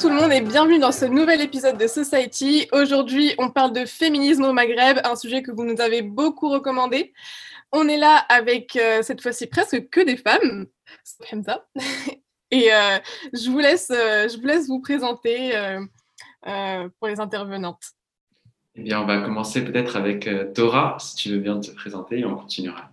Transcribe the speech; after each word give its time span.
tout 0.00 0.08
le 0.08 0.14
monde 0.14 0.32
et 0.32 0.40
bienvenue 0.40 0.78
dans 0.78 0.92
ce 0.92 1.04
nouvel 1.04 1.42
épisode 1.42 1.76
de 1.76 1.86
Society. 1.86 2.66
Aujourd'hui, 2.72 3.34
on 3.36 3.50
parle 3.50 3.74
de 3.74 3.84
féminisme 3.84 4.44
au 4.44 4.52
Maghreb, 4.54 4.98
un 5.04 5.14
sujet 5.14 5.42
que 5.42 5.50
vous 5.50 5.64
nous 5.64 5.78
avez 5.78 6.00
beaucoup 6.00 6.48
recommandé. 6.48 7.12
On 7.70 7.86
est 7.86 7.98
là 7.98 8.16
avec 8.30 8.76
euh, 8.76 9.02
cette 9.02 9.20
fois-ci 9.20 9.46
presque 9.46 9.90
que 9.90 10.00
des 10.00 10.16
femmes. 10.16 10.68
Et 12.50 12.72
euh, 12.72 12.98
je, 13.34 13.50
vous 13.50 13.58
laisse, 13.58 13.90
euh, 13.90 14.26
je 14.26 14.40
vous 14.40 14.46
laisse 14.46 14.68
vous 14.68 14.80
présenter 14.80 15.52
pour 16.98 17.08
les 17.08 17.20
intervenantes. 17.20 17.84
Eh 18.76 18.82
bien, 18.82 19.02
on 19.02 19.06
va 19.06 19.20
commencer 19.20 19.62
peut-être 19.62 19.96
avec 19.96 20.26
Dora, 20.54 20.96
si 20.98 21.14
tu 21.16 21.30
veux 21.30 21.40
bien 21.40 21.60
te 21.60 21.72
présenter, 21.72 22.20
et 22.20 22.24
on 22.24 22.36
continuera. 22.36 22.90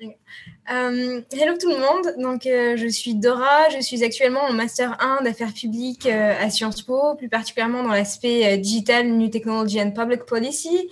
Euh, 0.00 1.22
hello 1.32 1.54
tout 1.58 1.70
le 1.70 1.78
monde, 1.78 2.22
donc 2.22 2.46
euh, 2.46 2.76
je 2.76 2.86
suis 2.88 3.14
Dora, 3.14 3.68
je 3.74 3.80
suis 3.80 4.04
actuellement 4.04 4.42
en 4.42 4.52
Master 4.52 4.96
1 5.00 5.24
d'affaires 5.24 5.52
publiques 5.52 6.06
euh, 6.06 6.34
à 6.38 6.50
Sciences 6.50 6.82
Po, 6.82 7.14
plus 7.16 7.28
particulièrement 7.28 7.82
dans 7.82 7.92
l'aspect 7.92 8.58
Digital, 8.58 9.08
New 9.08 9.28
Technology 9.28 9.80
and 9.80 9.92
Public 9.92 10.24
Policy. 10.24 10.88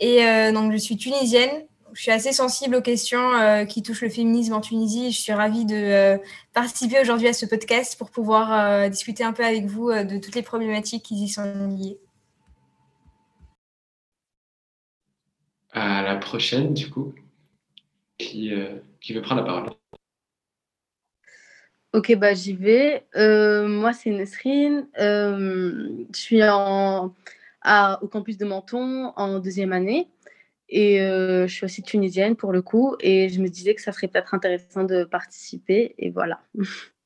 Et 0.00 0.22
donc 0.52 0.70
je 0.70 0.76
suis 0.76 0.96
tunisienne, 0.96 1.50
je 1.92 2.02
suis 2.02 2.12
assez 2.12 2.30
sensible 2.30 2.76
aux 2.76 2.80
questions 2.80 3.66
qui 3.68 3.82
touchent 3.82 4.02
le 4.02 4.08
féminisme 4.08 4.52
en 4.52 4.60
Tunisie. 4.60 5.10
Je 5.10 5.20
suis 5.20 5.32
ravie 5.32 5.64
de 5.64 6.20
participer 6.54 7.00
aujourd'hui 7.00 7.26
à 7.26 7.32
ce 7.32 7.46
podcast 7.46 7.98
pour 7.98 8.12
pouvoir 8.12 8.88
discuter 8.90 9.24
un 9.24 9.32
peu 9.32 9.44
avec 9.44 9.66
vous 9.66 9.90
de 9.90 10.18
toutes 10.18 10.36
les 10.36 10.42
problématiques 10.42 11.02
qui 11.02 11.16
y 11.16 11.28
sont 11.28 11.76
liées. 11.76 11.98
À 15.72 16.02
la 16.02 16.14
prochaine, 16.14 16.74
du 16.74 16.88
coup 16.90 17.12
qui, 18.18 18.52
euh, 18.52 18.76
qui 19.00 19.14
veut 19.14 19.22
prendre 19.22 19.40
la 19.42 19.46
parole 19.46 19.70
Ok, 21.94 22.14
bah, 22.16 22.34
j'y 22.34 22.52
vais. 22.52 23.06
Euh, 23.16 23.66
moi, 23.66 23.92
c'est 23.94 24.10
Nesrine. 24.10 24.86
Euh, 25.00 25.88
je 26.12 26.20
suis 26.20 26.42
en, 26.44 27.14
à, 27.62 28.02
au 28.02 28.08
campus 28.08 28.36
de 28.36 28.44
Menton 28.44 29.12
en 29.16 29.38
deuxième 29.38 29.72
année. 29.72 30.08
Et 30.68 30.98
je 30.98 31.46
suis 31.48 31.64
aussi 31.64 31.82
tunisienne 31.82 32.36
pour 32.36 32.52
le 32.52 32.60
coup. 32.60 32.94
Et 33.00 33.30
je 33.30 33.40
me 33.40 33.48
disais 33.48 33.74
que 33.74 33.80
ça 33.80 33.92
serait 33.92 34.08
peut-être 34.08 34.34
intéressant 34.34 34.84
de 34.84 35.04
participer. 35.04 35.94
Et 35.96 36.10
voilà. 36.10 36.40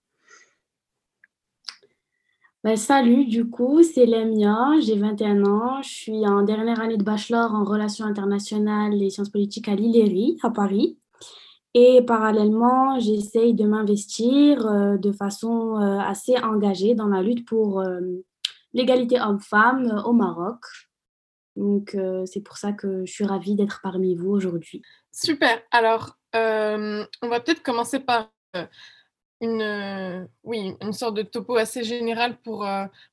Bah, 2.65 2.77
salut, 2.77 3.25
du 3.25 3.51
coup, 3.51 3.83
c'est 3.83 4.07
Lemia, 4.07 4.79
j'ai 4.81 4.97
21 4.97 5.45
ans, 5.47 5.83
je 5.83 5.89
suis 5.89 6.25
en 6.29 6.43
dernière 6.43 6.79
année 6.81 6.97
de 6.97 7.03
bachelor 7.03 7.53
en 7.53 7.65
relations 7.65 8.05
internationales 8.05 9.03
et 9.03 9.11
sciences 9.11 9.31
politiques 9.31 9.67
à 9.67 9.75
l'ILERI, 9.75 10.39
à 10.45 10.51
Paris. 10.51 10.97
Et 11.75 12.03
parallèlement, 12.03 13.01
j'essaye 13.01 13.55
de 13.55 13.65
m'investir 13.65 14.67
euh, 14.67 14.99
de 14.99 15.11
façon 15.11 15.81
euh, 15.81 15.99
assez 16.01 16.37
engagée 16.37 16.95
dans 16.95 17.07
la 17.07 17.23
lutte 17.23 17.47
pour 17.47 17.81
euh, 17.81 18.01
l'égalité 18.75 19.19
homme-femme 19.19 20.03
au 20.05 20.13
Maroc. 20.13 20.61
Donc, 21.57 21.95
c'est 22.25 22.41
pour 22.41 22.57
ça 22.57 22.73
que 22.73 23.05
je 23.05 23.13
suis 23.13 23.27
ravie 23.27 23.55
d'être 23.55 23.81
parmi 23.83 24.15
vous 24.15 24.31
aujourd'hui. 24.31 24.81
Super. 25.13 25.61
Alors, 25.71 26.17
on 26.33 27.29
va 27.29 27.41
peut-être 27.41 27.63
commencer 27.63 28.01
par 28.01 28.33
une, 29.43 30.27
oui, 30.45 30.75
une 30.81 30.93
sorte 30.95 31.15
de 31.15 31.21
topo 31.21 31.57
assez 31.57 31.85
générale 31.85 32.39
pour, 32.41 32.67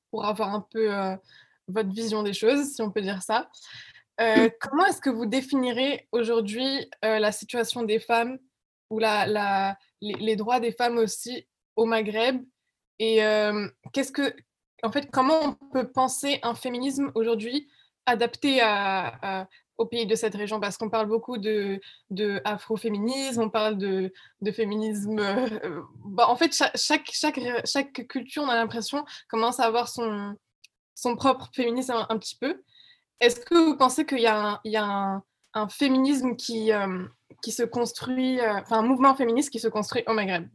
pour 0.09 0.25
avoir 0.25 0.55
un 0.55 0.65
peu 0.71 0.87
votre 1.67 1.89
vision 1.89 2.23
des 2.23 2.31
choses, 2.31 2.75
si 2.75 2.81
on 2.81 2.91
peut 2.91 3.01
dire 3.01 3.21
ça. 3.21 3.49
comment 4.61 4.85
est-ce 4.85 5.01
que 5.01 5.09
vous 5.09 5.25
définirez 5.25 6.07
aujourd'hui 6.13 6.89
la 7.03 7.33
situation 7.33 7.83
des 7.83 7.99
femmes 7.99 8.39
ou 8.89 8.99
la, 8.99 9.77
les, 10.01 10.35
droits 10.35 10.59
des 10.59 10.71
femmes 10.71 10.97
aussi 10.97 11.47
au 11.75 11.85
Maghreb. 11.85 12.43
Et 12.99 13.17
qu'est-ce 13.93 14.11
que, 14.11 14.33
en 14.83 14.91
fait, 14.91 15.09
comment 15.11 15.39
on 15.41 15.53
peut 15.71 15.89
penser 15.91 16.39
un 16.43 16.55
féminisme 16.55 17.11
aujourd'hui 17.15 17.69
adapté 18.05 18.59
à, 18.61 19.47
au 19.77 19.85
pays 19.85 20.05
de 20.05 20.15
cette 20.15 20.35
région? 20.35 20.59
Parce 20.59 20.77
qu'on 20.77 20.89
parle 20.89 21.07
beaucoup 21.07 21.37
de, 21.37 21.79
de 22.09 22.41
afroféminisme, 22.43 23.41
on 23.41 23.49
parle 23.49 23.77
de, 23.77 24.11
de 24.41 24.51
féminisme. 24.51 25.21
Bah, 26.05 26.27
en 26.27 26.35
fait, 26.35 26.53
chaque, 26.53 27.09
chaque, 27.11 27.39
chaque, 27.65 28.07
culture, 28.07 28.43
on 28.43 28.49
a 28.49 28.55
l'impression, 28.55 29.05
commence 29.29 29.59
à 29.59 29.65
avoir 29.65 29.87
son, 29.87 30.35
son 30.95 31.15
propre 31.15 31.49
féminisme 31.53 32.05
un, 32.09 32.17
petit 32.17 32.35
peu. 32.35 32.61
Est-ce 33.21 33.39
que 33.39 33.55
vous 33.55 33.77
pensez 33.77 34.05
qu'il 34.05 34.19
y 34.19 34.27
a 34.27 34.59
y 34.65 34.75
a 34.75 34.83
un, 34.83 35.23
un 35.53 35.67
féminisme 35.67 36.35
qui, 36.35 36.71
qui 37.41 37.51
se 37.51 37.63
construit, 37.63 38.39
euh, 38.39 38.59
enfin 38.61 38.79
un 38.79 38.83
mouvement 38.83 39.15
féministe 39.15 39.49
qui 39.49 39.59
se 39.59 39.67
construit 39.67 40.03
au 40.07 40.13
Maghreb. 40.13 40.47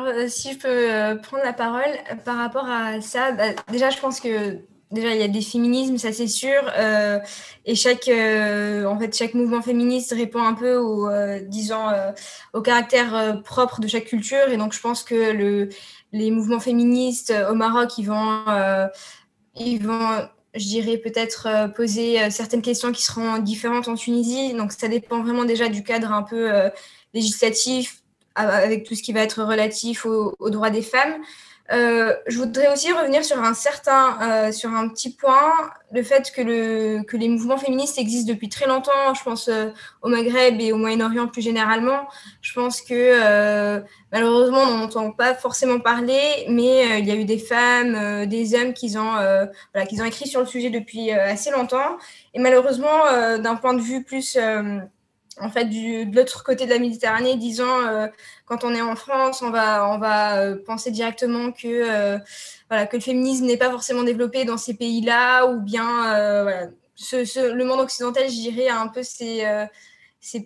Euh, 0.00 0.28
Si 0.28 0.52
je 0.52 0.58
peux 0.58 0.68
euh, 0.68 1.16
prendre 1.16 1.44
la 1.44 1.52
parole 1.52 1.90
par 2.24 2.36
rapport 2.36 2.68
à 2.68 3.00
ça, 3.00 3.32
bah, 3.32 3.54
déjà 3.68 3.90
je 3.90 3.98
pense 3.98 4.20
que 4.20 4.60
déjà 4.90 5.14
il 5.14 5.20
y 5.20 5.24
a 5.24 5.28
des 5.28 5.40
féminismes, 5.40 5.98
ça 5.98 6.12
c'est 6.12 6.28
sûr, 6.28 6.62
et 7.64 7.74
chaque 7.74 8.08
en 8.08 8.98
fait 8.98 9.16
chaque 9.16 9.34
mouvement 9.34 9.60
féministe 9.60 10.12
répond 10.12 10.42
un 10.42 10.54
peu 10.54 10.76
au 10.76 11.10
disons 11.40 11.88
au 12.52 12.62
caractère 12.62 13.42
propre 13.42 13.80
de 13.80 13.88
chaque 13.88 14.04
culture, 14.04 14.48
et 14.48 14.56
donc 14.56 14.72
je 14.74 14.80
pense 14.80 15.02
que 15.02 15.32
le, 15.32 15.70
les 16.12 16.30
mouvements 16.30 16.60
féministes 16.60 17.34
au 17.50 17.54
Maroc 17.54 17.98
ils 17.98 18.06
vont 18.06 18.44
ils 19.56 19.84
vont 19.84 20.28
je 20.56 20.64
dirais 20.64 20.98
peut-être 20.98 21.46
euh, 21.46 21.68
poser 21.68 22.22
euh, 22.22 22.30
certaines 22.30 22.62
questions 22.62 22.92
qui 22.92 23.02
seront 23.02 23.38
différentes 23.38 23.88
en 23.88 23.94
Tunisie. 23.94 24.54
Donc 24.54 24.72
ça 24.72 24.88
dépend 24.88 25.22
vraiment 25.22 25.44
déjà 25.44 25.68
du 25.68 25.82
cadre 25.82 26.12
un 26.12 26.22
peu 26.22 26.52
euh, 26.52 26.70
législatif 27.14 28.02
avec 28.34 28.84
tout 28.84 28.94
ce 28.94 29.02
qui 29.02 29.14
va 29.14 29.22
être 29.22 29.42
relatif 29.42 30.04
aux 30.04 30.50
droits 30.50 30.68
des 30.68 30.82
femmes. 30.82 31.14
Euh, 31.72 32.14
je 32.26 32.38
voudrais 32.38 32.72
aussi 32.72 32.92
revenir 32.92 33.24
sur 33.24 33.42
un 33.42 33.54
certain, 33.54 34.18
euh, 34.22 34.52
sur 34.52 34.70
un 34.70 34.88
petit 34.88 35.14
point, 35.14 35.52
le 35.92 36.02
fait 36.02 36.30
que, 36.30 36.40
le, 36.40 37.02
que 37.02 37.16
les 37.16 37.28
mouvements 37.28 37.58
féministes 37.58 37.98
existent 37.98 38.32
depuis 38.32 38.48
très 38.48 38.66
longtemps, 38.66 39.14
je 39.14 39.22
pense 39.24 39.48
euh, 39.48 39.70
au 40.02 40.08
Maghreb 40.08 40.60
et 40.60 40.72
au 40.72 40.76
Moyen-Orient 40.76 41.26
plus 41.26 41.42
généralement. 41.42 42.06
Je 42.40 42.52
pense 42.52 42.80
que 42.82 43.82
malheureusement, 44.12 44.60
on 44.62 44.76
n'en 44.78 44.84
entend 44.84 45.10
pas 45.10 45.34
forcément 45.34 45.80
parler, 45.80 46.46
mais 46.48 47.00
il 47.00 47.06
y 47.06 47.10
a 47.10 47.16
eu 47.16 47.24
des 47.24 47.38
femmes, 47.38 48.26
des 48.26 48.54
hommes 48.54 48.72
qui 48.72 48.96
ont, 48.96 49.14
voilà, 49.74 49.86
qui 49.88 50.00
ont 50.00 50.04
écrit 50.04 50.28
sur 50.28 50.40
le 50.40 50.46
sujet 50.46 50.70
depuis 50.70 51.10
assez 51.10 51.50
longtemps. 51.50 51.98
Et 52.34 52.38
malheureusement, 52.38 53.04
d'un 53.38 53.56
point 53.56 53.74
de 53.74 53.80
vue 53.80 54.04
plus 54.04 54.38
en 55.38 55.50
fait, 55.50 55.66
du, 55.66 56.06
de 56.06 56.16
l'autre 56.16 56.42
côté 56.44 56.64
de 56.64 56.70
la 56.70 56.78
Méditerranée, 56.78 57.36
disant 57.36 57.80
euh, 57.80 58.06
quand 58.46 58.64
on 58.64 58.74
est 58.74 58.80
en 58.80 58.96
France, 58.96 59.42
on 59.42 59.50
va, 59.50 59.88
on 59.90 59.98
va 59.98 60.38
euh, 60.38 60.56
penser 60.64 60.90
directement 60.90 61.52
que, 61.52 61.66
euh, 61.66 62.18
voilà, 62.70 62.86
que 62.86 62.96
le 62.96 63.02
féminisme 63.02 63.44
n'est 63.44 63.58
pas 63.58 63.70
forcément 63.70 64.02
développé 64.02 64.44
dans 64.44 64.56
ces 64.56 64.74
pays-là, 64.74 65.46
ou 65.46 65.60
bien 65.60 66.14
le 66.14 67.64
monde 67.64 67.80
occidental, 67.80 68.24
je 68.24 68.34
dirais, 68.34 68.68
a 68.68 68.80
un 68.80 68.88
peu 68.88 69.02
ses, 69.02 69.44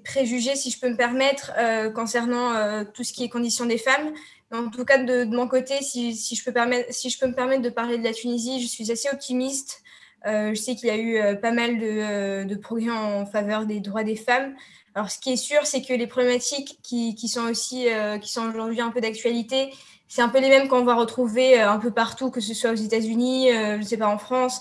préjugés, 0.04 0.56
si 0.56 0.70
je 0.70 0.80
peux 0.80 0.88
me 0.88 0.96
permettre, 0.96 1.52
concernant 1.94 2.84
tout 2.86 3.04
ce 3.04 3.12
qui 3.12 3.24
est 3.24 3.28
conditions 3.28 3.66
des 3.66 3.78
femmes. 3.78 4.12
En 4.52 4.68
tout 4.68 4.84
cas, 4.84 4.98
de, 4.98 5.24
de 5.24 5.36
mon 5.36 5.46
côté, 5.46 5.80
si, 5.80 6.16
si, 6.16 6.34
je 6.34 6.44
peux 6.44 6.52
si 6.90 7.08
je 7.08 7.18
peux 7.18 7.28
me 7.28 7.34
permettre 7.34 7.62
de 7.62 7.70
parler 7.70 7.96
de 7.96 8.04
la 8.04 8.12
Tunisie, 8.12 8.60
je 8.60 8.66
suis 8.66 8.90
assez 8.90 9.08
optimiste. 9.10 9.82
je 10.26 10.54
sais 10.54 10.74
qu'il 10.74 10.88
y 10.88 10.90
a 10.90 10.98
eu 10.98 11.40
pas 11.40 11.52
mal 11.52 11.78
de, 11.78 12.44
de, 12.44 12.54
progrès 12.56 12.90
en 12.90 13.24
faveur 13.24 13.64
des 13.64 13.80
droits 13.80 14.04
des 14.04 14.16
femmes. 14.16 14.56
Alors, 14.94 15.10
ce 15.10 15.18
qui 15.18 15.32
est 15.32 15.36
sûr, 15.36 15.66
c'est 15.66 15.82
que 15.82 15.92
les 15.92 16.06
problématiques 16.06 16.78
qui, 16.82 17.28
sont 17.28 17.48
aussi, 17.48 17.88
euh, 17.88 18.18
qui 18.18 18.30
sont 18.30 18.48
aujourd'hui 18.48 18.80
un 18.80 18.90
peu 18.90 19.00
d'actualité, 19.00 19.72
c'est 20.08 20.22
un 20.22 20.28
peu 20.28 20.40
les 20.40 20.48
mêmes 20.48 20.68
qu'on 20.68 20.84
va 20.84 20.94
retrouver 20.94 21.60
euh, 21.60 21.70
un 21.70 21.78
peu 21.78 21.92
partout, 21.92 22.30
que 22.30 22.40
ce 22.40 22.54
soit 22.54 22.72
aux 22.72 22.74
États-Unis, 22.74 23.52
euh, 23.52 23.74
je 23.74 23.78
ne 23.78 23.82
sais 23.84 23.96
pas, 23.96 24.08
en 24.08 24.18
France. 24.18 24.60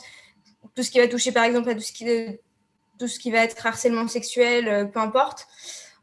Tout 0.75 0.83
ce 0.83 0.91
qui 0.91 0.99
va 0.99 1.07
toucher, 1.07 1.31
par 1.31 1.45
exemple, 1.45 1.69
à 1.69 1.73
tout 1.73 1.81
ce 1.81 1.91
qui, 1.91 2.05
tout 2.99 3.07
ce 3.07 3.17
qui 3.17 3.31
va 3.31 3.39
être 3.39 3.65
harcèlement 3.65 4.07
sexuel, 4.07 4.91
peu 4.91 4.99
importe. 4.99 5.47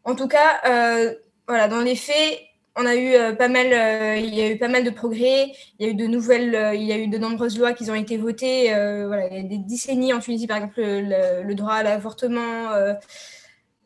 En 0.03 0.17
tout 0.17 0.29
cas, 0.29 0.61
voilà, 1.47 1.69
dans 1.69 1.81
les 1.81 1.95
faits, 1.95 2.41
on 2.75 2.85
a 2.85 2.97
eu 2.97 3.37
pas 3.37 3.49
mal, 3.49 3.67
il 4.19 4.35
y 4.35 4.43
a 4.43 4.51
eu 4.51 4.59
pas 4.59 4.69
mal 4.69 4.83
de 4.83 4.91
progrès. 4.91 5.53
Il 5.79 5.87
y 5.87 5.89
a 5.89 5.93
eu 5.93 5.95
de 5.95 6.07
nouvelles, 6.07 6.75
il 6.75 6.83
y 6.83 6.93
a 6.93 6.99
eu 6.99 7.09
de 7.09 7.19
nombreuses 7.19 7.59
lois 7.59 7.75
qui 7.75 7.89
ont 7.91 7.95
été 7.95 8.17
votées. 8.17 8.69
voilà, 9.07 9.29
il 9.29 9.37
y 9.37 9.41
a 9.41 9.43
des 9.43 9.59
décennies 9.59 10.13
en 10.13 10.21
Tunisie, 10.21 10.47
par 10.47 10.57
exemple, 10.57 10.81
le, 10.81 11.43
le 11.43 11.55
droit 11.55 11.75
à 11.75 11.83
l'avortement 11.83 12.71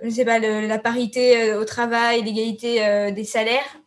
je 0.03 0.11
sais 0.11 0.25
pas, 0.25 0.39
la 0.39 0.79
parité 0.79 1.53
euh, 1.53 1.61
au 1.61 1.65
travail, 1.65 2.23
l'égalité 2.23 2.85
euh, 2.85 3.11
des 3.11 3.25
salaires. 3.25 3.81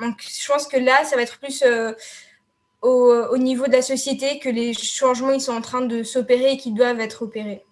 Donc, 0.00 0.16
je 0.20 0.48
pense 0.48 0.66
que 0.66 0.76
là, 0.76 1.04
ça 1.04 1.16
va 1.16 1.22
être 1.22 1.38
plus 1.38 1.62
euh, 1.62 1.92
au, 2.82 3.38
niveau 3.38 3.66
de 3.66 3.72
la 3.72 3.82
société 3.82 4.38
que 4.38 4.48
les 4.48 4.74
changements 4.74 5.30
ils 5.30 5.40
sont 5.40 5.54
en 5.54 5.60
train 5.60 5.82
de 5.82 6.02
s'opérer 6.02 6.52
et 6.52 6.56
qui 6.56 6.72
doivent 6.72 7.00
être 7.00 7.22
opérés. 7.22 7.64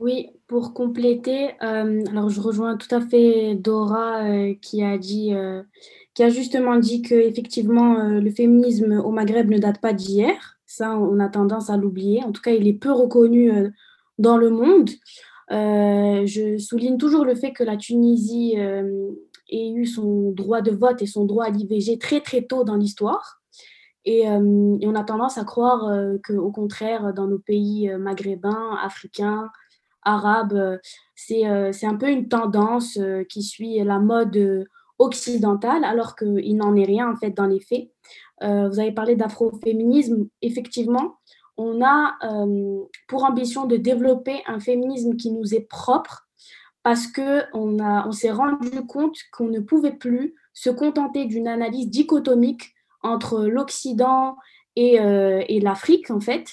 Oui, 0.00 0.30
pour 0.48 0.74
compléter, 0.74 1.50
alors 1.60 2.28
je 2.28 2.40
rejoins 2.40 2.76
tout 2.76 2.92
à 2.92 3.00
fait 3.00 3.54
Dora 3.54 4.24
qui 4.60 4.82
a 4.82 4.98
dit, 4.98 5.32
qui 6.14 6.24
a 6.24 6.28
justement 6.28 6.74
dit 6.74 7.02
que 7.02 7.14
effectivement 7.14 7.94
le 8.08 8.30
féminisme 8.32 8.94
au 8.94 9.12
Maghreb 9.12 9.48
ne 9.48 9.58
date 9.58 9.80
pas 9.80 9.92
d'hier. 9.92 10.58
Ça, 10.66 10.98
on 10.98 11.20
a 11.20 11.28
tendance 11.28 11.70
à 11.70 11.76
l'oublier. 11.76 12.24
En 12.24 12.32
tout 12.32 12.42
cas, 12.42 12.50
il 12.50 12.66
est 12.66 12.72
peu 12.72 12.90
reconnu 12.90 13.72
dans 14.18 14.36
le 14.36 14.50
monde. 14.50 14.90
Euh, 15.50 16.24
je 16.26 16.58
souligne 16.58 16.96
toujours 16.96 17.24
le 17.24 17.34
fait 17.34 17.52
que 17.52 17.64
la 17.64 17.76
Tunisie 17.76 18.54
euh, 18.56 19.10
ait 19.50 19.70
eu 19.70 19.86
son 19.86 20.30
droit 20.32 20.62
de 20.62 20.70
vote 20.70 21.02
et 21.02 21.06
son 21.06 21.24
droit 21.24 21.46
à 21.46 21.50
l'IVG 21.50 21.98
très 21.98 22.20
très 22.20 22.42
tôt 22.42 22.64
dans 22.64 22.76
l'histoire. 22.76 23.40
Et, 24.04 24.26
on 24.28 24.94
a 24.96 25.04
tendance 25.04 25.38
à 25.38 25.44
croire 25.44 25.88
qu'au 26.26 26.50
contraire, 26.50 27.14
dans 27.14 27.28
nos 27.28 27.38
pays 27.38 27.88
maghrébins, 27.96 28.76
africains, 28.82 29.48
arabes, 30.02 30.80
c'est 31.14 31.44
un 31.46 31.94
peu 31.94 32.08
une 32.08 32.26
tendance 32.26 32.98
qui 33.28 33.44
suit 33.44 33.78
la 33.84 34.00
mode 34.00 34.66
occidentale, 34.98 35.84
alors 35.84 36.16
qu'il 36.16 36.56
n'en 36.56 36.74
est 36.74 36.84
rien 36.84 37.12
en 37.12 37.14
fait 37.14 37.30
dans 37.30 37.46
les 37.46 37.60
faits. 37.60 37.92
vous 38.40 38.80
avez 38.80 38.90
parlé 38.90 39.14
d'afroféminisme. 39.14 40.26
Effectivement, 40.40 41.18
on 41.56 41.82
a 41.84 42.16
pour 43.08 43.24
ambition 43.24 43.66
de 43.66 43.76
développer 43.76 44.42
un 44.46 44.58
féminisme 44.58 45.16
qui 45.16 45.30
nous 45.30 45.54
est 45.54 45.68
propre 45.68 46.26
parce 46.82 47.06
qu'on 47.06 47.78
on 47.80 48.12
s'est 48.12 48.30
rendu 48.30 48.84
compte 48.86 49.16
qu'on 49.32 49.48
ne 49.48 49.60
pouvait 49.60 49.94
plus 49.94 50.34
se 50.54 50.70
contenter 50.70 51.24
d'une 51.26 51.48
analyse 51.48 51.88
dichotomique 51.88 52.74
entre 53.02 53.44
l'Occident 53.44 54.36
et, 54.76 55.00
euh, 55.00 55.42
l'Afrique, 55.60 56.10
en 56.10 56.20
fait, 56.20 56.46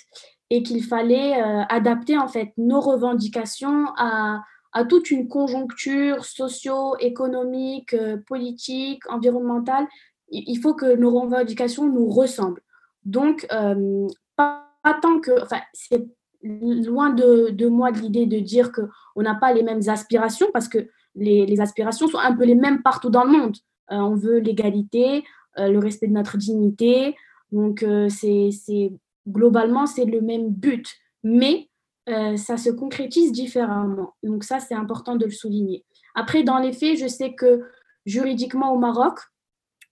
et 0.50 0.64
qu'il 0.64 0.84
fallait 0.84 1.42
euh, 1.42 1.64
adapter, 1.70 2.18
en 2.18 2.28
fait, 2.28 2.52
nos 2.58 2.80
revendications 2.80 3.88
à, 3.98 4.42
à 4.74 4.86
toute 4.86 5.12
une 5.12 5.28
conjoncture 5.28 6.26
socio-économique, 6.26 7.94
euh, 7.94 8.18
politique, 8.28 9.04
environnementale. 9.10 9.88
Il 10.32 10.58
faut 10.58 10.76
que 10.76 10.96
nos 10.96 11.20
revendications 11.20 11.88
nous 11.88 12.08
ressemblent. 12.08 12.62
Donc, 13.04 13.48
tant 15.02 15.20
que... 15.20 15.42
Enfin, 15.42 15.60
c'est 15.74 16.08
loin 16.42 17.10
de, 17.10 17.50
de 17.50 17.68
moi 17.68 17.92
l'idée 17.92 18.26
de 18.26 18.40
dire 18.40 18.72
qu'on 18.72 19.22
n'a 19.22 19.36
pas 19.36 19.54
les 19.54 19.64
mêmes 19.64 19.82
aspirations, 19.88 20.48
parce 20.54 20.68
que 20.68 20.90
les, 21.16 21.46
les, 21.46 21.60
aspirations 21.60 22.08
sont 22.08 22.18
un 22.18 22.34
peu 22.34 22.46
les 22.46 22.56
mêmes 22.56 22.82
partout 22.82 23.10
dans 23.10 23.26
le 23.26 23.32
monde. 23.32 23.58
on 23.90 24.16
veut 24.16 24.38
l'égalité, 24.38 25.24
euh, 25.58 25.70
le 25.70 25.80
respect 25.80 26.08
de 26.08 26.14
notre 26.14 26.38
dignité. 26.38 27.16
Donc, 27.52 27.84
euh, 27.84 28.08
c'est 28.10 28.52
globalement, 29.28 29.86
c'est 29.86 30.06
le 30.06 30.22
même 30.22 30.50
but, 30.50 30.88
mais 31.24 31.70
euh, 32.08 32.38
ça 32.38 32.58
se 32.58 32.70
concrétise 32.70 33.32
différemment. 33.32 34.14
Donc, 34.24 34.44
ça, 34.44 34.60
c'est 34.60 34.76
important 34.76 35.16
de 35.16 35.26
le 35.26 35.32
souligner. 35.32 35.84
Après, 36.16 36.44
dans 36.44 36.60
les 36.60 36.72
faits, 36.72 36.98
je 36.98 37.08
sais 37.08 37.34
que 37.34 37.64
juridiquement 38.06 38.74
au 38.74 38.78
Maroc, 38.78 39.20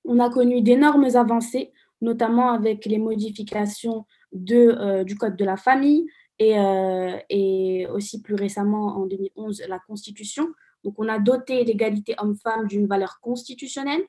on 0.05 0.19
a 0.19 0.29
connu 0.29 0.61
d'énormes 0.61 1.07
avancées, 1.15 1.73
notamment 2.01 2.51
avec 2.51 2.85
les 2.85 2.99
modifications 2.99 4.05
de, 4.31 5.03
du 5.03 5.17
Code 5.17 5.35
de 5.35 5.45
la 5.45 5.57
famille 5.57 6.05
et, 6.39 6.55
et, 7.29 7.87
aussi 7.87 8.21
plus 8.21 8.35
récemment 8.35 8.97
en 8.97 9.05
2011 9.05 9.63
la 9.67 9.79
Constitution. 9.79 10.47
Donc 10.83 10.95
on 10.97 11.07
a 11.07 11.19
doté 11.19 11.63
l'égalité 11.63 12.15
homme-femme 12.19 12.67
d'une 12.67 12.87
valeur 12.87 13.19
constitutionnelle 13.21 14.03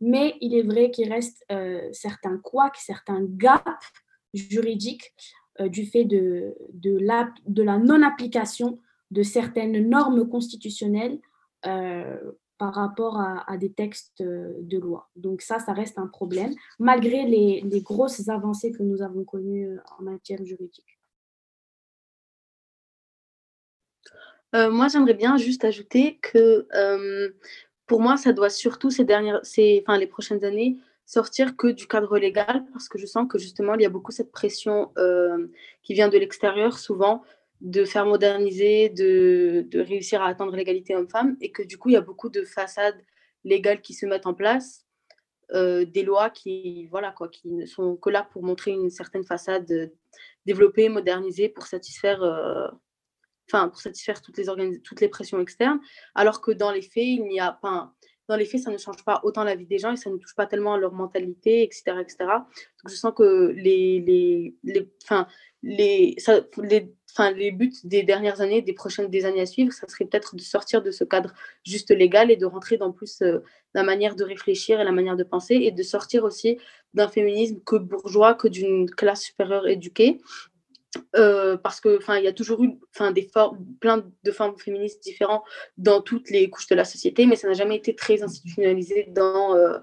mais 0.00 0.36
il 0.40 0.54
est 0.54 0.62
vrai 0.62 0.90
qu'il 0.90 1.12
reste 1.12 1.44
euh, 1.50 1.88
certains 1.92 2.38
couacs, 2.38 2.76
certains 2.76 3.22
gaps 3.22 3.92
juridiques 4.32 5.12
euh, 5.60 5.68
du 5.68 5.86
fait 5.86 6.04
de, 6.04 6.56
de, 6.72 6.96
la, 6.98 7.30
de 7.46 7.62
la 7.62 7.78
non-application 7.78 8.78
de 9.10 9.22
certaines 9.22 9.88
normes 9.88 10.28
constitutionnelles 10.28 11.18
euh, 11.66 12.16
par 12.58 12.74
rapport 12.74 13.20
à, 13.20 13.56
des 13.56 13.72
textes 13.72 14.20
de 14.20 14.78
loi. 14.78 15.08
Donc 15.16 15.42
ça, 15.42 15.58
ça 15.60 15.72
reste 15.72 15.98
un 15.98 16.08
problème, 16.08 16.52
malgré 16.78 17.24
les, 17.24 17.80
grosses 17.80 18.28
avancées 18.28 18.72
que 18.72 18.82
nous 18.82 19.00
avons 19.00 19.24
connues 19.24 19.78
en 19.98 20.02
matière 20.02 20.44
juridique. 20.44 20.98
moi, 24.52 24.88
j'aimerais 24.88 25.14
bien 25.14 25.36
juste 25.36 25.64
ajouter 25.64 26.18
que 26.20 26.66
pour 27.86 28.00
moi, 28.00 28.16
ça 28.16 28.32
doit 28.32 28.50
surtout 28.50 28.90
ces 28.90 29.04
dernières, 29.04 29.40
ces, 29.44 29.82
enfin, 29.86 29.98
les 29.98 30.06
prochaines 30.06 30.44
années 30.44 30.78
sortir 31.08 31.56
que 31.56 31.68
du 31.68 31.88
cadre 31.88 32.18
légal 32.18 32.66
parce 32.70 32.86
que 32.86 32.98
je 32.98 33.06
sens 33.06 33.26
que 33.28 33.38
justement 33.38 33.74
il 33.74 33.80
y 33.80 33.86
a 33.86 33.88
beaucoup 33.88 34.12
cette 34.12 34.30
pression 34.30 34.92
euh, 34.98 35.50
qui 35.82 35.94
vient 35.94 36.08
de 36.08 36.18
l'extérieur 36.18 36.78
souvent 36.78 37.22
de 37.60 37.84
faire 37.84 38.06
moderniser, 38.06 38.88
de, 38.88 39.66
de 39.68 39.80
réussir 39.80 40.22
à 40.22 40.28
atteindre 40.28 40.54
l'égalité 40.54 40.94
homme-femme 40.94 41.36
et 41.40 41.50
que 41.50 41.62
du 41.62 41.78
coup 41.78 41.88
il 41.88 41.94
y 41.94 41.96
a 41.96 42.00
beaucoup 42.00 42.28
de 42.28 42.44
façades 42.44 43.00
légales 43.44 43.80
qui 43.80 43.94
se 43.94 44.06
mettent 44.06 44.26
en 44.26 44.34
place, 44.34 44.86
euh, 45.54 45.84
des 45.84 46.02
lois 46.02 46.30
qui 46.30 46.86
voilà 46.86 47.10
quoi, 47.12 47.28
qui 47.28 47.50
ne 47.50 47.66
sont 47.66 47.96
que 47.96 48.10
là 48.10 48.28
pour 48.32 48.42
montrer 48.42 48.72
une 48.72 48.90
certaine 48.90 49.24
façade 49.24 49.70
euh, 49.72 49.88
développée, 50.46 50.88
modernisée 50.88 51.48
pour 51.48 51.66
satisfaire 51.66 52.22
enfin, 53.48 53.68
pour 53.68 53.80
satisfaire 53.80 54.20
toutes 54.22 54.38
les, 54.38 54.80
toutes 54.82 55.00
les 55.00 55.08
pressions 55.08 55.40
externes, 55.40 55.80
alors 56.14 56.40
que 56.40 56.50
dans 56.50 56.70
les 56.70 56.82
faits, 56.82 57.04
il 57.04 57.24
n'y 57.24 57.40
a 57.40 57.52
pas, 57.52 57.92
dans 58.28 58.36
les 58.36 58.44
faits, 58.44 58.62
ça 58.62 58.70
ne 58.70 58.78
change 58.78 59.04
pas 59.04 59.20
autant 59.24 59.44
la 59.44 59.54
vie 59.54 59.66
des 59.66 59.78
gens 59.78 59.92
et 59.92 59.96
ça 59.96 60.10
ne 60.10 60.16
touche 60.16 60.34
pas 60.34 60.46
tellement 60.46 60.74
à 60.74 60.78
leur 60.78 60.92
mentalité, 60.92 61.62
etc., 61.62 61.82
etc. 62.00 62.30
Je 62.86 62.94
sens 62.94 63.12
que 63.16 63.52
les, 63.56 64.00
les, 64.00 64.54
les, 64.62 64.90
les, 65.62 66.16
les, 66.58 66.94
enfin, 67.10 67.30
les 67.30 67.50
buts 67.50 67.72
des 67.84 68.02
dernières 68.02 68.40
années, 68.40 68.62
des 68.62 68.72
prochaines 68.72 69.06
années 69.24 69.40
à 69.40 69.46
suivre, 69.46 69.72
ça 69.72 69.88
serait 69.88 70.04
peut-être 70.04 70.36
de 70.36 70.40
sortir 70.40 70.82
de 70.82 70.90
ce 70.90 71.04
cadre 71.04 71.32
juste 71.64 71.90
légal 71.90 72.30
et 72.30 72.36
de 72.36 72.46
rentrer 72.46 72.76
dans 72.76 72.92
plus 72.92 73.22
euh, 73.22 73.38
la 73.74 73.82
manière 73.82 74.14
de 74.16 74.24
réfléchir 74.24 74.80
et 74.80 74.84
la 74.84 74.92
manière 74.92 75.16
de 75.16 75.24
penser 75.24 75.54
et 75.54 75.70
de 75.70 75.82
sortir 75.82 76.24
aussi 76.24 76.58
d'un 76.94 77.08
féminisme 77.08 77.60
que 77.64 77.76
bourgeois, 77.76 78.34
que 78.34 78.48
d'une 78.48 78.88
classe 78.90 79.22
supérieure 79.22 79.66
éduquée. 79.66 80.20
Euh, 81.16 81.58
parce 81.58 81.80
que 81.80 81.98
enfin 81.98 82.16
il 82.16 82.24
y 82.24 82.28
a 82.28 82.32
toujours 82.32 82.64
eu 82.64 82.70
enfin 82.94 83.12
des 83.12 83.30
plein 83.78 84.04
de 84.24 84.30
formes 84.32 84.58
féministes 84.58 85.02
différentes 85.02 85.42
dans 85.76 86.00
toutes 86.00 86.30
les 86.30 86.48
couches 86.48 86.66
de 86.68 86.74
la 86.74 86.86
société 86.86 87.26
mais 87.26 87.36
ça 87.36 87.46
n'a 87.46 87.52
jamais 87.52 87.76
été 87.76 87.94
très 87.94 88.22
institutionnalisé 88.22 89.06
dans 89.10 89.54
euh, 89.54 89.78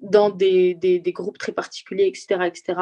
dans 0.00 0.30
des, 0.30 0.74
des, 0.74 1.12
groupes 1.12 1.38
très 1.38 1.52
particuliers 1.52 2.06
etc 2.06 2.42
etc 2.44 2.80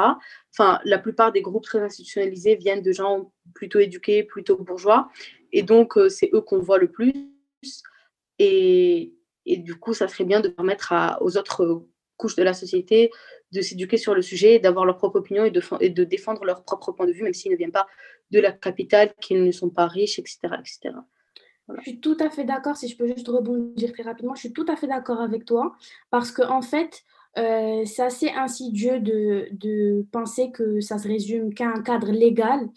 enfin 0.52 0.78
la 0.84 0.98
plupart 0.98 1.32
des 1.32 1.40
groupes 1.40 1.64
très 1.64 1.80
institutionnalisés 1.80 2.56
viennent 2.56 2.82
de 2.82 2.92
gens 2.92 3.32
plutôt 3.54 3.78
éduqués 3.78 4.22
plutôt 4.22 4.56
bourgeois 4.56 5.08
et 5.52 5.62
donc 5.62 5.96
euh, 5.96 6.08
c'est 6.08 6.30
eux 6.34 6.42
qu'on 6.42 6.60
voit 6.60 6.78
le 6.78 6.90
plus 6.90 7.12
et, 8.38 9.14
et 9.46 9.56
du 9.56 9.76
coup 9.76 9.94
ça 9.94 10.08
serait 10.08 10.24
bien 10.24 10.40
de 10.40 10.48
permettre 10.48 10.92
aux 11.20 11.38
autres 11.38 11.86
couches 12.18 12.36
de 12.36 12.42
la 12.42 12.52
société 12.52 13.10
de 13.52 13.60
s'éduquer 13.60 13.96
sur 13.96 14.14
le 14.14 14.22
sujet, 14.22 14.58
d'avoir 14.58 14.84
leur 14.84 14.96
propre 14.96 15.16
opinion 15.16 15.44
et 15.44 15.50
de, 15.50 15.62
et 15.80 15.90
de, 15.90 16.04
défendre 16.04 16.44
leur 16.44 16.64
propre 16.64 16.92
point 16.92 17.06
de 17.06 17.12
vue, 17.12 17.22
même 17.22 17.34
s'ils 17.34 17.52
ne 17.52 17.56
viennent 17.56 17.72
pas 17.72 17.86
de 18.30 18.40
la 18.40 18.52
capitale, 18.52 19.14
qu'ils 19.20 19.44
ne 19.44 19.52
sont 19.52 19.70
pas 19.70 19.86
riches, 19.86 20.18
etc. 20.18 20.38
etc. 20.58 20.94
Je 21.74 21.82
suis 21.82 22.00
tout 22.00 22.16
à 22.20 22.30
fait 22.30 22.44
d'accord, 22.44 22.76
si 22.76 22.88
je 22.88 22.96
peux 22.96 23.06
juste 23.06 23.26
rebondir 23.28 23.92
très 23.92 24.02
rapidement, 24.02 24.34
je 24.34 24.40
suis 24.40 24.52
tout 24.52 24.66
à 24.68 24.76
fait 24.76 24.86
d'accord 24.86 25.20
avec 25.20 25.44
toi, 25.44 25.74
parce 26.10 26.30
qu'en 26.30 26.58
en 26.58 26.62
fait, 26.62 27.02
euh, 27.38 27.84
c'est 27.84 28.02
assez 28.02 28.30
insidieux 28.30 29.00
de, 29.00 29.48
de, 29.52 30.06
penser 30.10 30.50
que 30.52 30.80
ça 30.80 30.98
se 30.98 31.06
résume 31.06 31.52
qu'à 31.52 31.68
un 31.68 31.82
cadre 31.82 32.10
légal 32.10 32.68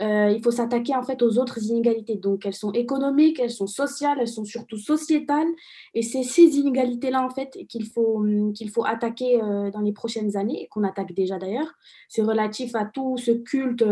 euh, 0.00 0.30
il 0.30 0.42
faut 0.42 0.50
s'attaquer 0.50 0.94
en 0.94 1.02
fait 1.02 1.22
aux 1.22 1.38
autres 1.38 1.62
inégalités. 1.64 2.16
Donc 2.16 2.46
elles 2.46 2.54
sont 2.54 2.72
économiques, 2.72 3.40
elles 3.40 3.50
sont 3.50 3.66
sociales, 3.66 4.18
elles 4.20 4.28
sont 4.28 4.44
surtout 4.44 4.78
sociétales. 4.78 5.48
Et 5.94 6.02
c'est 6.02 6.22
ces 6.22 6.42
inégalités-là 6.42 7.24
en 7.24 7.30
fait 7.30 7.58
qu'il 7.68 7.86
faut, 7.86 8.18
hum, 8.18 8.52
qu'il 8.52 8.70
faut 8.70 8.84
attaquer 8.84 9.42
euh, 9.42 9.70
dans 9.70 9.80
les 9.80 9.92
prochaines 9.92 10.36
années 10.36 10.68
qu'on 10.70 10.84
attaque 10.84 11.14
déjà 11.14 11.38
d'ailleurs. 11.38 11.72
C'est 12.08 12.22
relatif 12.22 12.74
à 12.74 12.84
tout 12.84 13.16
ce 13.18 13.32
culte 13.32 13.84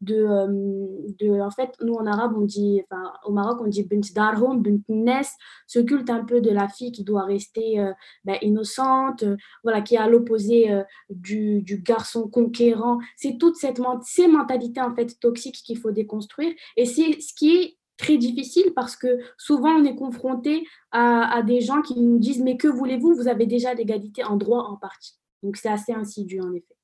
de, 0.00 0.24
hum, 0.24 0.88
de, 1.20 1.40
en 1.40 1.50
fait, 1.50 1.76
nous 1.82 1.94
en 1.94 2.06
arabe 2.06 2.34
on 2.36 2.44
dit, 2.44 2.82
enfin 2.84 3.12
au 3.24 3.32
Maroc 3.32 3.60
on 3.62 3.68
dit 3.68 3.84
bint 3.84 4.00
darhum, 4.14 4.60
bint 4.62 4.80
nes, 4.88 5.22
ce 5.66 5.78
culte 5.78 6.10
un 6.10 6.24
peu 6.24 6.40
de 6.40 6.50
la 6.50 6.68
fille 6.68 6.92
qui 6.92 7.04
doit 7.04 7.24
rester 7.24 7.78
euh, 7.78 7.92
ben, 8.24 8.36
innocente, 8.42 9.24
voilà, 9.62 9.80
qui 9.80 9.94
est 9.94 9.98
à 9.98 10.08
l'opposé 10.08 10.70
du, 11.10 11.62
du, 11.62 11.78
garçon 11.78 12.28
conquérant. 12.28 12.98
C'est 13.16 13.38
toute 13.38 13.56
cette 13.56 13.80
ces 14.02 14.28
mentalités 14.28 14.80
en 14.80 14.94
fait 14.94 15.18
toxiques 15.20 15.51
qu'il 15.60 15.76
faut 15.78 15.90
déconstruire. 15.90 16.52
Et 16.76 16.86
c'est 16.86 17.20
ce 17.20 17.34
qui 17.34 17.56
est 17.56 17.76
très 17.98 18.16
difficile 18.16 18.72
parce 18.74 18.96
que 18.96 19.18
souvent 19.36 19.70
on 19.76 19.84
est 19.84 19.94
confronté 19.94 20.66
à, 20.90 21.42
des 21.42 21.60
gens 21.60 21.82
qui 21.82 22.00
nous 22.00 22.18
disent 22.18 22.40
mais 22.40 22.56
que 22.56 22.68
voulez-vous? 22.68 23.14
Vous 23.14 23.28
avez 23.28 23.46
déjà 23.46 23.74
l'égalité 23.74 24.24
en 24.24 24.36
droit 24.36 24.64
en 24.64 24.76
partie. 24.76 25.14
Donc 25.42 25.56
c'est 25.56 25.68
assez 25.68 25.92
insidieux 25.92 26.42
en 26.42 26.52
effet. 26.52 26.74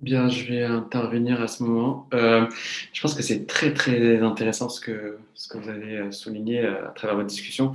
Bien, 0.00 0.30
je 0.30 0.46
vais 0.46 0.62
intervenir 0.62 1.42
à 1.42 1.46
ce 1.46 1.62
moment. 1.62 2.08
Euh, 2.14 2.46
je 2.94 3.02
pense 3.02 3.14
que 3.14 3.22
c'est 3.22 3.46
très 3.46 3.74
très 3.74 4.22
intéressant 4.22 4.70
ce 4.70 4.80
que, 4.80 5.18
ce 5.34 5.46
que 5.46 5.58
vous 5.58 5.68
avez 5.68 5.98
euh, 5.98 6.10
souligné 6.10 6.64
euh, 6.64 6.88
à 6.88 6.92
travers 6.92 7.16
votre 7.16 7.28
discussion. 7.28 7.72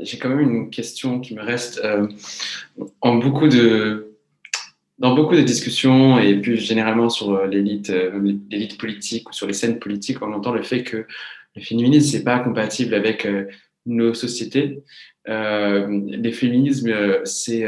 J'ai 0.00 0.18
quand 0.18 0.28
même 0.28 0.40
une 0.40 0.70
question 0.70 1.18
qui 1.18 1.34
me 1.34 1.42
reste. 1.42 1.84
en 3.00 3.14
beaucoup 3.16 3.48
de, 3.48 4.05
dans 4.98 5.14
beaucoup 5.14 5.34
de 5.34 5.42
discussions 5.42 6.18
et 6.18 6.40
plus 6.40 6.56
généralement 6.56 7.08
sur 7.10 7.34
euh, 7.34 7.46
l'élite, 7.46 7.90
euh, 7.90 8.38
l'élite 8.50 8.78
politique 8.78 9.28
ou 9.28 9.32
sur 9.32 9.46
les 9.46 9.52
scènes 9.52 9.78
politiques, 9.78 10.22
on 10.22 10.32
entend 10.32 10.52
le 10.52 10.62
fait 10.62 10.84
que 10.84 11.06
le 11.54 11.62
féminisme 11.62 12.10
c'est 12.10 12.24
pas 12.24 12.38
compatible 12.38 12.94
avec 12.94 13.26
euh, 13.26 13.46
nos 13.84 14.14
sociétés. 14.14 14.82
Euh, 15.28 15.86
les 16.06 16.32
féminismes, 16.32 16.94
c'est 17.24 17.66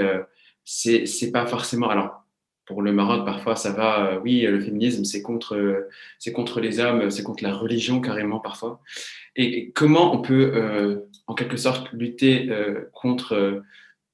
c'est 0.64 1.06
c'est 1.06 1.30
pas 1.30 1.46
forcément. 1.46 1.88
Alors 1.88 2.24
pour 2.66 2.82
le 2.82 2.92
Maroc, 2.92 3.24
parfois 3.24 3.56
ça 3.56 3.72
va. 3.72 4.20
oui, 4.24 4.42
le 4.42 4.60
féminisme 4.60 5.04
c'est 5.04 5.22
contre 5.22 5.86
c'est 6.18 6.32
contre 6.32 6.60
les 6.60 6.80
hommes, 6.80 7.10
c'est 7.10 7.22
contre 7.22 7.44
la 7.44 7.54
religion 7.54 8.00
carrément 8.00 8.40
parfois. 8.40 8.80
Et, 9.36 9.70
comment 9.72 10.14
on 10.14 10.20
peut 10.20 11.06
en 11.28 11.34
quelque 11.34 11.56
sorte 11.56 11.92
lutter 11.92 12.50
contre 12.92 13.62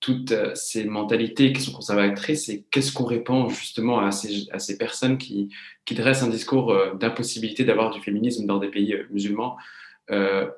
toutes 0.05 0.33
euh, 0.33 0.55
ces 0.55 0.85
mentalités 0.85 1.55
qui 1.55 1.63
sont 1.63 1.73
conservatrices 1.73 2.51
et 2.51 2.67
qu'est-ce 2.71 2.93
qu'on 2.93 3.07
répond 3.07 3.49
justement 3.49 4.01
à 4.01 4.11
ces, 4.11 4.77
personnes 4.77 5.17
qui, 5.17 5.49
qui, 5.87 5.95
dressent 5.95 6.23
un 6.23 6.29
discours 6.29 6.73
euh, 6.73 6.93
d'impossibilité 6.93 7.65
d'avoir 7.65 7.91
du 7.91 8.03
féminisme 8.03 8.45
dans 8.45 8.59
des 8.59 8.69
pays 8.69 8.93
euh, 8.93 9.07
musulmans 9.11 9.57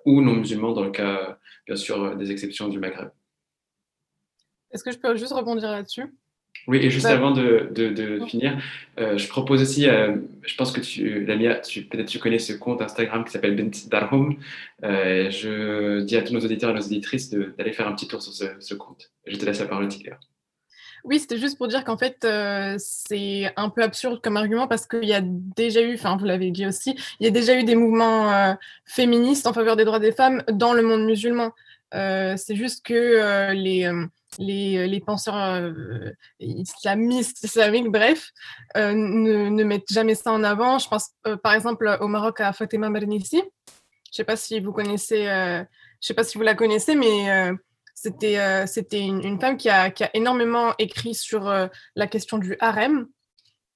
ou 0.05 0.21
non 0.23 0.35
musulmans 0.35 0.73
dans 0.73 0.83
le 0.83 0.91
cas, 0.91 1.39
bien 1.65 1.77
sûr, 1.77 2.17
des 2.17 2.33
exceptions 2.33 2.67
du 2.67 2.81
Maghreb. 2.81 3.11
Est-ce 4.73 4.83
que 4.83 4.91
je 4.91 4.99
peux 4.99 5.15
juste 5.15 5.33
rebondir 5.33 5.71
là-dessus? 5.71 6.13
Oui, 6.67 6.79
et 6.79 6.91
juste 6.91 7.07
avant 7.07 7.31
de, 7.31 7.71
de, 7.73 8.25
finir, 8.27 8.59
euh, 8.99 9.17
je 9.17 9.29
propose 9.29 9.63
aussi, 9.63 9.89
euh, 9.89 10.17
je 10.43 10.55
pense 10.57 10.73
que 10.73 10.81
tu, 10.81 11.25
Lamia, 11.25 11.57
tu, 11.57 11.83
peut-être 11.83 12.09
tu 12.09 12.19
connais 12.19 12.39
ce 12.39 12.53
compte 12.53 12.83
Instagram 12.83 13.25
qui 13.25 13.31
s'appelle 13.31 13.55
Bent 13.57 13.89
Darhum. 13.89 14.37
Euh, 14.83 15.31
je 15.31 16.01
dis 16.01 16.17
à 16.17 16.23
tous 16.23 16.33
nos 16.33 16.41
auditeurs 16.41 16.71
et 16.71 16.75
nos 16.75 16.83
auditrices 16.83 17.31
d'aller 17.31 17.73
faire 17.73 17.87
un 17.87 17.93
petit 17.93 18.09
tour 18.09 18.21
sur 18.21 18.33
ce, 18.33 18.75
compte. 18.75 19.13
Je 19.27 19.37
te 19.37 19.45
laisse 19.45 19.61
la 19.61 19.67
parole, 19.67 19.89
Tigger. 19.89 20.15
Oui, 21.05 21.21
c'était 21.21 21.39
juste 21.39 21.57
pour 21.57 21.69
dire 21.69 21.85
qu'en 21.85 21.97
fait, 21.97 22.27
c'est 22.79 23.53
un 23.55 23.69
peu 23.69 23.83
absurde 23.85 24.21
comme 24.21 24.37
argument 24.37 24.67
parce 24.67 24.87
qu'il 24.87 25.05
y 25.05 25.15
a 25.15 25.21
déjà 25.23 25.81
eu, 25.81 25.95
enfin, 25.95 26.17
vous 26.17 26.25
l'avez 26.25 26.51
dit 26.51 26.67
aussi, 26.67 26.97
il 27.21 27.25
y 27.25 27.29
a 27.29 27.31
déjà 27.31 27.57
eu 27.57 27.63
des 27.63 27.77
mouvements 27.77 28.57
féministes 28.85 29.47
en 29.47 29.53
faveur 29.53 29.77
des 29.77 29.85
droits 29.85 30.01
des 30.01 30.11
femmes 30.11 30.43
dans 30.51 30.73
le 30.73 30.83
monde 30.83 31.05
musulman. 31.05 31.53
C'est 31.93 32.57
juste 32.57 32.85
que 32.85 33.53
les 33.53 33.91
les, 34.39 34.79
euh, 34.79 34.87
les 34.87 35.01
penseurs 35.01 35.37
euh, 35.37 36.13
islamistes, 36.41 37.43
islamiques, 37.45 37.91
bref, 37.91 38.31
euh, 38.77 38.93
ne, 38.95 39.65
mettent 39.65 39.91
jamais 39.91 40.15
ça 40.15 40.33
en 40.33 40.43
avant. 40.45 40.79
Je 40.79 40.89
pense 40.89 41.11
par 41.43 41.55
exemple 41.55 41.97
au 42.01 42.09
Maroc 42.09 42.41
à 42.41 42.53
Fatima 42.53 42.91
Mernissi. 42.91 43.39
Je 43.39 43.43
ne 43.43 44.25
sais 44.25 44.25
pas 44.25 44.37
si 44.37 44.61
vous 44.61 44.73
connaissez, 44.73 45.25
je 45.25 45.67
sais 46.01 46.15
pas 46.15 46.25
si 46.25 46.39
vous 46.39 46.45
la 46.45 46.55
connaissez, 46.55 46.95
mais 46.95 47.53
c'était 47.95 49.01
une, 49.01 49.41
femme 49.41 49.57
qui 49.57 49.69
a, 49.69 49.91
qui 49.91 50.05
a 50.05 50.11
énormément 50.15 50.75
écrit 50.79 51.15
sur 51.15 51.53
la 51.97 52.07
question 52.07 52.39
du 52.39 52.57
harem. 52.61 53.09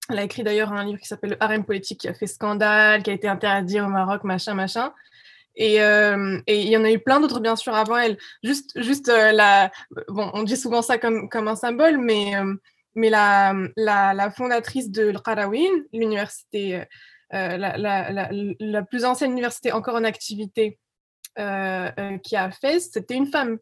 Elle 0.08 0.18
a 0.18 0.24
écrit 0.24 0.42
d'ailleurs 0.42 0.72
un 0.72 0.84
livre 0.84 0.98
qui 0.98 1.06
s'appelle 1.06 1.30
Le 1.30 1.42
harem 1.42 1.64
politique 1.64 2.00
qui 2.00 2.08
a 2.08 2.14
fait 2.14 2.26
scandale, 2.26 3.02
qui 3.02 3.10
a 3.10 3.12
été 3.12 3.28
interdit 3.28 3.80
au 3.80 3.88
Maroc, 3.88 4.24
machin, 4.24 4.54
machin. 4.54 4.92
Euh, 5.58 6.40
et, 6.46 6.62
il 6.62 6.68
y 6.68 6.76
en 6.76 6.84
a 6.84 6.90
eu 6.90 6.98
plein 6.98 7.20
d'autres, 7.20 7.40
bien 7.40 7.56
sûr, 7.56 7.74
avant 7.74 7.98
elle. 7.98 8.18
Juste, 8.42 8.80
juste 8.80 9.08
euh, 9.08 9.32
la, 9.32 9.70
bon, 10.08 10.30
on 10.34 10.42
dit 10.42 10.56
souvent 10.56 10.82
ça 10.82 10.98
comme, 10.98 11.28
comme 11.28 11.48
un 11.48 11.56
symbole, 11.56 11.98
mais, 11.98 12.36
euh, 12.36 12.54
mais 12.94 13.10
la, 13.10 13.54
la, 13.76 14.14
la, 14.14 14.30
fondatrice 14.30 14.90
de 14.90 15.08
l'Qarawin, 15.08 15.70
l'université, 15.92 16.84
la, 17.30 17.76
la, 17.78 18.82
plus 18.82 19.04
ancienne 19.04 19.32
université 19.32 19.72
encore 19.72 19.94
en 19.94 20.04
activité 20.04 20.78
qui 21.36 22.36
a 22.36 22.50
fait, 22.50 22.80
c'était 22.80 23.14
une 23.14 23.30
femme. 23.30 23.58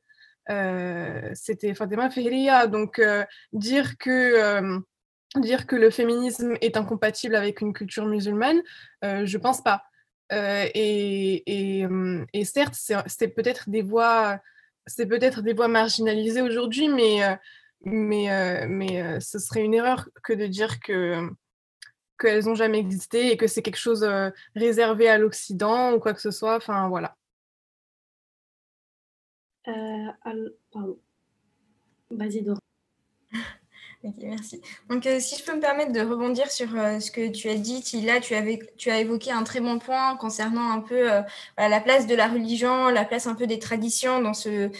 c'était 1.34 1.74
Fatima 1.74 2.10
Fehriya. 2.10 2.66
Donc, 2.66 3.00
dire 3.52 3.98
que 3.98 4.80
dire 5.36 5.66
que 5.66 5.76
le 5.76 5.90
féminisme 5.90 6.54
est 6.62 6.78
incompatible 6.78 7.36
avec 7.36 7.60
une 7.60 7.74
culture 7.74 8.06
musulmane, 8.06 8.62
je 9.02 9.36
pense 9.36 9.60
pas. 9.60 9.87
Euh, 10.32 10.66
et, 10.74 11.42
et, 12.32 12.44
certes, 12.44 12.74
c'est 12.74 13.28
peut-être 13.28 13.70
des 13.70 13.82
voix, 13.82 14.40
c'est 14.86 15.06
peut-être 15.06 15.42
des 15.42 15.54
voix 15.54 15.68
marginalisées 15.68 16.42
aujourd'hui, 16.42 16.88
mais, 16.88 17.24
euh, 17.24 17.36
mais, 17.82 18.30
euh, 18.30 18.66
mais 18.68 19.20
ce 19.20 19.38
serait 19.38 19.62
une 19.64 19.74
erreur 19.74 20.08
que 20.22 20.32
de 20.32 20.46
dire 20.46 20.80
que 20.80 21.28
qu'elles 22.20 22.44
n'ont 22.46 22.56
jamais 22.56 22.78
existé 22.80 23.30
et 23.32 23.36
que 23.36 23.46
c'est 23.46 23.62
quelque 23.62 23.76
chose 23.76 24.04
réservé 24.56 25.08
à 25.08 25.18
l'Occident 25.18 25.92
ou 25.94 26.00
quoi 26.00 26.14
que 26.14 26.20
ce 26.20 26.32
soit. 26.32 26.56
Enfin, 26.56 26.88
voilà. 26.88 27.16
Vas-y, 32.10 32.42
Dora. 32.42 32.57
Ok, 34.04 34.14
merci. 34.22 34.60
Donc, 34.88 35.06
euh, 35.06 35.18
si 35.18 35.36
je 35.36 35.42
peux 35.42 35.56
me 35.56 35.60
permettre 35.60 35.90
de 35.90 36.00
rebondir 36.00 36.52
sur 36.52 36.68
euh, 36.76 37.00
ce 37.00 37.10
que 37.10 37.28
tu 37.28 37.48
as 37.48 37.56
dit, 37.56 37.82
Tila, 37.82 38.20
tu, 38.20 38.36
avais, 38.36 38.60
tu 38.76 38.90
as 38.90 39.00
évoqué 39.00 39.32
un 39.32 39.42
très 39.42 39.60
bon 39.60 39.80
point 39.80 40.16
concernant 40.16 40.70
un 40.70 40.78
peu 40.78 41.12
euh, 41.12 41.22
la 41.56 41.80
place 41.80 42.06
de 42.06 42.14
la 42.14 42.28
religion, 42.28 42.90
la 42.90 43.04
place 43.04 43.26
un 43.26 43.34
peu 43.34 43.48
des 43.48 43.58
traditions 43.58 44.20
dans, 44.20 44.34
ce, 44.34 44.70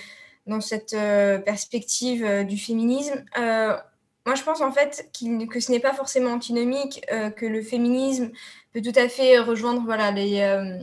dans 0.46 0.60
cette 0.60 0.96
perspective 1.44 2.44
du 2.44 2.56
féminisme. 2.58 3.24
moi, 3.36 4.34
je 4.36 4.42
pense 4.44 4.60
en 4.60 4.70
fait 4.70 5.10
que 5.50 5.58
ce 5.58 5.72
n'est 5.72 5.80
pas 5.80 5.94
forcément 5.94 6.30
antinomique, 6.30 7.04
que 7.36 7.46
le 7.46 7.62
féminisme 7.62 8.30
peut 8.72 8.82
tout 8.82 8.92
à 8.94 9.08
fait 9.08 9.38
rejoindre 9.40 9.82
voilà, 9.84 10.12
les 10.12 10.78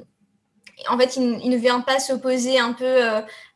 en 0.89 0.97
fait, 0.97 1.15
il, 1.15 1.49
ne 1.49 1.55
vient 1.55 1.79
pas 1.79 1.99
s'opposer 1.99 2.59
un 2.59 2.73
peu 2.73 3.01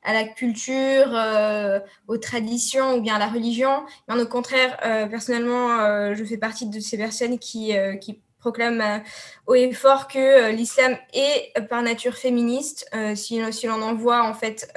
à 0.04 0.14
la 0.14 0.24
culture, 0.24 1.08
euh, 1.14 1.80
aux 2.08 2.18
traditions 2.18 2.96
ou 2.96 3.02
bien 3.02 3.16
à 3.16 3.20
la 3.20 3.28
religion. 3.28 3.84
Mais 4.08 4.22
au 4.22 4.26
contraire, 4.26 4.78
euh, 4.86 5.08
personnellement, 5.08 6.14
je 6.14 6.24
fais 6.24 6.38
partie 6.38 6.68
de 6.68 6.80
ces 6.80 6.98
personnes 6.98 7.40
qui, 7.40 7.74
qui 8.02 8.22
proclament 8.40 9.04
haut 9.48 9.56
et 9.56 9.72
fort 9.74 10.08
que 10.08 10.52
l'islam 10.52 10.98
est 11.14 11.54
par 11.68 11.82
nature 11.82 12.16
féministe. 12.16 12.90
si, 13.16 13.42
si 13.52 13.68
l'on 13.68 13.82
en 13.82 13.94
voit 13.94 14.24
en 14.24 14.34
fait 14.34 14.72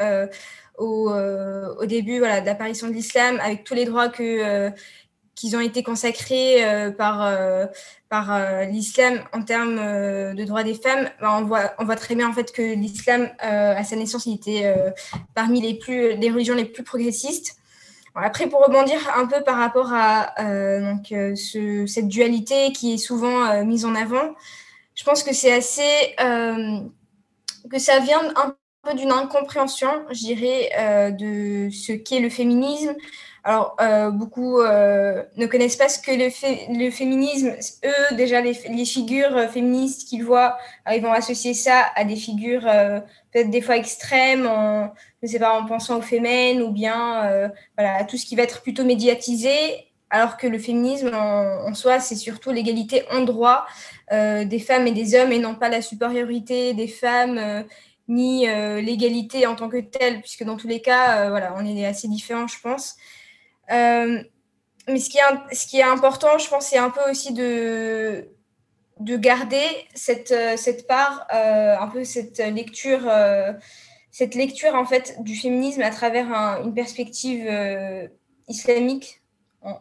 au, 0.79 1.11
au, 1.11 1.87
début 1.87 2.19
voilà, 2.19 2.41
d'apparition 2.41 2.89
de 2.89 2.93
l'islam, 2.93 3.39
avec 3.41 3.63
tous 3.63 3.75
les 3.75 3.85
droits 3.85 4.09
que 4.09 4.73
qu'ils 5.35 5.57
ont 5.57 5.61
été 5.61 5.83
consacrés 5.83 6.65
par, 6.97 7.27
par 8.13 8.31
euh, 8.31 8.65
l'islam 8.67 9.21
en 9.33 9.41
termes 9.41 9.79
euh, 9.79 10.35
de 10.35 10.45
droits 10.45 10.65
des 10.65 10.75
femmes, 10.75 11.09
bah, 11.19 11.35
on, 11.39 11.45
voit, 11.45 11.73
on 11.79 11.87
voit 11.87 11.97
très 11.97 12.15
bien 12.15 12.29
en 12.29 12.35
fait 12.35 12.53
que 12.53 12.61
l'islam, 12.61 13.23
euh, 13.43 13.75
à 13.75 13.85
sa 13.85 13.97
naissance, 13.97 14.27
il 14.27 14.35
était 14.35 14.71
parmi 15.35 15.63
les, 15.63 15.73
plus, 15.79 16.15
les 16.17 16.31
religions 16.31 16.55
les 16.55 16.67
plus 16.67 16.83
progressistes. 16.83 17.57
après, 18.15 18.49
pour 18.49 18.61
rebondir 18.61 18.99
un 19.17 19.27
peu 19.27 19.43
par 19.43 19.57
rapport 19.57 19.95
à 19.95 20.35
donc, 20.39 21.07
ce, 21.09 21.87
cette 21.87 22.09
dualité 22.09 22.73
qui 22.73 22.93
est 22.93 22.99
souvent 22.99 23.65
mise 23.65 23.87
en 23.87 23.95
avant, 23.95 24.35
je 24.95 25.05
pense 25.05 25.23
que 25.23 25.33
c'est 25.33 25.55
assez. 25.55 26.15
que 27.71 27.79
ça 27.79 27.99
vient 28.01 28.29
un 28.37 28.55
peu 28.83 28.95
d'une 28.95 29.11
incompréhension, 29.11 30.05
je 30.11 30.19
dirais, 30.19 31.13
de 31.19 31.71
ce 31.71 31.93
qu'est 31.93 32.21
le 32.21 32.29
féminisme, 32.29 32.95
alors, 33.45 33.77
euh, 33.81 34.11
beaucoup 34.11 34.61
euh, 34.61 35.25
ne 35.37 35.47
connaissent 35.47 35.77
pas 35.77 35.89
ce 35.89 35.99
que 35.99 36.13
le, 36.13 36.79
le 36.79 36.91
féminisme. 36.93 37.57
Eux, 37.85 38.15
déjà, 38.15 38.41
les, 38.41 38.55
figures 38.55 39.37
euh, 39.37 39.49
féministes 39.49 40.09
qu'ils 40.09 40.25
voient, 40.25 40.57
ils 40.93 41.03
vont 41.03 41.13
associer 41.13 41.53
ça 41.53 41.87
à 41.97 42.05
des 42.05 42.15
figures 42.15 42.63
peut-être 43.33 43.51
des 43.51 43.61
fois 43.61 43.77
extrêmes, 43.77 44.47
en, 44.47 44.93
je 45.23 45.29
sais 45.29 45.41
pas, 45.41 45.59
en 45.59 45.67
pensant 45.67 45.99
aux 45.99 46.03
fémènes 46.03 46.63
ou 46.63 46.71
bien 46.71 47.51
voilà, 47.77 47.97
à 47.97 48.05
tout 48.05 48.17
ce 48.17 48.27
qui 48.27 48.37
va 48.37 48.43
être 48.43 48.63
plutôt 48.63 48.85
médiatisé, 48.85 49.51
alors 50.11 50.37
que 50.37 50.47
le 50.47 50.59
féminisme 50.59 51.11
en, 51.15 51.73
soi, 51.75 51.99
c'est 51.99 52.17
surtout 52.17 52.51
l'égalité 52.51 53.05
en 53.11 53.23
droit 53.23 53.67
des 54.11 54.59
femmes 54.59 54.87
et 54.87 54.93
des 54.93 55.15
hommes 55.15 55.33
et 55.33 55.39
non 55.39 55.55
pas 55.55 55.69
la 55.69 55.83
supériorité 55.83 56.75
des 56.75 56.89
femmes 56.89 57.65
ni 58.09 58.47
l'égalité 58.47 59.47
en 59.47 59.57
tant 59.57 59.69
que 59.69 59.81
telle, 59.81 60.21
puisque 60.21 60.45
dans 60.45 60.57
tous 60.57 60.69
les 60.69 60.83
cas, 60.83 61.31
voilà, 61.31 61.55
on 61.57 61.65
est 61.65 61.87
assez 61.87 62.09
différents, 62.09 62.49
je 62.49 62.61
pense. 62.61 62.97
Euh, 63.71 64.23
mais 64.89 64.99
ce 64.99 65.09
qui, 65.09 65.79
est, 65.79 65.83
important, 65.83 66.39
je 66.39 66.49
pense, 66.49 66.67
c'est 66.67 66.79
un 66.79 66.91
peu 66.91 67.09
aussi 67.11 67.33
de, 67.33 68.29
de 68.99 69.17
garder 69.17 69.65
cette, 69.95 70.33
euh, 70.33 70.57
cette 70.57 70.87
part, 70.87 71.27
euh, 71.33 71.77
un 71.79 71.89
peu 71.89 72.05
cette 72.05 72.39
lecture, 72.39 73.11
cette 74.11 74.35
lecture 74.35 74.75
en 74.75 74.85
fait 74.85 75.23
du 75.23 75.37
féminisme 75.37 75.83
à 75.83 75.91
travers 75.91 76.33
une 76.63 76.75
perspective 76.75 77.49
islamique. 78.49 79.21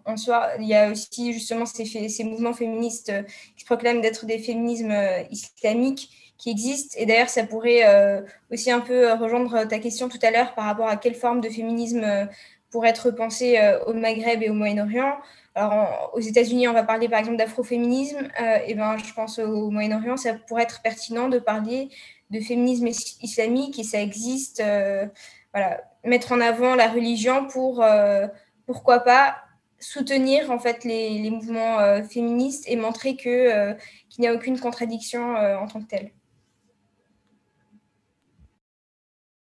En, 0.05 0.15
soi, 0.15 0.51
il 0.59 0.67
y 0.67 0.75
a 0.75 0.91
aussi 0.91 1.33
justement 1.33 1.65
ces, 1.65 1.85
ces 1.85 2.23
mouvements 2.23 2.53
féministes 2.53 3.11
qui 3.57 3.65
proclament 3.65 3.99
d'être 3.99 4.27
des 4.27 4.37
féminismes 4.37 4.93
islamiques 5.31 6.35
qui 6.37 6.51
existent. 6.51 6.95
Et 6.99 7.07
d'ailleurs, 7.07 7.29
ça 7.29 7.43
pourrait 7.43 8.23
aussi 8.51 8.69
un 8.69 8.79
peu 8.79 9.11
rejoindre 9.13 9.63
ta 9.63 9.79
question 9.79 10.07
tout 10.07 10.19
à 10.21 10.29
l'heure 10.29 10.53
par 10.53 10.65
rapport 10.65 10.87
à 10.87 10.97
quelle 10.97 11.15
forme 11.15 11.41
de 11.41 11.49
féminisme 11.49 12.29
pour 12.71 12.85
être 12.85 13.11
pensé 13.11 13.59
euh, 13.59 13.83
au 13.85 13.93
Maghreb 13.93 14.41
et 14.41 14.49
au 14.49 14.53
Moyen-Orient. 14.53 15.17
Alors, 15.53 16.11
aux 16.13 16.21
États-Unis, 16.21 16.69
on 16.69 16.73
va 16.73 16.83
parler 16.83 17.09
par 17.09 17.19
exemple 17.19 17.37
d'afroféminisme. 17.37 18.29
Euh, 18.41 18.59
et 18.65 18.73
ben, 18.73 18.97
je 18.97 19.13
pense 19.13 19.37
au 19.37 19.69
Moyen-Orient, 19.69 20.17
ça 20.17 20.33
pourrait 20.33 20.63
être 20.63 20.81
pertinent 20.81 21.27
de 21.27 21.37
parler 21.37 21.89
de 22.29 22.39
féminisme 22.39 22.87
islamique 23.21 23.77
et 23.77 23.83
ça 23.83 24.01
existe. 24.01 24.61
Euh, 24.61 25.05
voilà, 25.53 25.83
mettre 26.05 26.31
en 26.31 26.39
avant 26.39 26.75
la 26.75 26.87
religion 26.87 27.45
pour, 27.45 27.83
pourquoi 28.65 28.99
pas, 29.01 29.35
soutenir 29.79 30.49
en 30.49 30.59
fait 30.59 30.85
les, 30.85 31.19
les 31.19 31.29
mouvements 31.29 32.01
féministes 32.03 32.63
et 32.69 32.77
montrer 32.77 33.17
que 33.17 33.73
qu'il 34.07 34.21
n'y 34.21 34.27
a 34.27 34.33
aucune 34.33 34.57
contradiction 34.57 35.35
en 35.35 35.67
tant 35.67 35.81
que 35.81 35.87
telle. 35.87 36.11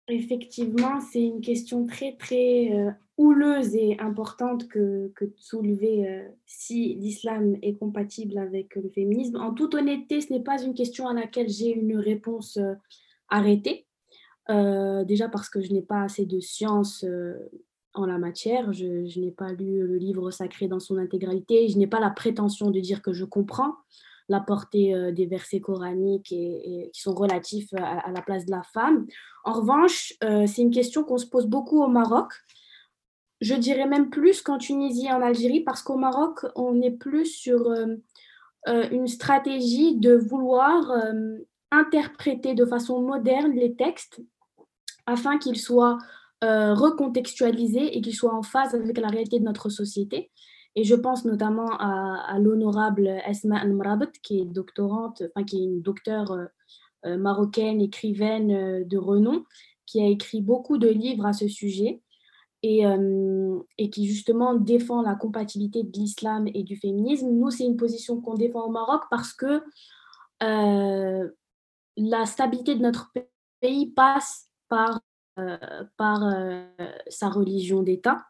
Effectivement, 0.10 1.00
c'est 1.00 1.24
une 1.24 1.40
question 1.40 1.88
très, 1.88 2.12
très 2.18 2.70
houleuse 3.18 3.76
et 3.76 3.98
importante 4.00 4.68
que, 4.68 5.12
de 5.20 5.34
soulever 5.38 6.08
euh, 6.08 6.28
si 6.46 6.96
l'islam 6.96 7.56
est 7.62 7.76
compatible 7.76 8.38
avec 8.38 8.76
le 8.76 8.90
féminisme. 8.90 9.38
En 9.38 9.54
toute 9.54 9.74
honnêteté, 9.76 10.22
ce 10.22 10.34
n'est 10.34 10.44
pas 10.44 10.62
une 10.62 10.74
question 10.74 11.08
à 11.08 11.14
laquelle 11.14 11.50
j'ai 11.50 11.74
une 11.74 11.98
réponse 11.98 12.58
euh, 12.58 12.74
arrêtée. 13.30 13.88
déjà 14.50 15.28
parce 15.30 15.50
que 15.50 15.62
je 15.62 15.74
n'ai 15.74 15.82
pas 15.82 16.04
assez 16.04 16.26
de 16.26 16.40
science 16.40 17.04
en 17.96 18.06
la 18.06 18.20
matière. 18.20 18.72
Je, 18.74 19.20
n'ai 19.20 19.32
pas 19.32 19.52
lu 19.54 19.88
le 19.88 19.98
livre 19.98 20.30
sacré 20.30 20.68
dans 20.68 20.80
son 20.80 20.98
intégralité. 20.98 21.68
Je 21.68 21.78
n'ai 21.78 21.88
pas 21.88 22.00
la 22.00 22.12
prétention 22.12 22.70
de 22.70 22.80
dire 22.80 23.02
que 23.02 23.14
je 23.14 23.26
comprends 23.26 23.74
la 24.28 24.40
portée 24.40 24.94
euh, 24.94 25.12
des 25.12 25.26
versets 25.26 25.60
coraniques 25.60 26.32
et, 26.32 26.90
qui 26.94 27.02
sont 27.02 27.14
relatifs 27.14 27.74
à, 27.76 28.12
la 28.12 28.22
place 28.22 28.46
de 28.46 28.52
la 28.52 28.64
femme. 28.64 29.06
En 29.44 29.54
revanche, 29.54 30.14
euh, 30.24 30.48
c'est 30.48 30.62
une 30.62 30.72
question 30.72 31.04
qu'on 31.04 31.18
se 31.18 31.28
pose 31.28 31.48
beaucoup 31.48 31.82
au 31.84 31.88
Maroc. 31.88 32.32
Je 33.42 33.56
dirais 33.56 33.88
même 33.88 34.10
plus 34.10 34.42
qu'en 34.42 34.58
Tunisie 34.58 35.08
et 35.08 35.12
en 35.12 35.22
Algérie, 35.22 35.62
parce 35.62 35.82
qu'au 35.82 35.98
Maroc, 35.98 36.46
on 36.56 36.82
est 36.82 36.92
plus 36.92 37.26
sur 37.26 37.70
euh, 37.70 37.98
une 38.92 39.08
stratégie 39.08 39.96
de 39.98 40.16
vouloir 40.16 40.92
interpréter 41.72 42.54
de 42.54 42.66
façon 42.66 43.02
moderne 43.02 43.52
les 43.52 43.76
textes 43.76 44.22
afin 45.06 45.38
qu'ils 45.38 45.60
soient 45.60 45.98
euh, 46.44 46.74
recontextualisés 46.74 47.98
et 47.98 48.02
qu'ils 48.02 48.16
soient 48.16 48.36
en 48.36 48.44
phase 48.44 48.76
avec 48.76 48.98
la 48.98 49.08
réalité 49.08 49.40
de 49.40 49.46
notre 49.46 49.70
société. 49.70 50.32
Et 50.76 50.84
je 50.84 50.96
pense 50.96 51.24
notamment 51.24 51.70
à, 51.80 52.38
l'honorable 52.40 53.08
Esma 53.26 53.60
Al-Mrabat, 53.60 54.12
qui 54.22 54.42
est 54.42 54.46
doctorante, 54.46 55.24
enfin 55.30 55.46
qui 55.46 55.58
est 55.62 55.64
une 55.64 55.82
docteure 55.82 56.32
euh, 56.32 56.46
euh, 57.06 57.18
marocaine, 57.18 57.80
écrivaine 57.82 58.86
de 58.86 58.98
renom, 58.98 59.46
qui 59.86 60.02
a 60.02 60.08
écrit 60.08 60.42
beaucoup 60.42 60.78
de 60.78 60.90
livres 60.90 61.26
à 61.26 61.34
ce 61.34 61.48
sujet 61.48 62.02
et, 62.68 62.84
et 63.78 63.90
qui 63.90 64.08
justement 64.08 64.56
défend 64.56 65.02
la 65.02 65.16
compatibilité 65.16 65.84
de 65.84 65.92
l'islam 65.94 66.48
et 66.54 66.64
du 66.64 66.76
féminisme. 66.76 67.30
Nous, 67.30 67.52
c'est 67.52 67.66
une 67.66 67.78
position 67.78 68.22
qu'on 68.22 68.34
défend 68.34 68.62
au 68.66 68.72
Maroc 68.72 69.04
parce 69.12 69.34
que 69.34 69.62
la 70.42 72.26
stabilité 72.26 72.76
de 72.76 72.82
notre 72.82 73.12
pays 73.62 73.92
passe 73.92 74.50
par 74.68 75.00
euh, 75.38 75.58
par 75.98 76.24
euh, 76.24 76.64
sa 77.10 77.28
religion 77.28 77.84
d'État. 77.84 78.26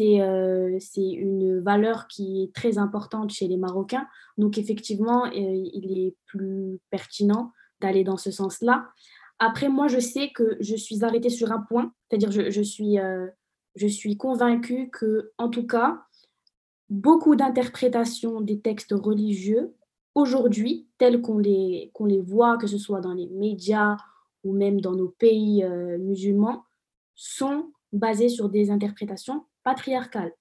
Euh, 0.00 0.78
c'est 0.80 1.10
une 1.10 1.60
valeur 1.60 2.08
qui 2.08 2.44
est 2.44 2.54
très 2.54 2.78
importante 2.78 3.30
chez 3.30 3.48
les 3.48 3.58
Marocains. 3.58 4.06
Donc 4.38 4.56
effectivement, 4.56 5.26
il 5.26 5.98
est 5.98 6.16
plus 6.24 6.80
pertinent 6.88 7.52
d'aller 7.82 8.02
dans 8.02 8.16
ce 8.16 8.30
sens-là. 8.30 8.88
Après, 9.40 9.68
moi, 9.68 9.88
je 9.88 9.98
sais 9.98 10.30
que 10.30 10.56
je 10.60 10.74
suis 10.74 11.04
arrêtée 11.04 11.28
sur 11.28 11.52
un 11.52 11.60
point, 11.60 11.92
c'est-à-dire 12.08 12.32
je, 12.32 12.48
je, 12.48 12.62
suis, 12.62 12.96
je 13.74 13.86
suis 13.86 14.16
convaincue 14.16 14.90
que, 14.90 15.32
en 15.38 15.48
tout 15.48 15.66
cas, 15.66 16.02
beaucoup 16.90 17.36
d'interprétations 17.36 18.40
des 18.40 18.60
textes 18.60 18.92
religieux 18.92 19.74
aujourd'hui, 20.14 20.88
tels 20.98 21.22
qu'on 21.22 21.38
les, 21.38 21.90
voit, 22.20 22.58
que 22.58 22.66
ce 22.66 22.78
soit 22.78 23.00
dans 23.00 23.14
les 23.14 23.26
médias 23.28 23.96
ou 24.44 24.52
même 24.52 24.80
dans 24.80 24.94
nos 24.94 25.08
pays 25.08 25.64
euh, 25.64 25.98
musulmans, 25.98 26.64
sont 27.14 27.72
basés 27.92 28.28
sur 28.28 28.48
des 28.48 28.70
interprétations 28.70 29.44
patriarcales. 29.62 30.34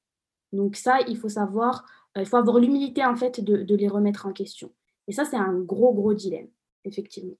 Donc 0.51 0.75
ça, 0.75 0.99
il 1.07 1.17
faut 1.17 1.29
savoir, 1.29 1.85
euh, 2.17 2.21
il 2.21 2.25
faut 2.25 2.37
avoir 2.37 2.59
l'humilité 2.59 3.05
en 3.05 3.15
fait 3.15 3.41
de, 3.41 3.75
les 3.75 3.87
remettre 3.87 4.25
en 4.25 4.33
question. 4.33 4.71
Et 5.07 5.13
ça, 5.13 5.25
c'est 5.25 5.37
un 5.37 5.59
gros, 5.59 5.93
gros 5.93 6.13
dilemme, 6.13 6.47
effectivement. 6.83 7.35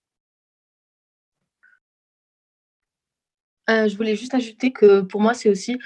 Euh, 3.69 3.87
je 3.87 3.95
voulais 3.95 4.15
juste 4.15 4.33
ajouter 4.33 4.71
que 4.71 5.01
pour 5.01 5.21
moi, 5.21 5.33
c'est 5.33 5.49
aussi 5.49 5.79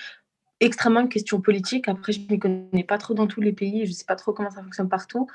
extrêmement 0.60 1.02
une 1.02 1.10
question 1.10 1.42
politique. 1.42 1.88
Après, 1.88 2.14
je 2.14 2.22
ne 2.30 2.38
connais 2.38 2.84
pas 2.84 2.98
trop 2.98 3.14
dans 3.14 3.28
tous 3.28 3.42
les 3.42 3.52
pays, 3.52 3.86
je 3.86 3.92
ne 3.92 3.96
sais 3.96 4.06
pas 4.06 4.16
trop 4.16 4.34
comment 4.34 4.50
ça 4.50 4.64
fonctionne 4.64 4.90
partout. 4.90 5.28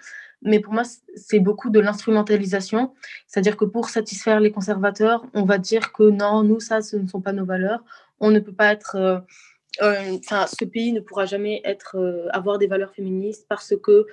Mais 0.43 0.61
pour 0.61 0.73
moi, 0.73 0.83
c'est 1.15 1.39
beaucoup 1.39 1.69
de 1.69 1.79
l'instrumentalisation. 1.79 2.95
C'est-à-dire 3.27 3.57
que 3.57 3.67
pour 3.67 3.91
satisfaire 3.91 4.41
les 4.41 4.51
conservateurs, 4.51 5.27
on 5.35 5.45
va 5.45 5.59
dire 5.59 5.93
que 5.93 6.05
non, 6.05 6.43
nous, 6.43 6.61
ça, 6.61 6.81
ce 6.81 6.97
ne 6.97 7.07
sont 7.07 7.21
pas 7.21 7.33
nos 7.33 7.45
valeurs. 7.45 7.85
On 8.21 8.31
ne 8.31 8.41
peut 8.41 8.55
pas 8.55 8.73
être. 8.73 8.97
Euh, 8.97 9.21
euh, 9.83 10.19
ce 10.23 10.65
pays 10.65 10.93
ne 10.93 11.01
pourra 11.01 11.27
jamais 11.27 11.61
être, 11.65 12.29
avoir 12.33 12.59
des 12.59 12.67
valeurs 12.67 12.93
féministes 12.93 13.47
parce 13.49 13.75
que 13.83 14.07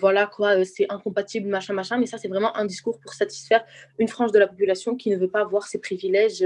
voilà 0.00 0.26
quoi, 0.26 0.64
c'est 0.64 0.86
incompatible, 0.90 1.48
machin, 1.48 1.74
machin. 1.74 1.98
Mais 1.98 2.06
ça, 2.06 2.16
c'est 2.18 2.28
vraiment 2.28 2.56
un 2.56 2.64
discours 2.64 2.98
pour 3.00 3.12
satisfaire 3.12 3.64
une 3.98 4.08
frange 4.08 4.32
de 4.32 4.38
la 4.38 4.46
population 4.46 4.96
qui 4.96 5.10
ne 5.10 5.16
veut 5.16 5.28
pas 5.28 5.40
avoir 5.40 5.66
ces 5.66 5.78
privilèges 5.78 6.44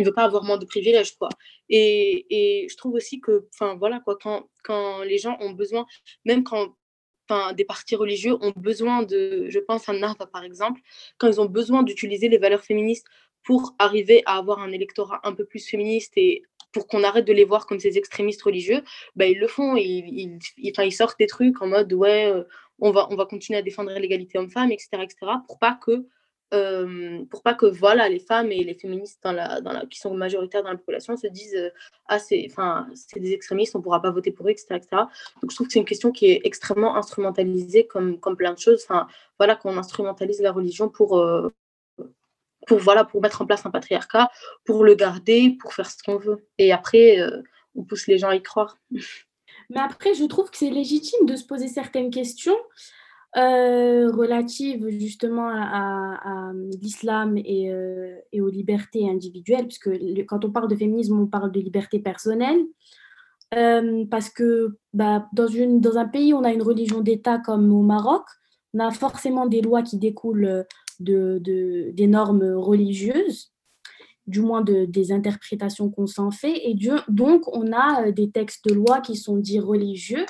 il 0.00 0.04
ne 0.04 0.08
veut 0.08 0.14
pas 0.14 0.24
avoir 0.24 0.44
moins 0.44 0.58
de 0.58 0.66
privilèges, 0.66 1.16
quoi. 1.16 1.28
Et, 1.68 2.26
et 2.30 2.68
je 2.68 2.76
trouve 2.76 2.94
aussi 2.94 3.20
que, 3.20 3.46
enfin, 3.54 3.76
voilà, 3.76 4.00
quoi, 4.00 4.16
quand, 4.20 4.48
quand 4.64 5.02
les 5.02 5.18
gens 5.18 5.36
ont 5.40 5.52
besoin, 5.52 5.86
même 6.24 6.44
quand 6.44 6.74
des 7.56 7.64
partis 7.64 7.96
religieux 7.96 8.36
ont 8.40 8.52
besoin 8.56 9.02
de, 9.02 9.46
je 9.48 9.58
pense 9.58 9.88
à 9.88 9.92
NAFA 9.92 10.26
par 10.26 10.44
exemple, 10.44 10.80
quand 11.18 11.28
ils 11.28 11.40
ont 11.40 11.46
besoin 11.46 11.82
d'utiliser 11.82 12.28
les 12.28 12.38
valeurs 12.38 12.64
féministes 12.64 13.06
pour 13.44 13.74
arriver 13.78 14.22
à 14.26 14.36
avoir 14.36 14.58
un 14.58 14.72
électorat 14.72 15.20
un 15.24 15.32
peu 15.32 15.44
plus 15.44 15.66
féministe 15.66 16.12
et 16.16 16.42
pour 16.72 16.86
qu'on 16.86 17.02
arrête 17.02 17.24
de 17.24 17.32
les 17.32 17.44
voir 17.44 17.66
comme 17.66 17.80
ces 17.80 17.98
extrémistes 17.98 18.42
religieux, 18.42 18.82
bah, 19.16 19.26
ils 19.26 19.38
le 19.38 19.48
font. 19.48 19.76
Ils, 19.76 20.38
ils, 20.56 20.70
enfin, 20.70 20.84
ils 20.84 20.92
sortent 20.92 21.18
des 21.18 21.26
trucs 21.26 21.60
en 21.62 21.66
mode 21.66 21.92
ouais, 21.92 22.26
euh, 22.26 22.44
on, 22.78 22.90
va, 22.92 23.08
on 23.10 23.16
va 23.16 23.26
continuer 23.26 23.58
à 23.58 23.62
défendre 23.62 23.92
l'égalité 23.92 24.38
homme-femme, 24.38 24.70
etc., 24.70 24.88
etc., 25.02 25.16
pour 25.46 25.58
pas 25.58 25.78
que 25.84 26.06
euh, 26.52 27.24
pour 27.30 27.42
pas 27.42 27.54
que 27.54 27.66
voilà 27.66 28.08
les 28.08 28.18
femmes 28.18 28.50
et 28.50 28.64
les 28.64 28.74
féministes 28.74 29.24
qui 29.88 30.00
sont 30.00 30.14
majoritaires 30.14 30.64
dans 30.64 30.70
la 30.70 30.76
population 30.76 31.16
se 31.16 31.28
disent 31.28 31.54
euh, 31.54 31.70
ah 32.06 32.18
c'est 32.18 32.44
enfin 32.50 32.88
c'est 32.92 33.20
des 33.20 33.32
extrémistes 33.32 33.76
on 33.76 33.80
pourra 33.80 34.02
pas 34.02 34.10
voter 34.10 34.32
pour 34.32 34.48
eux 34.48 34.50
etc., 34.50 34.66
etc. 34.72 34.88
donc 35.42 35.50
je 35.50 35.54
trouve 35.54 35.68
que 35.68 35.72
c'est 35.72 35.78
une 35.78 35.84
question 35.84 36.10
qui 36.10 36.26
est 36.26 36.40
extrêmement 36.42 36.96
instrumentalisée 36.96 37.86
comme 37.86 38.18
comme 38.18 38.36
plein 38.36 38.52
de 38.52 38.58
choses 38.58 38.82
enfin 38.82 39.06
voilà 39.38 39.54
qu'on 39.54 39.76
instrumentalise 39.78 40.40
la 40.40 40.50
religion 40.50 40.88
pour 40.88 41.20
euh, 41.20 41.54
pour 42.66 42.78
voilà 42.78 43.04
pour 43.04 43.22
mettre 43.22 43.42
en 43.42 43.46
place 43.46 43.64
un 43.64 43.70
patriarcat 43.70 44.28
pour 44.64 44.82
le 44.82 44.96
garder 44.96 45.56
pour 45.60 45.72
faire 45.72 45.88
ce 45.88 46.02
qu'on 46.02 46.16
veut 46.16 46.48
et 46.58 46.72
après 46.72 47.18
on 47.76 47.84
pousse 47.84 48.08
les 48.08 48.18
gens 48.18 48.30
à 48.30 48.34
y 48.34 48.42
croire 48.42 48.76
mais 49.70 49.80
après 49.80 50.14
je 50.14 50.24
trouve 50.24 50.50
que 50.50 50.56
c'est 50.56 50.70
légitime 50.70 51.26
de 51.26 51.36
se 51.36 51.44
poser 51.44 51.68
certaines 51.68 52.10
questions 52.10 52.56
euh, 53.36 54.10
relative 54.10 54.88
justement 54.88 55.48
à, 55.48 56.52
l'islam 56.82 57.36
et, 57.36 57.70
euh, 57.70 58.16
et, 58.32 58.40
aux 58.40 58.48
libertés 58.48 59.08
individuelles, 59.08 59.68
puisque 59.68 59.90
quand 60.26 60.44
on 60.44 60.50
parle 60.50 60.68
de 60.68 60.74
féminisme, 60.74 61.16
on 61.16 61.26
parle 61.28 61.52
de 61.52 61.60
liberté 61.60 62.00
personnelle. 62.00 62.60
Euh, 63.54 64.04
parce 64.10 64.30
que 64.30 64.76
bah, 64.92 65.28
dans, 65.32 65.46
un 65.96 66.08
pays 66.08 66.34
on 66.34 66.44
a 66.44 66.52
une 66.52 66.62
religion 66.62 67.00
d'État 67.00 67.38
comme 67.38 67.72
au 67.72 67.82
Maroc, 67.82 68.24
on 68.74 68.80
a 68.80 68.90
forcément 68.90 69.46
des 69.46 69.60
lois 69.60 69.82
qui 69.82 69.98
découlent 69.98 70.64
de 70.98 71.40
des 71.92 72.06
normes 72.08 72.54
religieuses, 72.54 73.52
du 74.26 74.40
moins 74.40 74.62
de, 74.62 74.86
des 74.86 75.12
interprétations 75.12 75.88
qu'on 75.88 76.06
s'en 76.08 76.32
fait. 76.32 76.68
Et 76.68 76.76
donc, 77.08 77.42
on 77.56 77.72
a 77.72 78.10
des 78.10 78.30
textes 78.32 78.68
de 78.68 78.74
loi 78.74 79.00
qui 79.00 79.14
sont 79.14 79.36
dits 79.36 79.60
religieux, 79.60 80.26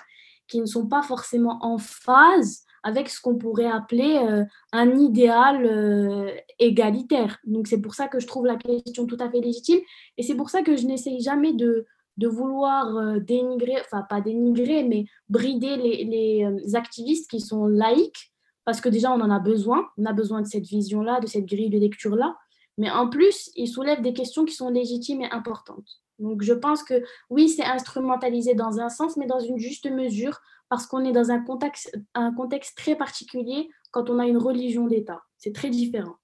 qui 0.49 0.61
ne 0.61 0.67
sont 0.67 0.87
pas 0.87 1.03
forcément 1.03 1.59
en 1.63 1.79
phase 1.79 2.65
avec 2.83 3.09
ce 3.09 3.21
qu'on 3.21 3.37
pourrait 3.37 3.71
appeler 3.71 4.19
euh, 4.23 4.45
un 4.73 4.97
idéal 4.97 5.67
euh, 5.67 6.35
égalitaire. 6.59 7.39
Donc 7.45 7.67
c'est 7.67 7.81
pour 7.81 7.95
ça 7.95 8.09
que 8.09 8.21
je 8.21 8.27
trouve 8.27 8.47
la 8.47 8.57
question 8.57 9.07
tout 9.07 9.19
à 9.21 9.31
fait 9.31 9.41
légitime 9.41 9.81
et 10.17 10.23
c'est 10.23 10.35
pour 10.35 10.51
ça 10.51 10.63
que 10.63 10.77
je 10.77 10.87
n'essaye 10.87 11.21
jamais 11.21 11.53
de, 11.53 11.87
vouloir 12.23 12.97
euh, 12.97 13.19
dénigrer, 13.19 13.77
enfin 13.81 14.05
pas 14.09 14.21
dénigrer, 14.21 14.85
mais 14.85 15.07
brider 15.29 15.77
les, 15.77 16.05
les 16.05 16.77
activistes 16.77 17.31
qui 17.31 17.41
sont 17.41 17.67
laïcs, 17.67 18.31
parce 18.65 18.83
que 18.83 18.91
déjà 18.91 19.11
on 19.11 19.21
en 19.21 19.31
a 19.31 19.39
besoin, 19.39 19.89
on 19.97 20.05
a 20.05 20.13
besoin 20.13 20.43
de 20.43 20.47
cette 20.47 20.67
vision-là, 20.67 21.21
de 21.21 21.27
cette 21.27 21.47
grille 21.47 21.71
de 21.71 21.79
lecture-là, 21.79 22.37
mais 22.77 22.91
en 22.91 23.09
plus, 23.09 23.51
ils 23.57 23.69
soulèvent 23.69 24.01
des 24.01 24.15
questions 24.15 24.45
qui 24.45 24.55
sont 24.55 24.71
légitimes 24.71 25.23
et 25.23 25.31
importantes. 25.31 26.01
Donc 26.19 26.43
je 26.43 26.53
pense 26.53 26.83
que 26.83 27.03
oui, 27.29 27.49
c'est 27.49 27.65
instrumentalisé 27.65 28.55
dans 28.55 28.79
un 28.79 28.89
sens, 28.89 29.17
mais 29.17 29.27
dans 29.27 29.41
une 29.41 29.59
juste 29.59 29.91
mesure, 29.91 30.41
parce 30.71 30.87
qu'on 30.87 31.05
est 31.05 31.13
dans 31.13 31.31
un 31.31 31.41
contexte, 31.41 31.95
un 32.15 32.33
contexte 32.33 32.79
très 32.79 32.97
particulier 32.97 33.69
quand 33.91 34.09
on 34.09 34.21
a 34.21 34.27
une 34.27 34.39
religion 34.39 34.87
d'État. 34.87 35.21
C'est 35.37 35.53
très 35.53 35.69
différent. 35.69 36.17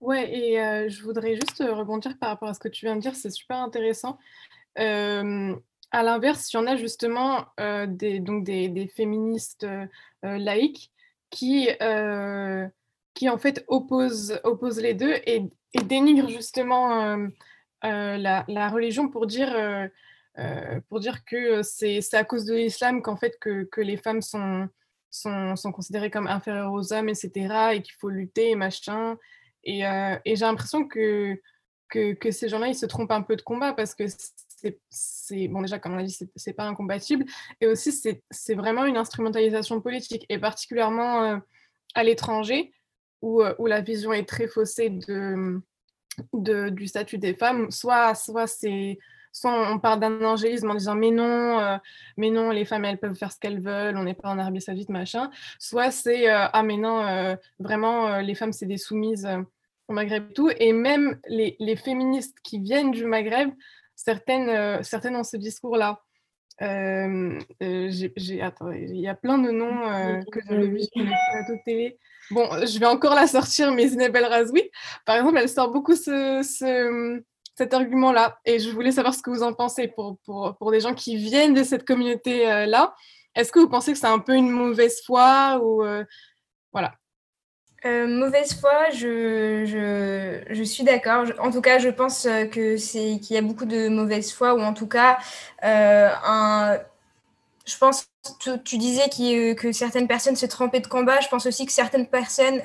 Ouais, 0.00 0.30
et 0.36 0.60
euh, 0.60 0.88
je 0.88 1.02
voudrais 1.02 1.36
juste 1.36 1.62
rebondir 1.66 2.18
par 2.18 2.30
rapport 2.30 2.48
à 2.48 2.54
ce 2.54 2.58
que 2.58 2.68
tu 2.68 2.84
viens 2.84 2.96
de 2.96 3.00
dire, 3.00 3.14
c'est 3.14 3.30
super 3.30 3.58
intéressant. 3.58 4.18
Euh, 4.78 5.54
à 5.92 6.02
l'inverse, 6.02 6.52
il 6.52 6.56
y 6.56 6.58
en 6.58 6.66
a 6.66 6.76
justement 6.76 7.46
euh, 7.60 7.86
des, 7.86 8.18
donc 8.18 8.44
des, 8.44 8.90
féministes 8.94 9.66
laïques 10.22 10.92
qui, 11.30 11.68
qui 13.14 13.28
en 13.28 13.38
fait 13.38 13.64
opposent, 13.68 14.40
opposent 14.42 14.80
les 14.80 14.94
deux 14.94 15.14
et, 15.26 15.44
dénigrent 15.84 16.28
justement 16.28 17.16
la, 17.82 18.68
religion 18.68 19.08
pour 19.08 19.26
dire 19.26 19.54
euh, 20.38 20.80
pour 20.88 21.00
dire 21.00 21.24
que 21.24 21.62
c'est 21.62 22.14
à 22.14 22.24
cause 22.24 22.44
de 22.44 22.54
l'islam 22.54 23.00
qu'en 23.00 23.16
fait 23.16 23.38
que, 23.40 23.64
que, 23.64 23.80
les 23.80 23.96
femmes 23.96 24.20
sont, 24.20 24.68
sont, 25.10 25.72
considérées 25.72 26.10
comme 26.10 26.26
inférieures 26.26 26.72
aux 26.72 26.92
hommes, 26.92 27.08
etc., 27.08 27.30
et 27.72 27.82
qu'il 27.82 27.94
faut 27.98 28.10
lutter, 28.10 28.54
machin. 28.54 29.16
Et, 29.64 29.86
euh, 29.86 30.16
et 30.24 30.36
j'ai 30.36 30.44
l'impression 30.44 30.86
que, 30.86 31.40
que, 31.88 32.12
que, 32.12 32.30
ces 32.30 32.48
gens-là, 32.48 32.68
ils 32.68 32.74
se 32.74 32.84
trompent 32.84 33.12
un 33.12 33.22
peu 33.22 33.36
de 33.36 33.42
combat 33.42 33.72
parce 33.72 33.94
que 33.94 34.04
c'est, 34.90 35.48
bon 35.48 35.62
déjà, 35.62 35.78
comme 35.78 35.94
on 35.94 35.98
a 35.98 36.02
dit, 36.02 36.18
c'est 36.34 36.52
pas 36.52 36.64
incompatible, 36.64 37.24
et 37.60 37.66
aussi 37.66 37.92
c'est 37.92 38.54
vraiment 38.54 38.84
une 38.84 38.96
instrumentalisation 38.96 39.80
politique, 39.80 40.26
et 40.28 40.38
particulièrement 40.38 41.22
euh, 41.22 41.38
à 41.94 42.04
l'étranger, 42.04 42.72
où, 43.22 43.42
où, 43.58 43.66
la 43.66 43.80
vision 43.80 44.12
est 44.12 44.28
très 44.28 44.48
faussée 44.48 44.90
de, 44.90 45.62
de, 46.34 46.68
du 46.68 46.86
statut 46.86 47.18
des 47.18 47.34
femmes, 47.34 47.70
soit, 47.70 48.14
soit 48.14 48.46
c'est 48.46 48.98
soit 49.36 49.70
on 49.70 49.78
part 49.78 49.98
d'un 49.98 50.22
angélisme 50.24 50.70
en 50.70 50.74
disant 50.74 50.94
mais 50.94 51.10
non, 51.10 51.60
euh, 51.60 51.76
mais 52.16 52.30
non, 52.30 52.50
les 52.50 52.64
femmes 52.64 52.86
elles 52.86 52.98
peuvent 52.98 53.14
faire 53.14 53.32
ce 53.32 53.38
qu'elles 53.38 53.60
veulent, 53.60 53.96
on 53.96 54.04
n'est 54.04 54.14
pas 54.14 54.30
en 54.30 54.38
Arabie 54.38 54.62
Saoudite, 54.62 54.88
machin. 54.88 55.30
Soit 55.58 55.90
c'est 55.90 56.30
euh, 56.30 56.46
ah 56.52 56.62
mais 56.62 56.78
non, 56.78 57.06
euh, 57.06 57.36
vraiment 57.58 58.18
les 58.20 58.34
femmes 58.34 58.52
c'est 58.52 58.66
des 58.66 58.78
soumises 58.78 59.28
au 59.88 59.92
Maghreb 59.92 60.30
et 60.30 60.32
tout. 60.32 60.50
Et 60.58 60.72
même 60.72 61.20
les, 61.28 61.56
les, 61.58 61.76
féministes 61.76 62.38
qui 62.42 62.58
viennent 62.60 62.90
du 62.90 63.04
Maghreb, 63.04 63.50
certaines, 63.94 64.82
certaines 64.82 65.16
ont 65.16 65.24
ce 65.24 65.36
discours-là. 65.36 66.00
j'ai, 66.60 68.12
il 68.16 69.00
y 69.00 69.08
a 69.08 69.14
plein 69.14 69.38
de 69.38 69.50
noms 69.50 70.22
que 70.32 70.40
j'avais 70.48 70.66
vus 70.66 70.84
sur 70.84 71.02
les 71.02 71.12
plateaux 71.30 71.52
de 71.52 71.64
télé. 71.64 71.98
Bon, 72.30 72.48
je 72.66 72.78
vais 72.80 72.86
encore 72.86 73.14
la 73.14 73.26
sortir, 73.26 73.70
mais 73.70 73.86
Zineb 73.86 74.16
El 74.16 74.24
Razoui, 74.24 74.70
par 75.04 75.16
exemple, 75.16 75.38
elle 75.38 75.48
sort 75.48 75.70
beaucoup 75.70 75.94
ce, 75.94 76.42
ce 76.42 77.22
cet 77.56 77.74
argument-là. 77.74 78.38
Et 78.44 78.58
je 78.58 78.70
voulais 78.70 78.92
savoir 78.92 79.14
ce 79.14 79.22
que 79.22 79.30
vous 79.30 79.42
en 79.42 79.52
pensez 79.52 79.88
pour, 79.88 80.18
pour, 80.24 80.56
pour 80.56 80.70
des 80.70 80.80
gens 80.80 80.94
qui 80.94 81.16
viennent 81.16 81.54
de 81.54 81.62
cette 81.64 81.86
communauté-là. 81.86 82.94
Est-ce 83.36 83.52
que 83.52 83.58
vous 83.58 83.68
pensez 83.68 83.92
que 83.92 83.98
c'est 83.98 84.06
un 84.06 84.18
peu 84.18 84.34
une 84.34 84.50
mauvaise 84.50 85.02
foi 85.04 85.60
ou 85.62 85.84
euh, 85.84 86.04
voilà 86.72 86.94
euh, 87.84 88.08
mauvaise 88.08 88.58
foi, 88.58 88.90
je, 88.90 89.64
je, 89.64 90.52
je 90.52 90.62
suis 90.64 90.82
d'accord. 90.82 91.26
En 91.38 91.52
tout 91.52 91.60
cas, 91.60 91.78
je 91.78 91.88
pense 91.88 92.26
euh, 92.26 92.46
que 92.46 92.78
c'est 92.78 93.20
qu'il 93.20 93.36
y 93.36 93.38
a 93.38 93.42
beaucoup 93.42 93.66
de 93.66 93.88
mauvaise 93.88 94.32
foi, 94.32 94.54
ou 94.54 94.60
en 94.60 94.72
tout 94.72 94.88
cas, 94.88 95.18
un, 95.62 96.78
je 97.64 97.76
pense, 97.78 98.08
tu, 98.64 98.78
disais 98.78 99.08
que 99.54 99.70
certaines 99.70 100.08
personnes 100.08 100.34
se 100.34 100.46
trempaient 100.46 100.80
de 100.80 100.88
combat. 100.88 101.20
Je 101.20 101.28
pense 101.28 101.46
aussi 101.46 101.64
que 101.64 101.70
certaines 101.70 102.08
personnes 102.08 102.60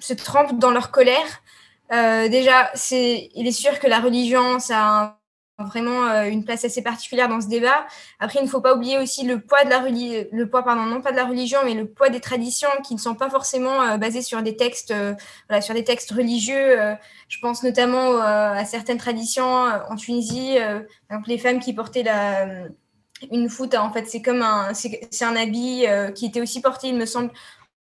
se 0.00 0.14
trempent 0.14 0.58
dans 0.58 0.72
leur 0.72 0.90
colère. 0.90 1.41
Euh, 1.92 2.28
déjà, 2.28 2.72
il 2.90 3.46
est 3.46 3.52
sûr 3.52 3.78
que 3.78 3.86
la 3.86 4.00
religion, 4.00 4.58
ça 4.58 5.18
a 5.58 5.64
vraiment 5.64 6.06
euh, 6.06 6.24
une 6.24 6.44
place 6.44 6.64
assez 6.64 6.82
particulière 6.82 7.28
dans 7.28 7.40
ce 7.40 7.48
débat. 7.48 7.86
Après, 8.18 8.38
il 8.40 8.44
ne 8.44 8.48
faut 8.48 8.62
pas 8.62 8.74
oublier 8.74 8.98
aussi 8.98 9.24
le 9.26 9.40
poids 9.40 9.64
de 9.64 9.70
la 9.70 9.80
le 9.80 10.48
poids, 10.48 10.64
pardon, 10.64 10.84
non 10.86 11.02
pas 11.02 11.12
de 11.12 11.16
la 11.16 11.26
religion, 11.26 11.58
mais 11.64 11.74
le 11.74 11.86
poids 11.86 12.08
des 12.08 12.20
traditions 12.20 12.70
qui 12.86 12.94
ne 12.94 12.98
sont 12.98 13.14
pas 13.14 13.28
forcément 13.28 13.82
euh, 13.82 13.96
basées 13.98 14.22
sur 14.22 14.42
des 14.42 14.56
textes, 14.56 14.94
voilà, 15.48 15.60
sur 15.60 15.74
des 15.74 15.84
textes 15.84 16.12
religieux. 16.12 16.78
je 17.28 17.38
pense 17.40 17.62
notamment 17.62 18.18
à 18.20 18.64
certaines 18.64 18.98
traditions 18.98 19.44
en 19.44 19.96
Tunisie, 19.96 20.56
exemple 20.56 21.28
les 21.28 21.38
femmes 21.38 21.60
qui 21.60 21.72
portaient 21.74 22.02
la 22.02 22.46
une 23.30 23.48
fouta, 23.48 23.84
en 23.84 23.92
fait, 23.92 24.08
c'est 24.08 24.20
comme 24.20 24.42
un, 24.42 24.74
c'est 24.74 25.24
un 25.24 25.36
habit 25.36 25.84
qui 26.16 26.26
était 26.26 26.40
aussi 26.40 26.60
porté, 26.60 26.88
il 26.88 26.96
me 26.96 27.06
semble, 27.06 27.30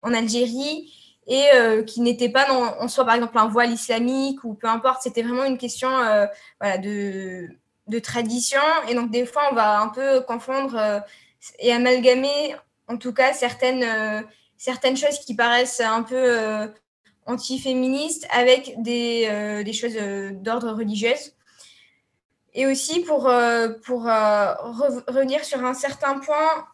en 0.02 0.14
Algérie 0.14 1.05
et 1.26 1.44
euh, 1.54 1.82
qui 1.82 2.00
n'était 2.00 2.28
pas 2.28 2.52
en 2.52 2.88
soi, 2.88 3.04
par 3.04 3.16
exemple, 3.16 3.36
un 3.38 3.48
voile 3.48 3.72
islamique 3.72 4.44
ou 4.44 4.54
peu 4.54 4.68
importe. 4.68 5.02
C'était 5.02 5.22
vraiment 5.22 5.44
une 5.44 5.58
question 5.58 5.90
euh, 5.98 6.26
de, 6.78 7.48
de, 7.88 7.98
tradition. 7.98 8.60
Et 8.88 8.94
donc, 8.94 9.10
des 9.10 9.26
fois, 9.26 9.42
on 9.50 9.54
va 9.54 9.80
un 9.80 9.88
peu 9.88 10.20
confondre 10.20 10.76
euh, 10.76 11.00
et 11.58 11.72
amalgamer, 11.72 12.54
en 12.86 12.96
tout 12.96 13.12
cas, 13.12 13.32
certaines, 13.32 14.24
certaines 14.56 14.96
choses 14.96 15.18
qui 15.18 15.34
paraissent 15.34 15.80
un 15.80 16.02
peu 16.02 16.72
anti-féministes 17.26 18.26
avec 18.30 18.80
des, 18.82 19.62
des 19.64 19.72
choses 19.72 19.96
d'ordre 20.42 20.72
religieuse. 20.72 21.34
Et 22.54 22.66
aussi, 22.66 23.00
pour, 23.00 23.30
pour 23.84 24.02
revenir 24.02 25.44
sur 25.44 25.64
un 25.64 25.74
certain 25.74 26.18
point, 26.18 26.66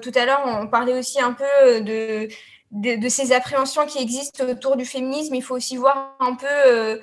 tout 0.00 0.12
à 0.14 0.24
l'heure, 0.24 0.42
on 0.44 0.66
parlait 0.66 0.98
aussi 0.98 1.20
un 1.20 1.32
peu 1.32 1.80
de 1.82 2.28
de, 2.70 3.08
ces 3.08 3.32
appréhensions 3.32 3.86
qui 3.86 3.98
existent 3.98 4.44
autour 4.44 4.76
du 4.76 4.84
féminisme, 4.84 5.34
il 5.34 5.42
faut 5.42 5.56
aussi 5.56 5.76
voir 5.76 6.16
un 6.20 6.34
peu 6.34 6.46
euh, 6.46 6.98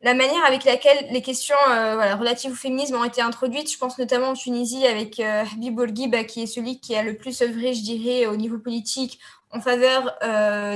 la 0.00 0.14
manière 0.14 0.44
avec 0.46 0.64
laquelle 0.64 1.08
les 1.10 1.20
questions 1.20 1.56
euh, 1.68 2.14
relatives 2.16 2.52
au 2.52 2.54
féminisme 2.54 2.96
ont 2.96 3.04
été 3.04 3.20
introduites. 3.20 3.70
Je 3.70 3.78
pense 3.78 3.98
notamment 3.98 4.28
en 4.28 4.34
Tunisie 4.34 4.86
avec 4.86 5.20
euh, 5.20 5.44
Habib 5.52 5.74
Bourguiba, 5.74 6.24
qui 6.24 6.42
est 6.42 6.46
celui 6.46 6.80
qui 6.80 6.96
a 6.96 7.02
le 7.02 7.16
plus 7.16 7.42
œuvré, 7.42 7.74
je 7.74 7.82
dirais, 7.82 8.26
au 8.26 8.36
niveau 8.36 8.58
politique 8.58 9.18
en 9.50 9.60
faveur 9.60 10.18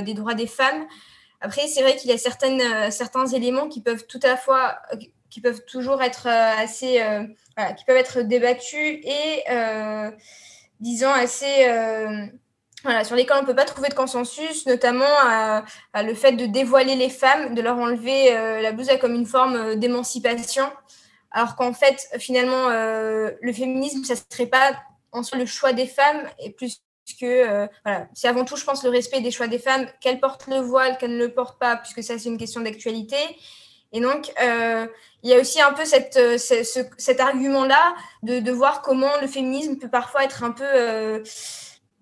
des 0.03 0.13
droits 0.13 0.35
des 0.35 0.47
femmes. 0.47 0.85
Après, 1.41 1.67
c'est 1.67 1.81
vrai 1.81 1.97
qu'il 1.97 2.09
y 2.09 2.13
a 2.13 2.17
certains 2.91 3.27
éléments 3.27 3.67
qui 3.67 3.81
peuvent 3.81 4.05
tout 4.07 4.21
à 4.23 4.37
fois, 4.37 4.79
qui 5.29 5.41
peuvent 5.41 5.65
toujours 5.65 6.01
être 6.01 6.27
assez, 6.27 7.01
qui 7.77 7.83
peuvent 7.83 7.97
être 7.97 8.21
débattus 8.21 8.99
et, 9.03 9.43
disons, 10.79 11.11
assez 11.11 11.67
voilà, 12.83 13.03
sur 13.03 13.15
lesquels 13.15 13.37
on 13.37 13.41
ne 13.41 13.45
peut 13.45 13.55
pas 13.55 13.65
trouver 13.65 13.89
de 13.89 13.93
consensus, 13.93 14.65
notamment 14.65 15.05
à, 15.05 15.63
le 16.01 16.13
fait 16.13 16.33
de 16.33 16.45
dévoiler 16.45 16.95
les 16.95 17.09
femmes, 17.09 17.53
de 17.53 17.61
leur 17.61 17.77
enlever 17.77 18.35
euh, 18.35 18.61
la 18.61 18.71
blouse 18.71 18.89
comme 19.01 19.15
une 19.15 19.25
forme 19.25 19.55
euh, 19.55 19.75
d'émancipation, 19.75 20.69
alors 21.31 21.55
qu'en 21.55 21.73
fait, 21.73 22.07
finalement, 22.17 22.69
euh, 22.69 23.31
le 23.41 23.53
féminisme, 23.53 24.03
ça 24.03 24.13
ne 24.13 24.19
serait 24.31 24.47
pas 24.47 24.71
en 25.11 25.23
soi 25.23 25.37
le 25.37 25.45
choix 25.45 25.73
des 25.73 25.87
femmes, 25.87 26.23
et 26.39 26.51
plus 26.51 26.81
que, 27.19 27.67
voilà, 27.83 28.07
c'est 28.13 28.27
avant 28.27 28.45
tout, 28.45 28.55
je 28.55 28.63
pense, 28.63 28.83
le 28.83 28.91
respect 28.91 29.19
des 29.19 29.31
choix 29.31 29.47
des 29.47 29.57
femmes, 29.57 29.87
qu'elles 29.99 30.19
portent 30.19 30.45
le 30.45 30.59
voile, 30.59 30.97
qu'elles 30.99 31.17
ne 31.17 31.25
le 31.25 31.33
portent 31.33 31.59
pas, 31.59 31.75
puisque 31.75 32.03
ça, 32.03 32.19
c'est 32.19 32.29
une 32.29 32.37
question 32.37 32.61
d'actualité. 32.61 33.17
Et 33.91 33.99
donc, 33.99 34.31
il 34.39 35.29
y 35.29 35.33
a 35.33 35.39
aussi 35.39 35.59
un 35.59 35.73
peu 35.73 35.85
cette, 35.85 36.19
cet 36.37 37.19
argument-là 37.19 37.95
de, 38.21 38.39
de, 38.39 38.51
voir 38.51 38.83
comment 38.83 39.09
le 39.21 39.27
féminisme 39.27 39.77
peut 39.77 39.89
parfois 39.89 40.23
être 40.23 40.43
un 40.43 40.51
peu 40.51 41.23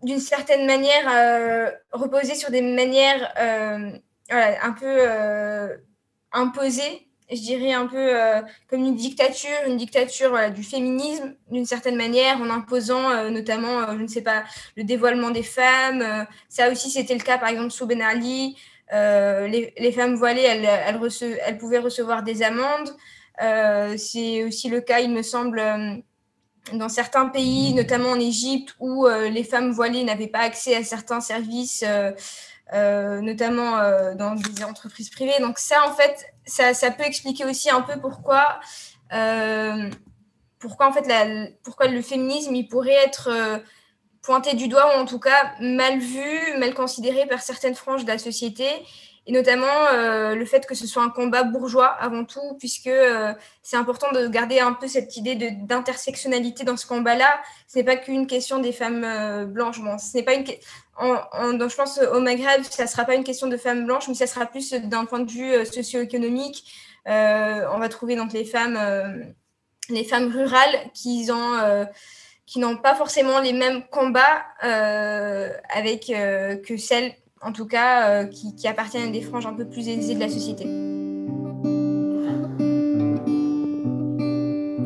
d'une 0.08 0.22
certaine 0.22 0.66
manière 0.66 1.06
euh, 1.10 1.70
reposer 1.92 2.34
sur 2.34 2.50
des 2.50 2.62
manières 2.62 3.30
euh, 3.38 3.92
un 4.30 4.72
peu 4.72 4.86
euh, 4.86 5.76
imposées, 6.32 7.10
je 7.30 7.42
dirais 7.42 7.74
un 7.74 7.88
peu 7.88 8.14
comme 8.70 8.86
une 8.86 8.96
dictature, 8.96 9.60
une 9.68 9.76
dictature 9.76 10.50
du 10.52 10.64
féminisme 10.64 11.36
d'une 11.52 11.66
certaine 11.66 11.98
manière, 11.98 12.40
en 12.40 12.50
imposant 12.50 13.30
notamment, 13.30 13.86
je 13.98 14.02
ne 14.02 14.08
sais 14.08 14.22
pas, 14.22 14.46
le 14.78 14.86
dévoilement 14.86 15.30
des 15.30 15.44
femmes. 15.44 16.26
ça 16.48 16.72
aussi, 16.72 16.90
c'était 16.90 17.16
le 17.16 17.20
cas 17.20 17.38
par 17.38 17.50
exemple 17.50 17.72
sous 17.72 17.86
Ben 17.86 18.02
Ali. 18.02 18.56
Les, 18.94 19.92
femmes 19.94 20.16
voilées, 20.16 20.44
elles, 20.44 20.64
elles, 20.64 21.58
pouvaient 21.58 21.80
recevoir 21.80 22.24
des 22.24 22.44
amendes. 22.44 22.96
C'est 23.98 24.46
aussi 24.46 24.70
le 24.70 24.80
cas, 24.80 25.02
il 25.02 25.12
me 25.12 25.22
semble 25.22 25.62
dans 26.74 26.90
certains 26.90 27.28
pays, 27.28 27.74
notamment 27.74 28.10
en 28.10 28.20
Égypte, 28.20 28.76
où 28.80 29.06
euh, 29.06 29.30
les 29.30 29.44
femmes 29.44 29.72
voilées 29.72 30.04
n'avaient 30.04 30.28
pas 30.28 30.40
accès 30.40 30.76
à 30.76 30.84
certains 30.84 31.22
services, 31.22 31.84
euh, 31.88 32.12
euh, 32.74 33.22
notamment 33.22 33.78
dans 34.16 34.36
des 34.36 34.64
entreprises 34.64 35.10
privées. 35.10 35.40
Donc 35.40 35.58
ça, 35.58 35.88
en 35.88 35.94
fait, 35.94 36.26
ça, 36.46 36.92
peut 36.92 37.04
expliquer 37.04 37.46
aussi 37.46 37.70
un 37.70 37.82
peu 37.82 38.00
pourquoi, 38.00 38.60
pourquoi, 40.60 40.88
en 40.88 40.92
fait, 40.92 41.56
pourquoi 41.64 41.88
le 41.88 42.02
féminisme 42.02 42.56
pourrait 42.68 43.06
être 43.06 43.62
pointé 44.22 44.56
du 44.56 44.68
doigt, 44.68 44.98
ou 44.98 45.00
en 45.00 45.06
tout 45.06 45.20
cas 45.20 45.54
mal 45.62 46.00
vu, 46.00 46.58
mal 46.58 46.74
considéré 46.74 47.26
par 47.28 47.42
certaines 47.42 47.76
franges 47.76 48.04
de 48.04 48.10
la 48.10 48.18
société 48.18 48.68
et 49.28 49.34
notamment 49.34 49.66
euh, 49.92 50.36
le 50.36 50.46
fait 50.46 50.66
que 50.66 50.74
ce 50.74 50.88
soit 50.88 51.04
un 51.04 51.10
combat 51.10 51.44
bourgeois 51.44 51.88
avant 51.88 52.24
tout, 52.24 52.56
puisque 52.60 52.88
euh, 52.88 53.34
c'est 53.62 53.76
important 53.76 54.10
de 54.14 54.26
garder 54.28 54.60
un 54.60 54.72
peu 54.72 54.88
cette 54.88 55.18
idée 55.18 55.36
d'intersectionnalité 55.36 56.64
dans 56.64 56.78
ce 56.78 56.88
combat-là. 56.88 57.42
Ce 57.68 57.78
n'est 57.78 57.84
pas 57.84 57.98
qu'une 57.98 58.26
question 58.26 58.60
des 58.60 58.72
femmes 58.72 59.04
euh, 59.04 59.46
blanches. 59.46 59.82
Bon, 59.82 59.98
ce 59.98 60.16
n'est 60.16 60.24
pas 60.24 60.34
une 60.34 60.46
je 60.48 61.76
pense 61.76 62.00
au 62.00 62.22
Maghreb, 62.22 62.64
ça 62.64 62.84
ne 62.84 62.88
sera 62.88 63.04
pas 63.04 63.16
une 63.16 63.26
question 63.26 63.48
de 63.48 63.58
femmes 63.58 63.86
blanches, 63.86 64.08
mais 64.08 64.16
ça 64.16 64.28
sera 64.28 64.46
plus 64.46 64.74
d'un 64.74 65.06
point 65.06 65.20
de 65.20 65.30
vue 65.30 65.66
socio-économique. 65.66 66.64
on 67.06 67.78
va 67.78 67.90
trouver 67.90 68.16
donc 68.16 68.34
les 68.34 68.46
femmes, 68.46 68.80
les 69.90 70.04
femmes 70.04 70.32
rurales 70.32 70.90
qui 70.96 71.30
ont 71.32 71.86
qui 72.48 72.58
n'ont 72.58 72.78
pas 72.78 72.96
forcément 72.96 73.42
les 73.42 73.54
mêmes 73.54 73.84
combats 73.92 74.44
avec 75.70 76.08
que 76.08 76.78
celles 76.78 77.14
en 77.42 77.52
tout 77.52 77.66
cas, 77.66 78.24
euh, 78.24 78.26
qui, 78.26 78.68
appartiennent 78.68 79.10
à 79.10 79.12
des 79.12 79.22
franges 79.22 79.46
un 79.46 79.54
peu 79.54 79.66
plus 79.66 79.88
aisées 79.88 80.16
de 80.16 80.20
la 80.20 80.30
société. 80.30 80.66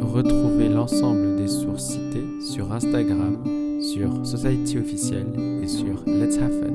Retrouvez 0.01 0.69
l'ensemble 0.69 1.37
des 1.37 1.47
sources 1.47 1.87
citées 1.93 2.25
sur 2.41 2.71
Instagram, 2.71 3.43
sur 3.81 4.25
Society 4.25 4.77
Officiel 4.77 5.27
et 5.63 5.67
sur 5.67 6.03
Let's 6.05 6.37
Have 6.37 6.51
Fun. 6.51 6.73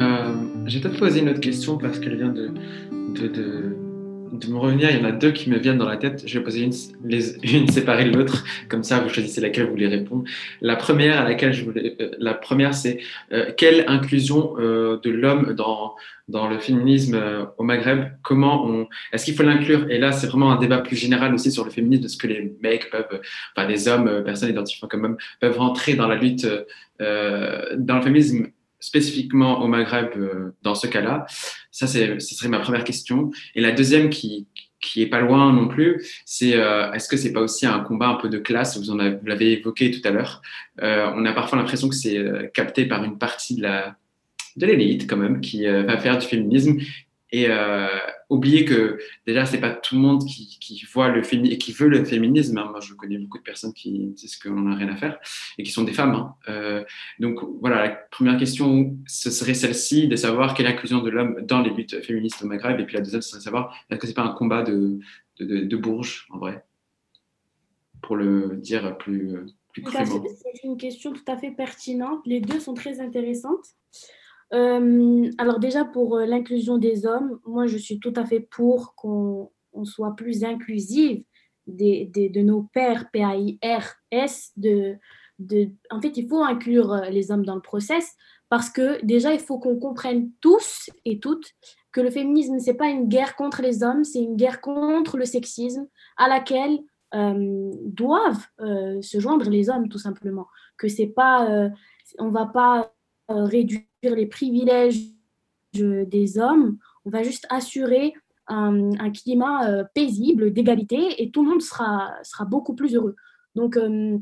Euh, 0.00 0.34
J'ai 0.66 0.80
peut-être 0.80 0.98
posé 0.98 1.20
une 1.20 1.28
autre 1.28 1.40
question 1.40 1.76
parce 1.78 1.98
qu'elle 1.98 2.16
vient 2.16 2.32
de, 2.32 2.50
de 3.14 3.26
de 3.26 3.76
me 4.50 4.58
revenir, 4.58 4.90
il 4.90 4.98
y 4.98 5.00
en 5.00 5.04
a 5.04 5.12
deux 5.12 5.30
qui 5.30 5.50
me 5.50 5.58
viennent 5.58 5.78
dans 5.78 5.88
la 5.88 5.96
tête. 5.96 6.22
Je 6.26 6.38
vais 6.38 6.44
poser 6.44 6.62
une, 6.62 7.68
séparée 7.68 8.04
de 8.04 8.16
l'autre, 8.16 8.44
comme 8.68 8.82
ça 8.82 9.00
vous 9.00 9.08
choisissez 9.08 9.40
laquelle 9.40 9.64
vous 9.64 9.72
voulez 9.72 9.88
répondre. 9.88 10.24
La 10.60 10.76
première 10.76 11.20
à 11.20 11.24
laquelle 11.24 11.52
je 11.52 11.64
euh, 11.68 12.10
la 12.18 12.34
première 12.34 12.74
c'est 12.74 13.00
euh, 13.32 13.52
quelle 13.56 13.84
inclusion 13.88 14.54
euh, 14.58 14.98
de 15.02 15.10
l'homme 15.10 15.54
dans 15.54 15.94
dans 16.28 16.48
le 16.48 16.58
féminisme 16.58 17.20
au 17.58 17.64
Maghreb? 17.64 18.04
Comment 18.22 18.66
on 18.66 18.88
est-ce 19.12 19.24
qu'il 19.24 19.34
faut 19.34 19.42
l'inclure? 19.42 19.90
Et 19.90 19.98
là 19.98 20.12
c'est 20.12 20.26
vraiment 20.26 20.52
un 20.52 20.58
débat 20.58 20.78
plus 20.78 20.96
général 20.96 21.34
aussi 21.34 21.50
sur 21.50 21.64
le 21.64 21.70
féminisme, 21.70 22.02
de 22.02 22.08
ce 22.08 22.16
que 22.16 22.26
les 22.26 22.54
mecs 22.62 22.90
peuvent, 22.90 23.20
enfin 23.56 23.68
les 23.68 23.88
hommes, 23.88 24.22
personnes 24.24 24.50
identifiées 24.50 24.88
comme 24.88 25.04
hommes, 25.04 25.16
peuvent 25.40 25.58
rentrer 25.58 25.94
dans 25.94 26.08
la 26.08 26.16
lutte 26.16 26.46
dans 27.00 27.96
le 27.96 28.02
féminisme 28.02 28.46
spécifiquement 28.82 29.62
au 29.62 29.68
Maghreb 29.68 30.10
dans 30.62 30.74
ce 30.74 30.86
cas-là 30.86 31.24
Ça, 31.70 31.86
ce 31.86 32.18
serait 32.20 32.48
ma 32.48 32.58
première 32.58 32.84
question. 32.84 33.30
Et 33.54 33.60
la 33.60 33.72
deuxième 33.72 34.10
qui, 34.10 34.46
qui 34.80 35.00
est 35.00 35.06
pas 35.06 35.20
loin 35.20 35.52
non 35.52 35.68
plus, 35.68 36.04
c'est 36.26 36.50
est-ce 36.50 37.08
que 37.08 37.16
c'est 37.16 37.32
pas 37.32 37.40
aussi 37.40 37.64
un 37.64 37.80
combat 37.80 38.08
un 38.08 38.16
peu 38.16 38.28
de 38.28 38.38
classe? 38.38 38.76
Vous 38.76 38.96
l'avez 39.24 39.52
évoqué 39.52 39.90
tout 39.90 40.06
à 40.06 40.10
l'heure. 40.10 40.42
on 40.80 41.24
a 41.24 41.32
parfois 41.32 41.58
l'impression 41.58 41.88
que 41.88 41.94
c'est 41.94 42.50
capté 42.52 42.84
par 42.84 43.04
une 43.04 43.18
partie 43.18 43.56
de 43.56 43.62
la 43.62 43.96
de 44.56 44.66
l'élite 44.66 45.08
quand 45.08 45.16
même 45.16 45.40
qui 45.40 45.64
va 45.64 45.96
faire 45.98 46.18
du 46.18 46.26
féminisme 46.26 46.78
et 47.32 47.46
euh, 47.48 47.88
oublier 48.28 48.66
que 48.66 48.98
déjà 49.26 49.46
c'est 49.46 49.60
pas 49.60 49.70
tout 49.70 49.94
le 49.94 50.02
monde 50.02 50.24
qui, 50.26 50.58
qui 50.60 50.84
voit 50.92 51.08
le 51.08 51.22
féminisme 51.22 51.54
et 51.54 51.58
qui 51.58 51.72
veut 51.72 51.88
le 51.88 52.04
féminisme. 52.04 52.58
Hein. 52.58 52.68
Moi, 52.70 52.80
je 52.80 52.92
connais 52.92 53.16
beaucoup 53.16 53.38
de 53.38 53.42
personnes 53.42 53.72
qui 53.72 54.08
disent 54.08 54.36
qu'on 54.36 54.50
n'en 54.50 54.72
a 54.72 54.76
rien 54.76 54.88
à 54.88 54.96
faire 54.96 55.18
et 55.56 55.62
qui 55.62 55.70
sont 55.70 55.82
des 55.82 55.94
femmes. 55.94 56.14
Hein. 56.14 56.34
Euh, 56.48 56.84
donc 57.18 57.40
voilà, 57.60 57.82
la 57.82 57.90
première 57.90 58.36
question 58.36 58.96
ce 59.06 59.30
serait 59.30 59.54
celle-ci 59.54 60.08
de 60.08 60.16
savoir 60.16 60.54
quelle 60.54 60.66
est 60.66 60.70
l'inclusion 60.70 61.00
de 61.00 61.08
l'homme 61.08 61.40
dans 61.42 61.62
les 61.62 61.70
luttes 61.70 62.02
féministes 62.04 62.42
au 62.42 62.46
Maghreb. 62.46 62.78
Et 62.78 62.84
puis 62.84 62.94
la 62.94 63.00
deuxième, 63.00 63.22
ce 63.22 63.30
serait 63.30 63.40
de 63.40 63.44
savoir 63.44 63.74
est-ce 63.88 63.98
que 63.98 64.06
c'est 64.06 64.14
pas 64.14 64.22
un 64.22 64.34
combat 64.34 64.62
de, 64.62 64.98
de, 65.40 65.64
de, 65.64 65.76
Bourges 65.76 66.28
en 66.30 66.38
vrai, 66.38 66.64
pour 68.02 68.16
le 68.16 68.56
dire 68.56 68.98
plus. 68.98 69.38
plus 69.72 69.84
c'est 69.90 70.64
une 70.64 70.76
question 70.76 71.12
tout 71.12 71.24
à 71.26 71.38
fait 71.38 71.50
pertinente. 71.50 72.20
Les 72.26 72.40
deux 72.40 72.60
sont 72.60 72.74
très 72.74 73.00
intéressantes. 73.00 73.64
Euh, 74.54 75.30
alors 75.38 75.58
déjà, 75.58 75.84
pour 75.84 76.16
euh, 76.16 76.26
l'inclusion 76.26 76.78
des 76.78 77.06
hommes, 77.06 77.40
moi, 77.46 77.66
je 77.66 77.78
suis 77.78 77.98
tout 77.98 78.12
à 78.16 78.26
fait 78.26 78.40
pour 78.40 78.94
qu'on 78.94 79.50
soit 79.84 80.14
plus 80.14 80.44
inclusive 80.44 81.24
des, 81.66 82.06
de 82.06 82.40
nos 82.42 82.64
pères, 82.74 83.10
P-A-I-R-S. 83.12 84.52
De, 84.56 84.96
de, 85.38 85.70
en 85.90 86.00
fait, 86.00 86.16
il 86.16 86.28
faut 86.28 86.42
inclure 86.42 86.92
euh, 86.92 87.08
les 87.08 87.30
hommes 87.30 87.46
dans 87.46 87.54
le 87.54 87.62
process 87.62 88.14
parce 88.50 88.68
que 88.68 89.02
déjà, 89.02 89.32
il 89.32 89.40
faut 89.40 89.58
qu'on 89.58 89.78
comprenne 89.78 90.30
tous 90.42 90.90
et 91.06 91.18
toutes 91.18 91.52
que 91.90 92.02
le 92.02 92.10
féminisme, 92.10 92.58
ce 92.58 92.70
n'est 92.70 92.76
pas 92.76 92.88
une 92.88 93.08
guerre 93.08 93.36
contre 93.36 93.62
les 93.62 93.82
hommes, 93.82 94.04
c'est 94.04 94.22
une 94.22 94.36
guerre 94.36 94.60
contre 94.60 95.16
le 95.16 95.24
sexisme 95.24 95.86
à 96.16 96.28
laquelle 96.28 96.78
doivent 97.12 98.46
se 98.58 99.20
joindre 99.20 99.50
les 99.50 99.68
hommes, 99.68 99.90
tout 99.90 99.98
simplement. 99.98 100.46
Que 100.78 100.88
c'est 100.88 101.08
pas, 101.08 101.70
on 102.18 102.30
va 102.30 102.46
pas 102.46 102.94
réduire 103.28 103.82
les 104.02 104.26
privilèges 104.26 105.00
des 105.72 106.38
hommes, 106.38 106.78
on 107.04 107.10
va 107.10 107.22
juste 107.22 107.46
assurer 107.50 108.14
un, 108.48 109.10
climat 109.10 109.68
euh, 109.68 109.84
paisible, 109.94 110.52
d'égalité, 110.52 111.22
et 111.22 111.30
tout 111.30 111.42
le 111.44 111.50
monde 111.50 111.62
sera, 111.62 112.12
sera 112.22 112.44
beaucoup 112.44 112.74
plus 112.74 112.94
heureux. 112.94 113.16
Donc, 113.54 113.76
euh, 113.76 114.18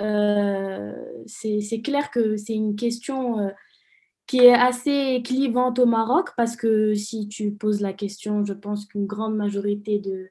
euh, 0.00 0.92
c'est 1.26 1.80
clair 1.82 2.10
que 2.10 2.36
c'est 2.36 2.54
une 2.54 2.74
question 2.74 3.50
qui 4.26 4.38
est 4.38 4.54
assez 4.54 5.22
clivante 5.24 5.78
au 5.78 5.86
Maroc, 5.86 6.30
parce 6.36 6.56
que 6.56 6.94
si 6.94 7.28
tu 7.28 7.52
poses 7.52 7.80
la 7.80 7.92
question, 7.92 8.44
je 8.44 8.54
pense 8.54 8.86
qu'une 8.86 9.06
grande 9.06 9.36
majorité 9.36 9.98
de, 10.00 10.30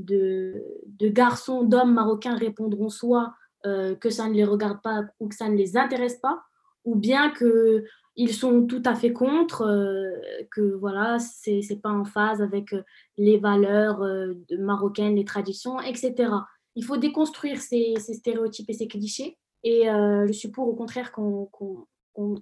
de 0.00 1.08
garçons, 1.08 1.62
d'hommes 1.62 1.94
marocains 1.94 2.36
répondront 2.36 2.90
soit 2.90 3.34
que 3.64 4.10
ça 4.10 4.28
ne 4.28 4.34
les 4.34 4.44
regarde 4.44 4.80
pas 4.82 5.02
ou 5.20 5.28
que 5.28 5.34
ça 5.34 5.48
ne 5.48 5.56
les 5.56 5.76
intéresse 5.76 6.18
pas, 6.18 6.42
ou 6.84 6.94
bien 6.94 7.30
que 7.30 7.84
ils 8.18 8.34
sont 8.34 8.66
tout 8.66 8.82
à 8.84 8.96
fait 8.96 9.12
contre, 9.12 9.62
euh, 9.62 10.10
que 10.50 10.74
voilà, 10.74 11.20
c'est 11.20 11.60
n'est 11.70 11.76
pas 11.76 11.92
en 11.92 12.04
phase 12.04 12.42
avec 12.42 12.72
euh, 12.72 12.82
les 13.16 13.38
valeurs 13.38 14.02
euh, 14.02 14.34
marocaines, 14.58 15.14
les 15.14 15.24
traditions, 15.24 15.80
etc. 15.80 16.32
Il 16.74 16.84
faut 16.84 16.96
déconstruire 16.96 17.60
ces, 17.60 17.94
stéréotypes 17.96 18.68
et 18.70 18.72
ces 18.72 18.88
clichés. 18.88 19.38
Et 19.64 19.86
je 19.86 20.32
suis 20.32 20.48
pour, 20.48 20.68
au 20.68 20.74
contraire, 20.74 21.10
qu'on 21.10 21.48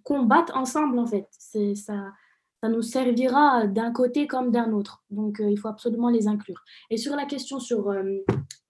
combatte 0.02 0.50
ensemble, 0.50 0.98
en 0.98 1.06
fait. 1.06 1.26
Ça, 1.38 1.58
ça 1.74 2.68
nous 2.68 2.82
servira 2.82 3.66
d'un 3.66 3.90
côté 3.90 4.26
comme 4.26 4.50
d'un 4.50 4.72
autre. 4.72 5.02
Donc, 5.08 5.38
il 5.40 5.58
faut 5.58 5.68
absolument 5.68 6.10
les 6.10 6.28
inclure. 6.28 6.62
Et 6.90 6.98
sur 6.98 7.16
la 7.16 7.24
question 7.24 7.58
sur, 7.58 7.90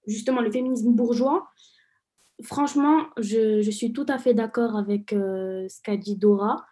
justement, 0.07 0.40
le 0.40 0.53
féminisme 0.53 0.92
bourgeois, 0.92 1.49
franchement, 2.45 3.07
je, 3.16 3.61
je, 3.61 3.71
suis 3.73 3.92
tout 3.92 4.07
à 4.09 4.19
fait 4.19 4.35
d'accord 4.35 4.77
avec 4.77 5.11
ce 5.11 5.83
qu'a 5.83 5.97
dit 5.97 6.14
Dora. 6.14 6.64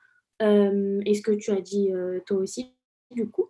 Euh, 0.45 1.01
et 1.07 1.15
ce 1.15 1.23
que 1.23 1.33
tu 1.33 1.51
as 1.51 1.61
dit 1.61 1.93
euh, 1.93 2.21
toi 2.27 2.39
aussi, 2.39 2.75
du 3.11 3.31
coup? 3.31 3.49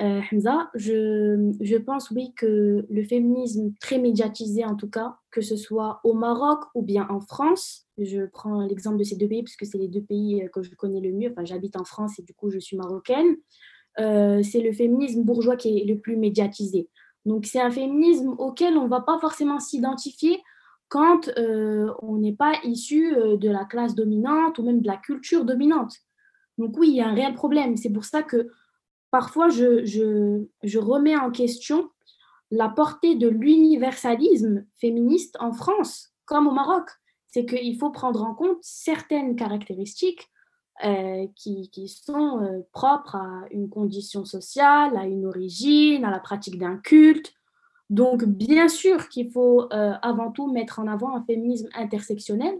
Euh, 0.00 0.20
Hamza, 0.32 0.70
je, 0.74 1.52
je, 1.60 1.76
pense 1.76 2.10
oui 2.10 2.34
que 2.36 2.84
le 2.90 3.04
féminisme 3.04 3.72
très 3.80 3.98
médiatisé 3.98 4.64
en 4.64 4.74
tout 4.74 4.90
cas, 4.90 5.18
que 5.30 5.40
ce 5.40 5.54
soit 5.54 6.00
au 6.02 6.14
Maroc 6.14 6.64
ou 6.74 6.82
bien 6.82 7.06
en 7.10 7.20
France, 7.20 7.86
je 7.98 8.26
prends 8.26 8.66
l'exemple 8.66 8.98
de 8.98 9.04
ces 9.04 9.14
deux 9.14 9.28
pays 9.28 9.44
puisque 9.44 9.66
c'est 9.66 9.78
les 9.78 9.86
deux 9.86 10.02
pays 10.02 10.48
que 10.52 10.64
je 10.64 10.74
connais 10.74 11.00
le 11.00 11.12
mieux, 11.12 11.30
enfin 11.30 11.44
j'habite 11.44 11.76
en 11.76 11.84
France 11.84 12.18
et 12.18 12.22
du 12.22 12.34
coup 12.34 12.50
je 12.50 12.58
suis 12.58 12.76
marocaine, 12.76 13.36
c'est 13.96 14.60
le 14.60 14.72
féminisme 14.72 15.22
bourgeois 15.22 15.54
qui 15.54 15.78
est 15.78 15.84
le 15.84 16.00
plus 16.00 16.16
médiatisé. 16.16 16.88
Donc 17.24 17.46
c'est 17.46 17.60
un 17.60 17.70
féminisme 17.70 18.34
auquel 18.38 18.76
on 18.76 18.86
ne 18.86 18.90
va 18.90 19.00
pas 19.00 19.20
forcément 19.20 19.60
s'identifier 19.60 20.42
quand 20.88 21.30
on 21.36 22.18
n'est 22.18 22.34
pas 22.34 22.54
issu 22.64 23.14
de 23.14 23.48
la 23.48 23.64
classe 23.64 23.94
dominante 23.94 24.58
ou 24.58 24.64
même 24.64 24.80
de 24.80 24.88
la 24.88 24.96
culture 24.96 25.44
dominante. 25.44 26.03
Donc 26.58 26.76
oui, 26.78 26.88
il 26.90 26.96
y 26.96 27.00
a 27.00 27.08
un 27.08 27.14
réel 27.14 27.34
problème. 27.34 27.76
C'est 27.76 27.90
pour 27.90 28.04
ça 28.04 28.22
que 28.22 28.48
parfois 29.10 29.48
je, 29.48 30.78
remets 30.78 31.16
en 31.16 31.30
question 31.30 31.90
la 32.50 32.68
portée 32.68 33.14
de 33.14 33.28
l'universalisme 33.28 34.64
féministe 34.76 35.36
en 35.40 35.52
France 35.52 36.12
comme 36.24 36.46
au 36.46 36.52
Maroc. 36.52 36.88
C'est 37.26 37.46
qu'il 37.46 37.76
faut 37.78 37.90
prendre 37.90 38.22
en 38.22 38.34
compte 38.34 38.58
certaines 38.62 39.34
caractéristiques 39.34 40.30
euh, 40.84 41.26
qui, 41.36 41.70
qui, 41.70 41.88
sont 41.88 42.42
euh, 42.42 42.60
propres 42.72 43.16
à 43.16 43.44
une 43.50 43.68
condition 43.68 44.24
sociale, 44.24 44.96
à 44.96 45.04
une 45.04 45.26
origine, 45.26 46.04
à 46.04 46.10
la 46.10 46.20
pratique 46.20 46.58
d'un 46.58 46.76
culte. 46.76 47.32
Donc, 47.90 48.24
bien 48.24 48.68
sûr 48.68 49.08
qu'il 49.08 49.30
faut 49.30 49.72
euh, 49.72 49.92
avant 50.02 50.32
tout 50.32 50.50
mettre 50.50 50.78
en 50.78 50.88
avant 50.88 51.14
un 51.14 51.24
féminisme 51.24 51.68
intersectionnel, 51.74 52.54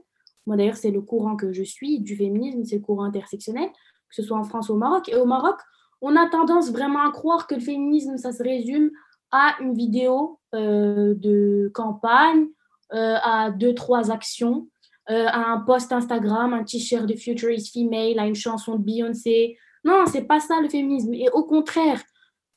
moi, 0.46 0.56
d'ailleurs, 0.56 0.76
c'est 0.76 0.90
le 0.90 1.00
courant 1.00 1.36
que 1.36 1.52
je 1.52 1.62
suis 1.62 2.00
du 2.00 2.16
féminisme, 2.16 2.64
c'est 2.64 2.76
le 2.76 2.82
courant 2.82 3.04
intersectionnel, 3.04 3.68
que 4.08 4.14
ce 4.14 4.22
soit 4.22 4.36
en 4.36 4.44
France 4.44 4.68
ou 4.68 4.74
au 4.74 4.76
Maroc. 4.76 5.08
Et 5.08 5.16
au 5.16 5.24
Maroc, 5.24 5.56
on 6.00 6.16
a 6.16 6.28
tendance 6.28 6.70
vraiment 6.70 7.00
à 7.00 7.10
croire 7.10 7.46
que 7.46 7.54
le 7.54 7.60
féminisme, 7.60 8.18
ça 8.18 8.32
se 8.32 8.42
résume 8.42 8.90
à 9.30 9.56
une 9.60 9.74
vidéo 9.74 10.38
euh, 10.54 11.14
de 11.16 11.70
campagne, 11.74 12.46
euh, 12.92 13.16
à 13.22 13.50
deux, 13.50 13.74
trois 13.74 14.10
actions, 14.10 14.68
euh, 15.10 15.26
à 15.26 15.50
un 15.52 15.60
post 15.60 15.92
Instagram, 15.92 16.52
un 16.52 16.62
t-shirt 16.62 17.06
de 17.06 17.16
Future 17.16 17.50
is 17.50 17.70
Female, 17.72 18.18
à 18.18 18.26
une 18.26 18.34
chanson 18.34 18.76
de 18.76 18.84
Beyoncé. 18.84 19.56
Non, 19.82 20.04
c'est 20.06 20.24
pas 20.24 20.40
ça 20.40 20.60
le 20.60 20.68
féminisme. 20.68 21.14
Et 21.14 21.28
au 21.30 21.44
contraire, 21.44 22.02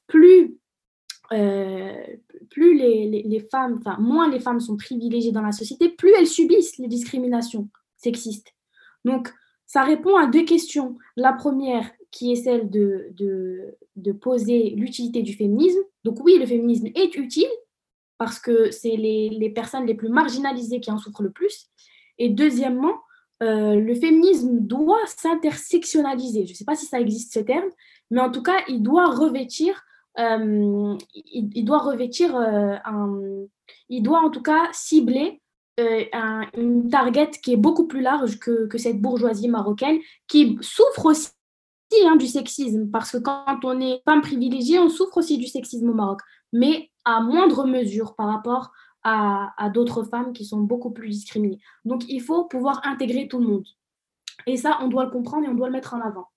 plus, 0.08 0.58
plus 1.30 2.78
les, 2.78 3.24
les 3.26 3.40
femmes, 3.52 3.80
enfin, 3.80 3.98
moins 4.00 4.30
les 4.30 4.40
femmes 4.40 4.62
sont 4.62 4.78
privilégiées 4.78 5.34
dans 5.34 5.42
la 5.42 5.52
société, 5.52 5.90
plus 5.90 6.14
elles 6.18 6.28
subissent 6.28 6.78
les 6.78 6.88
discriminations 6.88 7.68
sexistes. 7.98 8.54
Donc, 9.06 9.34
ça 9.66 9.84
répond 9.84 10.16
à 10.16 10.28
deux 10.28 10.46
questions. 10.46 10.98
La 11.16 11.34
première, 11.34 11.92
qui 12.12 12.32
est 12.32 12.36
celle 12.36 12.70
de, 12.70 13.14
de, 13.96 14.12
poser 14.14 14.72
l'utilité 14.72 15.22
du 15.22 15.34
féminisme. 15.34 15.80
Donc 16.04 16.24
oui, 16.24 16.38
le 16.40 16.46
féminisme 16.46 16.88
est 16.96 17.16
utile 17.18 17.50
parce 18.18 18.40
que 18.40 18.72
c'est 18.72 18.96
les, 18.96 19.30
les, 19.30 19.50
personnes 19.50 19.86
les 19.86 19.94
plus 19.94 20.10
marginalisées 20.10 20.80
qui 20.80 20.90
en 20.90 20.98
souffrent 20.98 21.22
le 21.22 21.32
plus. 21.32 21.70
Et 22.18 22.30
deuxièmement, 22.30 22.96
euh, 23.44 23.76
le 23.76 23.94
féminisme 23.94 24.60
doit 24.62 25.06
s'intersectionnaliser. 25.06 26.46
Je 26.46 26.52
ne 26.52 26.56
sais 26.56 26.66
pas 26.66 26.76
si 26.76 26.86
ça 26.88 27.00
existe 27.00 27.34
ce 27.34 27.40
terme, 27.40 27.70
mais 28.10 28.22
en 28.22 28.32
tout 28.32 28.42
cas, 28.42 28.58
il 28.68 28.82
doit 28.82 29.08
revêtir, 29.12 29.84
euh, 30.18 30.98
il, 31.14 31.64
doit 31.64 31.78
revêtir 31.78 32.36
euh, 32.36 32.76
un, 32.86 33.20
il 33.90 34.02
doit 34.02 34.22
en 34.22 34.32
tout 34.32 34.42
cas 34.42 34.70
cibler 34.72 35.42
euh, 35.80 36.42
une 36.56 36.90
target 36.90 37.32
qui 37.44 37.54
est 37.54 37.58
beaucoup 37.58 37.88
plus 37.88 38.02
large 38.02 38.40
que, 38.40 38.78
cette 38.78 39.02
bourgeoisie 39.02 39.50
marocaine 39.50 40.00
qui 40.28 40.58
souffre 40.62 41.06
aussi 41.06 41.30
hein, 42.06 42.16
du 42.16 42.28
sexisme, 42.28 42.90
parce 42.90 43.12
que 43.12 43.18
quand 43.18 43.60
on 43.64 43.80
est 43.80 44.02
femme 44.06 44.22
privilégiée, 44.22 44.80
on 44.80 44.90
souffre 44.90 45.18
aussi 45.18 45.38
du 45.38 45.48
sexisme 45.48 45.90
au 45.90 45.94
Maroc, 45.94 46.22
mais 46.52 46.90
à 47.06 47.22
moindre 47.22 47.66
mesure 47.66 48.16
par 48.16 48.28
rapport 48.28 48.72
à, 49.04 49.54
à 49.58 49.70
d'autres 49.70 50.04
femmes 50.04 50.34
qui 50.34 50.46
sont 50.46 50.60
beaucoup 50.60 50.92
plus 50.92 51.10
discriminées. 51.10 51.60
Donc 51.86 52.04
il 52.10 52.22
faut 52.22 52.46
pouvoir 52.46 52.82
intégrer 52.86 53.28
tout 53.28 53.40
le 53.40 53.48
monde. 53.48 53.68
Et 54.46 54.58
ça, 54.58 54.78
on 54.82 54.88
doit 54.88 55.06
le 55.06 55.12
comprendre 55.12 55.46
et 55.46 55.50
on 55.50 55.56
doit 55.56 55.68
le 55.68 55.74
mettre 55.74 55.94
en 55.94 56.02
avant. 56.02 56.28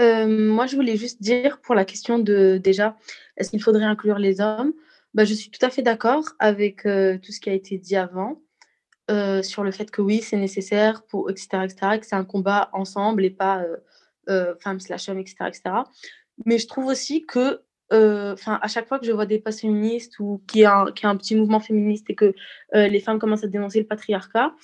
Euh, 0.00 0.26
moi, 0.28 0.66
je 0.66 0.76
voulais 0.76 0.96
juste 0.96 1.20
dire 1.22 1.60
pour 1.60 1.74
la 1.74 1.84
question 1.84 2.18
de 2.18 2.60
déjà, 2.62 2.96
est-ce 3.36 3.50
qu'il 3.50 3.62
faudrait 3.62 3.84
inclure 3.84 4.18
les 4.18 4.40
hommes? 4.40 4.72
Bah, 5.18 5.24
je 5.24 5.34
suis 5.34 5.50
tout 5.50 5.66
à 5.66 5.70
fait 5.70 5.82
d'accord 5.82 6.22
avec 6.38 6.86
euh, 6.86 7.18
tout 7.18 7.32
ce 7.32 7.40
qui 7.40 7.50
a 7.50 7.52
été 7.52 7.76
dit 7.76 7.96
avant 7.96 8.40
euh, 9.10 9.42
sur 9.42 9.64
le 9.64 9.72
fait 9.72 9.90
que 9.90 10.00
oui, 10.00 10.20
c'est 10.20 10.36
nécessaire, 10.36 11.02
pour, 11.08 11.28
etc., 11.28 11.64
etc., 11.64 11.98
que 11.98 12.06
c'est 12.06 12.14
un 12.14 12.24
combat 12.24 12.70
ensemble 12.72 13.24
et 13.24 13.30
pas 13.30 13.64
euh, 14.28 14.54
femmes 14.60 14.78
slash 14.78 15.08
hommes, 15.08 15.18
etc., 15.18 15.36
etc. 15.48 15.62
Mais 16.46 16.58
je 16.58 16.68
trouve 16.68 16.86
aussi 16.86 17.26
que 17.26 17.64
enfin 17.90 18.60
à 18.62 18.68
chaque 18.68 18.86
fois 18.86 19.00
que 19.00 19.06
je 19.06 19.10
vois 19.10 19.26
des 19.26 19.40
posts 19.40 19.62
féministes 19.62 20.20
ou 20.20 20.40
qu'il 20.46 20.60
y, 20.60 20.64
a 20.66 20.84
un 20.84 21.16
petit 21.16 21.34
mouvement 21.34 21.58
féministe 21.58 22.08
et 22.10 22.14
que 22.14 22.32
les 22.74 23.00
femmes 23.00 23.18
commencent 23.18 23.42
à 23.42 23.48
dénoncer 23.48 23.80
le 23.80 23.86
patriarcat, 23.86 24.54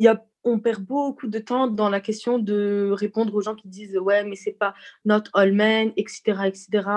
il 0.00 0.06
y 0.06 0.08
a 0.08 0.24
on 0.44 0.58
perd 0.58 0.84
beaucoup 0.84 1.26
de 1.26 1.38
temps 1.38 1.68
dans 1.68 1.88
la 1.88 2.00
question 2.00 2.38
de 2.38 2.90
répondre 2.92 3.34
aux 3.34 3.40
gens 3.40 3.54
qui 3.54 3.68
disent 3.68 3.96
ouais 3.98 4.24
mais 4.24 4.36
c'est 4.36 4.52
pas 4.52 4.74
not 5.04 5.22
all 5.32 5.52
men 5.52 5.92
etc 5.96 6.38
etc 6.46 6.88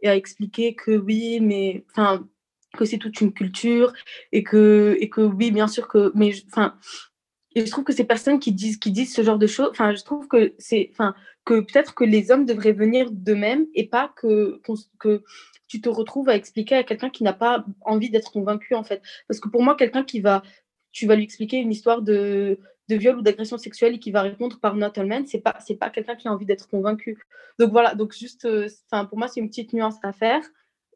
et 0.00 0.08
à 0.08 0.16
expliquer 0.16 0.74
que 0.74 0.92
oui 0.92 1.40
mais 1.40 1.84
enfin 1.90 2.28
que 2.76 2.84
c'est 2.84 2.98
toute 2.98 3.20
une 3.20 3.32
culture 3.32 3.92
et 4.32 4.42
que 4.42 4.96
oui 5.16 5.50
bien 5.50 5.68
sûr 5.68 5.88
que 5.88 6.12
mais 6.14 6.32
enfin 6.48 6.76
et 7.56 7.66
je 7.66 7.70
trouve 7.70 7.84
que 7.84 7.92
ces 7.92 8.04
personnes 8.04 8.38
qui 8.38 8.52
disent 8.52 8.78
qui 8.78 8.92
disent 8.92 9.14
ce 9.14 9.22
genre 9.22 9.38
de 9.38 9.46
choses 9.46 9.68
enfin 9.70 9.94
je 9.94 10.02
trouve 10.04 10.28
que 10.28 10.54
c'est 10.58 10.88
enfin 10.92 11.14
que 11.44 11.60
peut-être 11.60 11.94
que 11.94 12.04
les 12.04 12.30
hommes 12.30 12.46
devraient 12.46 12.72
venir 12.72 13.10
d'eux-mêmes 13.10 13.66
et 13.74 13.88
pas 13.88 14.12
que 14.16 14.60
que 14.98 15.22
tu 15.66 15.80
te 15.80 15.88
retrouves 15.88 16.28
à 16.28 16.36
expliquer 16.36 16.76
à 16.76 16.82
quelqu'un 16.82 17.10
qui 17.10 17.22
n'a 17.22 17.32
pas 17.32 17.64
envie 17.82 18.10
d'être 18.10 18.32
convaincu 18.32 18.74
en 18.74 18.82
fait. 18.82 19.02
Parce 19.28 19.38
que 19.38 19.48
pour 19.48 19.62
moi 19.62 19.76
quelqu'un 19.76 20.02
qui 20.04 20.20
va 20.20 20.42
tu 20.92 21.06
vas 21.06 21.14
lui 21.14 21.24
expliquer 21.24 21.58
une 21.58 21.70
histoire 21.70 22.02
de 22.02 22.58
de 22.90 22.96
viol 22.96 23.16
ou 23.18 23.22
d'agression 23.22 23.58
sexuelle 23.58 23.94
et 23.94 23.98
qui 23.98 24.10
va 24.10 24.22
répondre 24.22 24.58
par 24.60 24.74
not 24.74 24.92
all 24.96 25.06
men, 25.06 25.26
c'est 25.26 25.40
pas 25.40 25.56
c'est 25.66 25.76
pas 25.76 25.90
quelqu'un 25.90 26.16
qui 26.16 26.28
a 26.28 26.32
envie 26.32 26.46
d'être 26.46 26.68
convaincu. 26.68 27.18
Donc 27.58 27.70
voilà, 27.70 27.94
donc 27.94 28.12
juste 28.12 28.44
euh, 28.44 28.68
enfin 28.90 29.04
pour 29.06 29.18
moi 29.18 29.28
c'est 29.28 29.40
une 29.40 29.48
petite 29.48 29.72
nuance 29.72 29.96
à 30.02 30.12
faire 30.12 30.42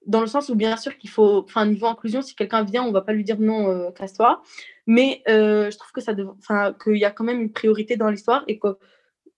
dans 0.07 0.20
le 0.20 0.26
sens 0.26 0.50
où 0.50 0.54
bien 0.54 0.76
sûr 0.76 0.98
qu'il 0.98 1.11
faut 1.11 1.44
enfin 1.44 1.64
niveau 1.66 1.87
inclusion 1.87 2.20
si 2.20 2.35
quelqu'un 2.35 2.64
vient, 2.64 2.85
on 2.85 2.92
va 2.92 3.00
pas 3.02 3.12
lui 3.12 3.24
dire 3.24 3.38
non 3.40 3.70
euh, 3.70 3.90
casse-toi, 3.92 4.42
mais 4.87 5.22
euh, 5.28 5.70
je 5.70 5.78
trouve 5.78 5.92
que 5.92 6.00
ça 6.00 6.12
enfin 6.38 6.74
qu'il 6.83 6.96
y 6.96 7.04
a 7.04 7.11
quand 7.11 7.24
même 7.24 7.40
une 7.40 7.52
priorité 7.52 7.96
dans 7.96 8.11
l'histoire 8.11 8.44
et 8.48 8.59
que 8.59 8.76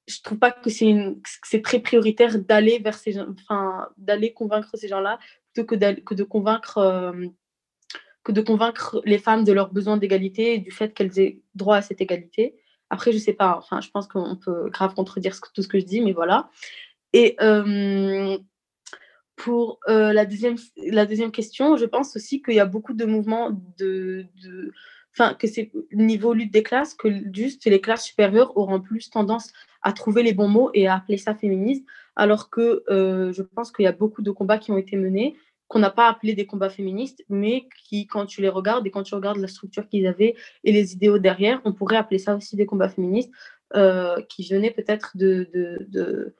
je 0.08 0.22
trouve 0.22 0.38
pas 0.38 0.52
que 0.52 0.70
c'est 0.70 0.86
une 0.86 1.20
c'est 1.44 1.62
très 1.62 1.80
prioritaire 1.80 2.38
d'aller 2.38 2.78
vers 2.78 2.94
ces 2.96 3.20
enfin 3.20 3.88
d'aller 3.96 4.32
convaincre 4.32 4.70
ces 4.74 4.88
gens-là 4.88 5.18
plutôt 5.52 5.66
que, 5.66 6.00
que 6.00 6.14
de 6.14 6.24
convaincre 6.24 7.12
que 8.26 8.32
de 8.32 8.40
convaincre 8.40 9.00
les 9.04 9.18
femmes 9.18 9.44
de 9.44 9.52
leur 9.52 9.72
besoin 9.72 9.96
d'égalité 9.96 10.54
et 10.54 10.58
du 10.58 10.72
fait 10.72 10.92
qu'elles 10.92 11.16
aient 11.20 11.38
droit 11.54 11.76
à 11.76 11.82
cette 11.82 12.00
égalité. 12.00 12.56
Après, 12.90 13.12
je 13.12 13.18
sais 13.18 13.32
pas, 13.32 13.54
enfin, 13.56 13.80
je 13.80 13.88
pense 13.88 14.08
qu'on 14.08 14.34
peut 14.34 14.68
grave 14.68 14.94
contredire 14.94 15.36
tout 15.54 15.62
ce 15.62 15.68
que 15.68 15.78
je 15.78 15.84
dis, 15.84 16.00
mais 16.00 16.12
voilà. 16.12 16.50
Et 17.12 17.36
euh, 17.40 18.36
pour 19.36 19.78
euh, 19.88 20.12
la, 20.12 20.26
deuxième, 20.26 20.56
la 20.76 21.06
deuxième 21.06 21.30
question, 21.30 21.76
je 21.76 21.84
pense 21.84 22.16
aussi 22.16 22.42
qu'il 22.42 22.54
y 22.54 22.60
a 22.60 22.66
beaucoup 22.66 22.94
de 22.94 23.04
mouvements 23.04 23.52
de, 23.78 24.26
enfin, 25.12 25.34
que 25.34 25.46
c'est 25.46 25.70
niveau 25.92 26.32
lutte 26.32 26.52
des 26.52 26.64
classes, 26.64 26.94
que 26.94 27.08
juste 27.32 27.64
les 27.66 27.80
classes 27.80 28.06
supérieures 28.06 28.56
auront 28.56 28.80
plus 28.80 29.08
tendance 29.08 29.52
à 29.82 29.92
trouver 29.92 30.24
les 30.24 30.32
bons 30.32 30.48
mots 30.48 30.70
et 30.74 30.88
à 30.88 30.96
appeler 30.96 31.16
ça 31.16 31.36
féminisme, 31.36 31.84
alors 32.16 32.50
que 32.50 32.82
euh, 32.90 33.32
je 33.32 33.42
pense 33.42 33.70
qu'il 33.70 33.84
y 33.84 33.88
a 33.88 33.92
beaucoup 33.92 34.22
de 34.22 34.32
combats 34.32 34.58
qui 34.58 34.72
ont 34.72 34.78
été 34.78 34.96
menés 34.96 35.36
qu'on 35.68 35.78
n'a 35.78 35.90
pas 35.90 36.08
appelé 36.08 36.34
des 36.34 36.46
combats 36.46 36.70
féministes, 36.70 37.24
mais 37.28 37.68
qui, 37.84 38.06
quand 38.06 38.26
tu 38.26 38.40
les 38.40 38.48
regardes 38.48 38.86
et 38.86 38.90
quand 38.90 39.02
tu 39.02 39.14
regardes 39.14 39.38
la 39.38 39.48
structure 39.48 39.88
qu'ils 39.88 40.06
avaient 40.06 40.36
et 40.64 40.72
les 40.72 40.92
idéaux 40.92 41.18
derrière, 41.18 41.60
on 41.64 41.72
pourrait 41.72 41.96
appeler 41.96 42.18
ça 42.18 42.36
aussi 42.36 42.56
des 42.56 42.66
combats 42.66 42.88
féministes 42.88 43.32
euh, 43.74 44.20
qui 44.28 44.48
venaient 44.48 44.70
peut-être 44.70 45.16
de, 45.16 46.34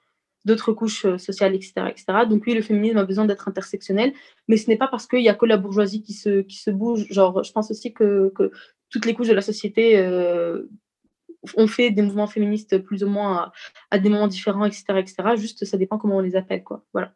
d'autres 0.45 0.73
couches 0.73 1.05
euh, 1.05 1.19
sociales, 1.19 1.57
etc., 1.57 1.73
etc. 1.89 2.05
Donc 2.29 2.45
oui, 2.47 2.55
le 2.55 2.63
féminisme 2.63 2.99
a 2.99 3.05
besoin 3.05 3.25
d'être 3.25 3.49
intersectionnel, 3.49 4.13
mais 4.47 4.57
ce 4.57 4.71
n'est 4.71 4.77
pas 4.77 4.87
parce 4.87 5.09
qu'il 5.09 5.19
n'y 5.21 5.29
a 5.29 5.35
que 5.35 5.45
la 5.45 5.57
bourgeoisie 5.57 6.03
qui 6.03 6.13
se, 6.13 6.43
qui 6.43 6.59
se 6.59 6.71
bouge. 6.71 7.07
Genre, 7.11 7.43
je 7.43 7.51
pense 7.51 7.71
aussi 7.73 7.93
que, 7.93 8.33
que 8.37 8.53
toutes 8.91 9.07
les 9.07 9.15
couches 9.15 9.29
de 9.29 9.35
la 9.35 9.43
société 9.43 9.99
euh, 9.99 10.71
ont 11.57 11.67
fait 11.67 11.91
des 11.91 12.03
mouvements 12.03 12.29
féministes 12.29 12.79
plus 12.79 13.03
ou 13.03 13.09
moins 13.09 13.37
à, 13.37 13.53
à, 13.91 13.99
des 13.99 14.09
moments 14.09 14.29
différents, 14.29 14.65
etc., 14.65 14.85
etc. 14.99 15.17
Juste, 15.37 15.65
ça 15.65 15.77
dépend 15.77 15.99
comment 15.99 16.19
on 16.19 16.21
les 16.21 16.37
appelle, 16.37 16.63
quoi. 16.63 16.85
Voilà. 16.93 17.13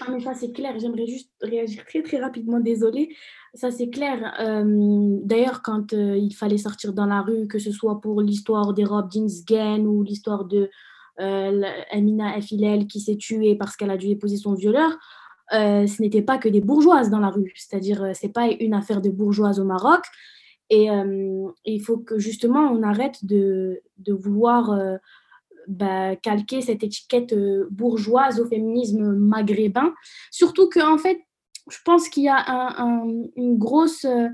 Ah, 0.00 0.10
mais 0.10 0.20
ça, 0.20 0.34
c'est 0.34 0.52
clair. 0.52 0.78
J'aimerais 0.78 1.06
juste 1.06 1.30
réagir 1.40 1.84
très, 1.86 2.02
très 2.02 2.18
rapidement. 2.18 2.60
Désolée. 2.60 3.14
Ça, 3.54 3.70
c'est 3.70 3.88
clair. 3.88 4.34
Euh, 4.40 5.18
d'ailleurs, 5.22 5.62
quand 5.62 5.92
euh, 5.92 6.16
il 6.16 6.34
fallait 6.34 6.58
sortir 6.58 6.92
dans 6.92 7.06
la 7.06 7.22
rue, 7.22 7.46
que 7.46 7.58
ce 7.58 7.72
soit 7.72 8.00
pour 8.00 8.20
l'histoire 8.20 8.72
des 8.72 8.84
robes 8.84 9.10
Jeans 9.12 9.86
ou 9.86 10.02
l'histoire 10.02 10.44
de 10.44 10.70
euh, 11.20 11.62
Amina 11.90 12.34
Afilel 12.34 12.86
qui 12.86 13.00
s'est 13.00 13.16
tuée 13.16 13.54
parce 13.54 13.76
qu'elle 13.76 13.90
a 13.90 13.96
dû 13.96 14.08
épouser 14.08 14.36
son 14.36 14.54
violeur, 14.54 14.98
ce 15.50 16.00
n'était 16.00 16.22
pas 16.22 16.38
que 16.38 16.48
des 16.48 16.62
bourgeoises 16.62 17.10
dans 17.10 17.18
la 17.18 17.28
rue. 17.28 17.52
C'est-à-dire, 17.56 18.12
c'est 18.14 18.32
pas 18.32 18.48
une 18.48 18.72
affaire 18.72 19.02
de 19.02 19.10
bourgeoises 19.10 19.60
au 19.60 19.64
Maroc. 19.64 20.00
Et 20.70 20.88
il 21.66 21.80
faut 21.82 21.98
que 21.98 22.18
justement, 22.18 22.70
on 22.72 22.82
arrête 22.82 23.22
de, 23.26 23.82
de 23.98 24.14
vouloir 24.14 24.70
bah, 25.68 26.16
calquer 26.16 26.60
cette 26.60 26.82
étiquette 26.82 27.32
euh, 27.32 27.68
bourgeoise 27.70 28.40
au 28.40 28.46
féminisme 28.46 29.14
maghrébin. 29.14 29.92
Surtout 30.30 30.68
qu'en 30.68 30.94
en 30.94 30.98
fait, 30.98 31.20
je 31.70 31.78
pense 31.84 32.08
qu'il 32.08 32.24
y 32.24 32.28
a 32.28 32.76
une 33.36 33.56
grosse 33.56 34.04
euh, 34.04 34.28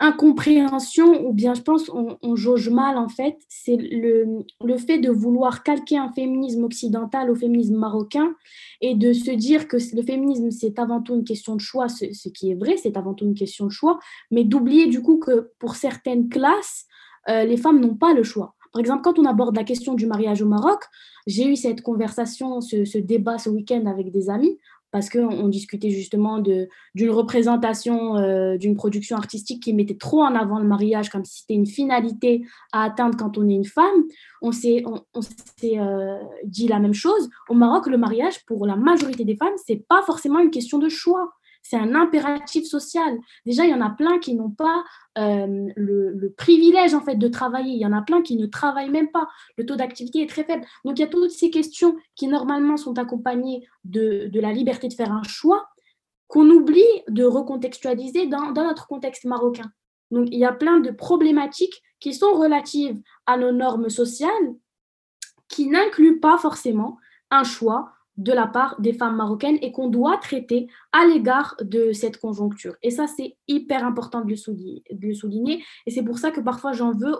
incompréhension, 0.00 1.26
ou 1.26 1.32
bien 1.34 1.52
je 1.52 1.60
pense 1.60 1.90
on, 1.90 2.34
jauge 2.34 2.70
mal 2.70 2.96
en 2.96 3.08
fait, 3.08 3.36
c'est 3.48 3.76
le, 3.76 4.44
le, 4.64 4.78
fait 4.78 4.98
de 4.98 5.10
vouloir 5.10 5.62
calquer 5.62 5.98
un 5.98 6.10
féminisme 6.12 6.64
occidental 6.64 7.30
au 7.30 7.34
féminisme 7.34 7.76
marocain 7.76 8.34
et 8.80 8.94
de 8.94 9.12
se 9.12 9.30
dire 9.30 9.68
que 9.68 9.76
le 9.94 10.02
féminisme 10.02 10.50
c'est 10.50 10.78
avant 10.78 11.02
tout 11.02 11.14
une 11.14 11.24
question 11.24 11.54
de 11.54 11.60
choix, 11.60 11.90
ce, 11.90 12.06
ce 12.14 12.30
qui 12.30 12.50
est 12.50 12.54
vrai, 12.54 12.78
c'est 12.78 12.96
avant 12.96 13.12
tout 13.12 13.26
une 13.26 13.34
question 13.34 13.66
de 13.66 13.70
choix, 13.70 13.98
mais 14.30 14.44
d'oublier 14.44 14.86
du 14.86 15.02
coup 15.02 15.18
que 15.18 15.50
pour 15.58 15.76
certaines 15.76 16.30
classes, 16.30 16.86
euh, 17.28 17.44
les 17.44 17.58
femmes 17.58 17.80
n'ont 17.80 17.96
pas 17.96 18.14
le 18.14 18.22
choix. 18.22 18.54
Par 18.72 18.80
exemple, 18.80 19.02
quand 19.02 19.18
on 19.18 19.24
aborde 19.24 19.56
la 19.56 19.64
question 19.64 19.94
du 19.94 20.06
mariage 20.06 20.42
au 20.42 20.46
Maroc, 20.46 20.80
j'ai 21.26 21.46
eu 21.46 21.56
cette 21.56 21.82
conversation, 21.82 22.60
ce, 22.60 22.98
débat 22.98 23.38
ce 23.38 23.50
week-end 23.50 23.86
avec 23.86 24.10
des 24.12 24.30
amis 24.30 24.58
parce 24.92 25.08
qu'on 25.08 25.46
discutait 25.46 25.90
justement 25.90 26.40
d'une 26.40 27.10
représentation 27.10 28.16
euh, 28.16 28.56
d'une 28.56 28.74
production 28.74 29.16
artistique 29.16 29.62
qui 29.62 29.72
mettait 29.72 29.96
trop 29.96 30.22
en 30.22 30.34
avant 30.34 30.58
le 30.58 30.66
mariage 30.66 31.10
comme 31.10 31.24
si 31.24 31.40
c'était 31.40 31.54
une 31.54 31.66
finalité 31.66 32.42
à 32.72 32.82
atteindre 32.82 33.16
quand 33.16 33.38
on 33.38 33.48
est 33.48 33.54
une 33.54 33.64
femme. 33.64 34.04
On 34.42 34.50
s'est 34.50 34.82
euh, 35.74 36.18
dit 36.44 36.66
la 36.66 36.80
même 36.80 36.94
chose. 36.94 37.30
Au 37.48 37.54
Maroc, 37.54 37.86
le 37.86 37.98
mariage, 37.98 38.44
pour 38.46 38.66
la 38.66 38.74
majorité 38.74 39.24
des 39.24 39.36
femmes, 39.36 39.54
c'est 39.64 39.86
pas 39.88 40.02
forcément 40.02 40.40
une 40.40 40.50
question 40.50 40.78
de 40.78 40.88
choix 40.88 41.30
c'est 41.62 41.76
un 41.76 41.94
impératif 41.94 42.66
social. 42.66 43.18
Déjà, 43.46 43.64
il 43.64 43.70
y 43.70 43.74
en 43.74 43.80
a 43.80 43.90
plein 43.90 44.18
qui 44.18 44.34
n'ont 44.34 44.50
pas 44.50 44.84
euh, 45.18 45.68
le, 45.76 46.34
privilège 46.36 46.94
en 46.94 47.00
fait 47.00 47.16
de 47.16 47.28
travailler. 47.28 47.72
Il 47.72 47.80
y 47.80 47.86
en 47.86 47.92
a 47.92 48.02
plein 48.02 48.22
qui 48.22 48.36
ne 48.36 48.46
travaillent 48.46 48.90
même 48.90 49.10
pas. 49.10 49.28
Le 49.56 49.66
taux 49.66 49.76
d'activité 49.76 50.22
est 50.22 50.28
très 50.28 50.44
faible. 50.44 50.64
Donc, 50.84 50.98
il 50.98 51.02
y 51.02 51.04
a 51.04 51.08
toutes 51.08 51.30
ces 51.30 51.50
questions 51.50 51.96
qui 52.16 52.28
normalement 52.28 52.76
sont 52.76 52.98
accompagnées 52.98 53.66
de, 53.84 54.30
la 54.34 54.52
liberté 54.52 54.88
de 54.88 54.94
faire 54.94 55.12
un 55.12 55.22
choix 55.22 55.68
qu'on 56.28 56.48
oublie 56.48 56.82
de 57.08 57.24
recontextualiser 57.24 58.26
dans, 58.26 58.52
dans 58.52 58.64
notre 58.64 58.86
contexte 58.86 59.24
marocain. 59.24 59.70
Donc, 60.10 60.28
il 60.30 60.38
y 60.38 60.44
a 60.44 60.52
plein 60.52 60.80
de 60.80 60.90
problématiques 60.90 61.82
qui 62.00 62.14
sont 62.14 62.32
relatives 62.32 63.00
à 63.26 63.36
nos 63.36 63.52
normes 63.52 63.90
sociales 63.90 64.54
qui 65.48 65.68
n'incluent 65.68 66.20
pas 66.20 66.38
forcément 66.38 66.98
un 67.30 67.44
choix 67.44 67.92
de 68.16 68.32
la 68.32 68.46
part 68.46 68.80
des 68.80 68.92
femmes 68.92 69.16
marocaines 69.16 69.58
et 69.62 69.72
qu'on 69.72 69.88
doit 69.88 70.18
traiter 70.18 70.68
à 70.92 71.06
l'égard 71.06 71.56
de 71.62 71.92
cette 71.92 72.18
conjoncture. 72.18 72.74
Et 72.82 72.90
ça, 72.90 73.06
c'est 73.06 73.36
hyper 73.48 73.84
important 73.84 74.22
de 74.22 74.30
le 74.30 75.14
souligner. 75.14 75.64
Et 75.86 75.90
c'est 75.90 76.02
pour 76.02 76.18
ça 76.18 76.30
que 76.30 76.40
parfois 76.40 76.72
j'en 76.72 76.92
veux 76.92 77.14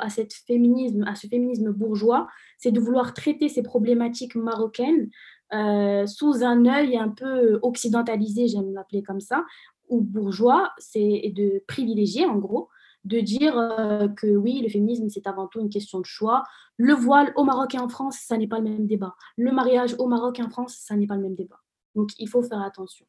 à, 0.00 0.10
cette 0.10 0.32
féminisme, 0.32 1.04
ce 1.14 1.26
féminisme 1.26 1.72
bourgeois, 1.72 2.28
c'est 2.58 2.70
de 2.70 2.80
vouloir 2.80 3.14
traiter 3.14 3.48
ces 3.48 3.62
problématiques 3.62 4.36
marocaines 4.36 5.10
euh, 5.52 6.06
sous 6.06 6.42
un 6.42 6.66
œil 6.66 6.96
un 6.96 7.08
peu 7.08 7.58
occidentalisé, 7.62 8.48
j'aime 8.48 8.72
l'appeler 8.72 9.02
comme 9.02 9.20
ça, 9.20 9.44
ou 9.88 10.00
bourgeois, 10.00 10.72
c'est 10.78 11.32
de 11.34 11.62
privilégier 11.66 12.24
en 12.24 12.38
gros 12.38 12.68
de 13.04 13.20
dire 13.20 13.56
euh, 13.58 14.08
que 14.08 14.26
oui, 14.26 14.60
le 14.62 14.68
féminisme, 14.68 15.08
c'est 15.08 15.26
avant 15.26 15.46
tout 15.46 15.60
une 15.60 15.70
question 15.70 16.00
de 16.00 16.06
choix. 16.06 16.42
Le 16.76 16.94
voile 16.94 17.32
au 17.36 17.44
Maroc 17.44 17.74
et 17.74 17.78
en 17.78 17.88
France, 17.88 18.18
ça 18.18 18.36
n'est 18.36 18.48
pas 18.48 18.58
le 18.58 18.64
même 18.64 18.86
débat. 18.86 19.14
Le 19.36 19.52
mariage 19.52 19.94
au 19.98 20.06
Maroc 20.06 20.40
et 20.40 20.42
en 20.42 20.50
France, 20.50 20.76
ça 20.78 20.96
n'est 20.96 21.06
pas 21.06 21.16
le 21.16 21.22
même 21.22 21.34
débat. 21.34 21.60
Donc, 21.94 22.10
il 22.18 22.28
faut 22.28 22.42
faire 22.42 22.62
attention. 22.62 23.06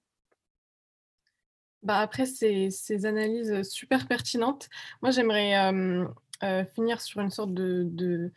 Bah 1.82 2.00
après 2.00 2.26
ces, 2.26 2.72
ces 2.72 3.06
analyses 3.06 3.62
super 3.70 4.08
pertinentes, 4.08 4.70
moi 5.04 5.12
j'aimerais 5.12 5.72
euh, 5.72 6.04
euh, 6.42 6.66
finir 6.66 7.00
sur 7.00 7.22
une 7.22 7.30
sorte 7.30 7.54
de, 7.54 8.32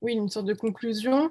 oui, 0.00 0.14
une 0.14 0.30
sorte 0.30 0.46
de 0.46 0.54
conclusion. 0.54 1.30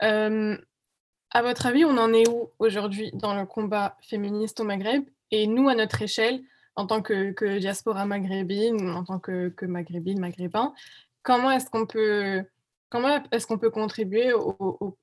à 0.00 1.42
votre 1.42 1.64
avis, 1.64 1.86
on 1.86 1.96
en 1.96 2.12
est 2.12 2.28
où 2.28 2.50
aujourd'hui 2.58 3.10
dans 3.14 3.34
le 3.34 3.46
combat 3.46 3.96
féministe 4.02 4.60
au 4.60 4.64
Maghreb? 4.64 5.04
Et 5.30 5.46
nous, 5.46 5.70
à 5.70 5.74
notre 5.74 6.02
échelle, 6.02 6.42
en 6.76 6.86
tant 6.86 7.02
que, 7.02 7.58
diaspora 7.58 8.06
maghrébine, 8.06 8.90
en 8.90 9.04
tant 9.04 9.18
que, 9.18 9.52
maghrébine, 9.62 10.20
maghrébin, 10.20 10.74
comment 11.22 11.50
est-ce 11.50 11.70
qu'on 11.70 11.86
peut, 11.86 12.44
comment 12.88 13.22
est-ce 13.30 13.46
qu'on 13.46 13.58
peut 13.58 13.70
contribuer 13.70 14.32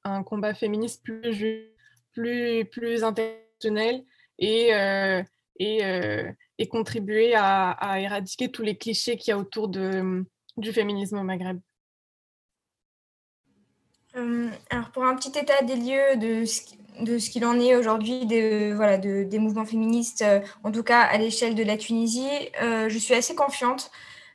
à 0.04 0.16
un 0.16 0.24
combat 0.24 0.54
féministe 0.54 1.04
plus 1.04 1.72
plus, 2.14 2.66
plus 2.66 3.04
international 3.04 4.04
et, 4.40 4.74
euh, 4.74 5.24
et, 5.58 5.86
euh, 5.86 6.32
et, 6.58 6.68
contribuer 6.68 7.36
à, 7.36 7.72
à, 7.72 8.00
éradiquer 8.00 8.50
tous 8.52 8.64
les 8.64 8.78
clichés 8.78 9.18
qu'il 9.18 9.32
y 9.32 9.34
a 9.34 9.38
autour 9.38 9.70
de, 9.70 10.26
du 10.58 10.74
féminisme 10.74 11.18
au 11.18 11.24
Maghreb? 11.24 11.60
Euh, 14.16 14.50
alors 14.70 14.92
pour 14.92 15.06
un 15.06 15.16
petit 15.16 15.38
état 15.38 15.62
des 15.62 15.76
lieux 15.76 16.18
de 16.18 16.46
ce, 16.46 16.62
de 17.02 17.18
ce 17.18 17.30
qu'il 17.30 17.46
en 17.46 17.60
est 17.60 17.76
aujourd'hui 17.76 18.26
voilà, 18.76 18.98
des 18.98 19.40
mouvements 19.40 19.66
féministes, 19.66 20.22
euh, 20.22 20.40
en 20.64 20.72
tout 20.72 20.84
cas 20.84 21.02
à 21.02 21.18
l'échelle 21.18 21.56
de 21.56 21.64
la 21.64 21.78
Tunisie, 21.78 22.28
euh, 22.62 22.90
je 22.90 22.98
suis 22.98 23.14
assez 23.14 23.36
confiante 23.36 23.92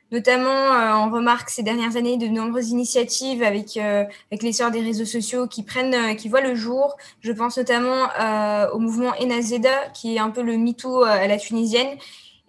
Notamment, 0.09 1.03
on 1.05 1.11
remarque 1.11 1.49
ces 1.49 1.63
dernières 1.63 1.97
années 1.97 2.15
de 2.15 2.27
nombreuses 2.27 2.69
initiatives 2.69 3.43
avec, 3.43 3.75
avec 3.75 4.41
l'essor 4.41 4.71
des 4.71 4.79
réseaux 4.79 5.03
sociaux 5.03 5.47
qui 5.47 5.63
prennent, 5.63 6.15
qui 6.15 6.29
voient 6.29 6.39
le 6.39 6.55
jour. 6.55 6.95
Je 7.19 7.33
pense 7.33 7.57
notamment 7.57 8.07
au 8.71 8.79
mouvement 8.79 9.11
Enazeda, 9.19 9.89
qui 9.93 10.15
est 10.15 10.19
un 10.19 10.29
peu 10.29 10.43
le 10.43 10.57
MeToo 10.57 11.03
à 11.03 11.27
la 11.27 11.35
tunisienne, 11.35 11.97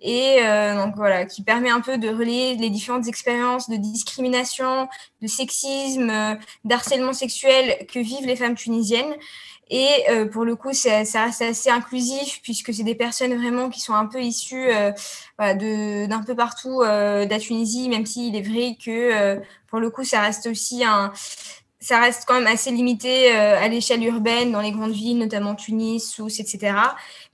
et 0.00 0.38
donc 0.74 0.94
voilà, 0.96 1.24
qui 1.26 1.42
permet 1.42 1.70
un 1.70 1.80
peu 1.80 1.98
de 1.98 2.08
relayer 2.08 2.56
les 2.56 2.70
différentes 2.70 3.08
expériences 3.08 3.68
de 3.68 3.76
discrimination, 3.76 4.88
de 5.22 5.26
sexisme, 5.26 6.38
d'harcèlement 6.64 7.12
sexuel 7.12 7.86
que 7.92 7.98
vivent 7.98 8.26
les 8.26 8.36
femmes 8.36 8.54
tunisiennes. 8.54 9.14
Et 9.70 9.88
euh, 10.08 10.26
pour 10.26 10.44
le 10.44 10.56
coup, 10.56 10.72
ça 10.72 11.00
reste 11.00 11.42
assez 11.42 11.70
inclusif 11.70 12.40
puisque 12.42 12.72
c'est 12.72 12.84
des 12.84 12.94
personnes 12.94 13.34
vraiment 13.34 13.68
qui 13.68 13.80
sont 13.80 13.94
un 13.94 14.06
peu 14.06 14.22
issues 14.22 14.70
euh, 14.70 14.92
d'un 15.38 16.22
peu 16.26 16.34
partout 16.34 16.82
euh, 16.82 17.26
de 17.26 17.30
la 17.30 17.38
Tunisie, 17.38 17.88
même 17.88 18.06
s'il 18.06 18.34
est 18.34 18.42
vrai 18.42 18.76
que 18.82 19.40
pour 19.66 19.80
le 19.80 19.90
coup, 19.90 20.04
ça 20.04 20.22
reste 20.22 20.46
aussi 20.46 20.84
un, 20.84 21.12
ça 21.80 22.00
reste 22.00 22.24
quand 22.26 22.34
même 22.34 22.46
assez 22.46 22.70
limité 22.70 23.30
à 23.30 23.68
l'échelle 23.68 24.02
urbaine, 24.04 24.50
dans 24.50 24.60
les 24.60 24.72
grandes 24.72 24.92
villes, 24.92 25.18
notamment 25.18 25.54
Tunis, 25.54 26.10
Sousse, 26.10 26.40
etc. 26.40 26.74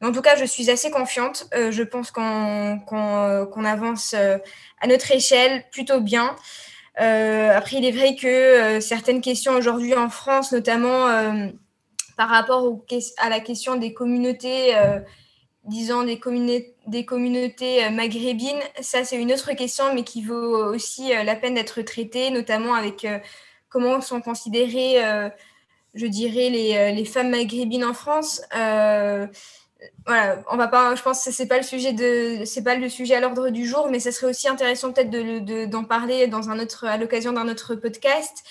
Mais 0.00 0.06
en 0.06 0.12
tout 0.12 0.20
cas, 0.20 0.36
je 0.36 0.44
suis 0.44 0.70
assez 0.70 0.90
confiante. 0.90 1.48
je 1.52 1.82
pense 1.82 2.10
qu'on 2.10 3.64
avance 3.64 4.14
à 4.14 4.86
notre 4.86 5.10
échelle 5.12 5.64
plutôt 5.72 6.00
bien. 6.00 6.36
après, 6.96 7.76
il 7.76 7.86
est 7.86 7.90
vrai 7.90 8.16
que 8.16 8.80
certaines 8.80 9.22
questions 9.22 9.52
aujourd'hui 9.52 9.94
en 9.94 10.10
France, 10.10 10.52
notamment 10.52 11.08
par 12.16 12.28
rapport 12.28 12.84
à 13.18 13.28
la 13.28 13.40
question 13.40 13.76
des 13.76 13.92
communautés, 13.92 14.76
euh, 14.76 15.00
disons 15.64 16.04
des, 16.04 16.20
des 16.86 17.04
communautés 17.04 17.84
euh, 17.84 17.90
maghrébines, 17.90 18.60
ça 18.80 19.04
c'est 19.04 19.20
une 19.20 19.32
autre 19.32 19.52
question, 19.52 19.94
mais 19.94 20.04
qui 20.04 20.22
vaut 20.22 20.72
aussi 20.72 21.14
euh, 21.14 21.24
la 21.24 21.36
peine 21.36 21.54
d'être 21.54 21.82
traitée, 21.82 22.30
notamment 22.30 22.74
avec 22.74 23.06
comment 23.74 24.00
sont 24.00 24.20
considérées, 24.20 24.96
je 25.94 26.06
dirais, 26.06 26.48
les, 26.48 26.92
les, 26.94 27.04
femmes 27.04 27.30
maghrébines 27.30 27.84
en 27.84 27.92
France. 27.92 28.40
voilà, 30.06 30.42
on 30.50 30.56
va 30.56 30.68
pas, 30.68 30.94
je 30.94 31.02
pense 31.02 31.24
que 31.24 31.30
c'est 31.30 31.48
pas 31.48 31.58
le 31.58 31.62
sujet 31.62 31.92
de, 31.92 32.62
pas 32.62 32.76
le 32.76 32.88
sujet 32.88 33.16
à 33.16 33.20
l'ordre 33.20 33.50
du 33.50 33.66
jour, 33.66 33.88
mais 33.90 34.00
ça 34.00 34.12
serait 34.12 34.28
aussi 34.28 34.48
intéressant 34.48 34.92
peut-être 34.92 35.10
d'en 35.10 35.82
de, 35.82 35.86
parler 35.86 36.26
dans 36.28 36.48
un 36.48 36.58
autre, 36.58 36.86
à 36.86 36.96
l'occasion 36.96 37.32
d'un 37.32 37.48
autre 37.48 37.74
podcast. 37.74 38.44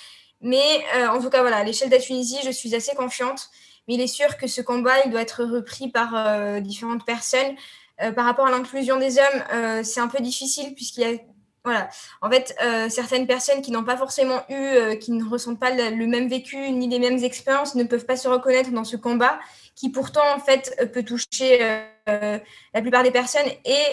Mais 0.43 0.83
euh, 0.97 1.07
en 1.07 1.19
tout 1.21 1.29
cas, 1.29 1.41
voilà, 1.41 1.57
à 1.57 1.63
l'échelle 1.63 1.89
de 1.89 1.95
la 1.95 2.01
Tunisie, 2.01 2.37
je 2.45 2.51
suis 2.51 2.75
assez 2.75 2.93
confiante. 2.95 3.49
Mais 3.87 3.95
il 3.95 4.01
est 4.01 4.07
sûr 4.07 4.37
que 4.37 4.47
ce 4.47 4.61
combat, 4.61 4.93
il 5.05 5.11
doit 5.11 5.21
être 5.21 5.43
repris 5.43 5.89
par 5.89 6.13
euh, 6.15 6.59
différentes 6.59 7.05
personnes. 7.05 7.55
Euh, 8.01 8.11
par 8.11 8.25
rapport 8.25 8.45
à 8.45 8.51
l'inclusion 8.51 8.99
des 8.99 9.17
hommes, 9.19 9.83
c'est 9.83 9.99
un 9.99 10.07
peu 10.07 10.21
difficile 10.21 10.75
puisqu'il 10.75 11.01
y 11.01 11.05
a 11.05 11.17
voilà. 11.63 11.89
En 12.21 12.29
fait, 12.29 12.55
certaines 12.89 13.25
personnes 13.25 13.61
qui 13.61 13.71
n'ont 13.71 13.83
pas 13.85 13.95
forcément 13.95 14.41
eu, 14.49 14.97
qui 14.97 15.11
ne 15.13 15.23
ressentent 15.23 15.59
pas 15.59 15.71
le, 15.71 16.07
même 16.07 16.27
vécu 16.27 16.57
ni 16.71 16.89
les 16.89 16.99
mêmes 16.99 17.23
expériences, 17.23 17.75
ne 17.75 17.85
peuvent 17.85 18.05
pas 18.05 18.17
se 18.17 18.27
reconnaître 18.27 18.71
dans 18.71 18.83
ce 18.83 18.97
combat, 18.97 19.39
qui 19.75 19.89
pourtant 19.89 20.23
en 20.35 20.39
fait 20.39 20.75
peut 20.93 21.03
toucher 21.03 21.59
la 22.05 22.81
plupart 22.81 23.03
des 23.03 23.11
personnes. 23.11 23.49
Et 23.63 23.83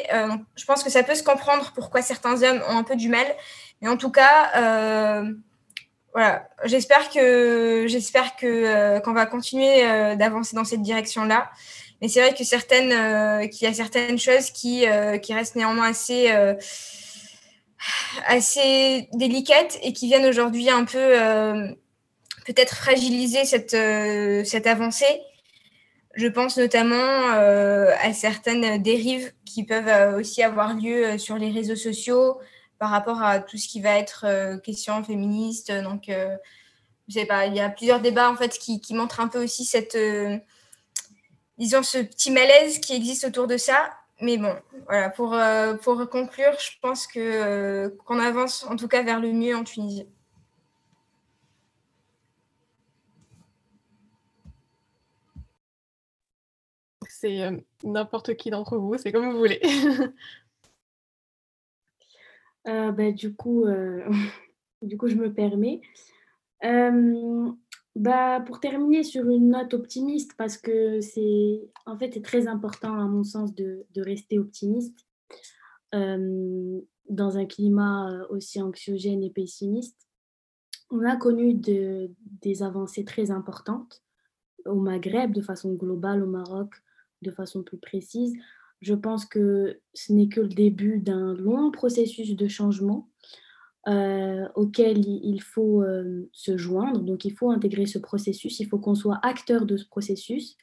je 0.56 0.64
pense 0.64 0.82
que 0.82 0.90
ça 0.90 1.04
peut 1.04 1.14
se 1.14 1.22
comprendre 1.22 1.70
pourquoi 1.72 2.02
certains 2.02 2.42
hommes 2.42 2.60
ont 2.68 2.78
un 2.78 2.82
peu 2.82 2.96
du 2.96 3.08
mal. 3.08 3.26
Mais 3.80 3.88
en 3.88 3.96
tout 3.96 4.10
cas, 4.10 4.50
voilà, 6.12 6.48
j'espère 6.64 7.08
que 7.10 7.84
j'espère 7.86 8.34
que 8.34 8.46
euh, 8.46 9.00
qu'on 9.00 9.12
va 9.12 9.26
continuer 9.26 9.84
euh, 9.84 10.16
d'avancer 10.16 10.56
dans 10.56 10.64
cette 10.64 10.82
direction-là. 10.82 11.50
Mais 12.02 12.08
c'est 12.08 12.20
vrai 12.20 12.34
que 12.34 12.42
certaines 12.42 12.92
euh, 12.92 13.46
qu'il 13.46 13.68
y 13.68 13.70
a 13.70 13.74
certaines 13.74 14.18
choses 14.18 14.50
qui 14.50 14.86
qui 15.22 15.34
restent 15.34 15.56
néanmoins 15.56 15.90
assez 15.90 16.32
assez 18.26 19.08
délicates 19.12 19.78
et 19.82 19.92
qui 19.92 20.06
viennent 20.06 20.26
aujourd'hui 20.26 20.70
un 20.70 20.84
peu 20.84 21.14
peut-être 22.46 22.74
fragiliser 22.74 23.44
cette 23.44 23.76
cette 24.46 24.66
avancée. 24.66 25.22
Je 26.14 26.26
pense 26.26 26.58
notamment 26.58 27.28
à 27.28 28.12
certaines 28.12 28.82
dérives 28.82 29.32
qui 29.44 29.64
peuvent 29.64 30.16
aussi 30.16 30.42
avoir 30.42 30.74
lieu 30.74 31.18
sur 31.18 31.36
les 31.36 31.50
réseaux 31.50 31.76
sociaux, 31.76 32.38
par 32.80 32.90
rapport 32.90 33.22
à 33.22 33.40
tout 33.40 33.58
ce 33.58 33.68
qui 33.68 33.80
va 33.80 33.98
être 33.98 34.24
euh, 34.26 34.56
question 34.56 35.04
féministe. 35.04 35.70
Donc, 35.70 36.08
euh, 36.08 36.34
je 37.08 37.20
sais 37.20 37.26
pas, 37.26 37.44
il 37.46 37.54
y 37.54 37.60
a 37.60 37.68
plusieurs 37.68 38.00
débats 38.00 38.30
en 38.30 38.36
fait 38.36 38.58
qui, 38.58 38.80
qui 38.80 38.94
montrent 38.94 39.20
un 39.20 39.28
peu 39.28 39.44
aussi 39.44 39.66
cette, 39.66 39.96
euh, 39.96 40.38
disons, 41.58 41.82
ce 41.82 41.98
petit 41.98 42.30
malaise 42.30 42.78
qui 42.78 42.94
existe 42.94 43.24
autour 43.24 43.46
de 43.46 43.58
ça. 43.58 43.90
Mais 44.22 44.36
bon, 44.38 44.54
voilà, 44.86 45.10
pour, 45.10 45.36
pour 45.82 46.08
conclure, 46.10 46.52
je 46.58 46.78
pense 46.82 47.06
que 47.06 47.88
qu'on 48.04 48.18
avance 48.18 48.64
en 48.64 48.76
tout 48.76 48.88
cas 48.88 49.02
vers 49.02 49.20
le 49.20 49.32
mieux 49.32 49.56
en 49.56 49.64
Tunisie. 49.64 50.06
C'est 57.08 57.50
n'importe 57.84 58.34
qui 58.36 58.50
d'entre 58.50 58.76
vous, 58.78 58.96
c'est 58.98 59.12
comme 59.12 59.30
vous 59.30 59.38
voulez. 59.38 59.60
Euh, 62.68 62.92
bah, 62.92 63.10
du 63.12 63.34
coup, 63.34 63.64
euh, 63.64 64.04
du 64.82 64.96
coup, 64.96 65.08
je 65.08 65.14
me 65.16 65.32
permets. 65.32 65.80
Bah, 67.96 68.40
pour 68.40 68.60
terminer 68.60 69.02
sur 69.02 69.28
une 69.28 69.50
note 69.50 69.74
optimiste, 69.74 70.32
parce 70.36 70.56
que 70.56 71.00
c'est 71.00 71.68
en 71.86 71.98
fait 71.98 72.14
c'est 72.14 72.22
très 72.22 72.46
important 72.46 72.94
à 72.94 73.06
mon 73.06 73.24
sens 73.24 73.54
de, 73.54 73.84
rester 73.96 74.38
optimiste 74.38 75.06
dans 75.92 77.36
un 77.36 77.44
climat 77.46 78.12
euh, 78.12 78.26
aussi 78.30 78.62
anxiogène 78.62 79.24
et 79.24 79.30
pessimiste. 79.30 80.06
On 80.90 81.04
a 81.04 81.16
connu 81.16 81.54
de, 81.54 82.10
des 82.40 82.62
avancées 82.62 83.04
très 83.04 83.32
importantes 83.32 84.02
au 84.64 84.76
Maghreb 84.76 85.32
de 85.32 85.40
façon 85.40 85.74
globale, 85.74 86.22
au 86.22 86.28
Maroc 86.28 86.74
de 87.22 87.32
façon 87.32 87.62
plus 87.64 87.78
précise 87.78 88.34
je 88.80 88.94
pense 88.94 89.26
que 89.26 89.80
ce 89.94 90.12
n'est 90.12 90.28
que 90.28 90.40
le 90.40 90.48
début 90.48 90.98
d'un 90.98 91.34
long 91.34 91.70
processus 91.70 92.34
de 92.34 92.48
changement 92.48 93.09
euh, 93.88 94.46
auquel 94.54 94.98
il 95.06 95.40
faut 95.40 95.82
euh, 95.82 96.28
se 96.32 96.56
joindre. 96.56 97.00
Donc, 97.00 97.24
il 97.24 97.34
faut 97.34 97.50
intégrer 97.50 97.86
ce 97.86 97.98
processus, 97.98 98.60
il 98.60 98.66
faut 98.66 98.78
qu'on 98.78 98.94
soit 98.94 99.18
acteur 99.22 99.64
de 99.66 99.76
ce 99.76 99.86
processus. 99.86 100.56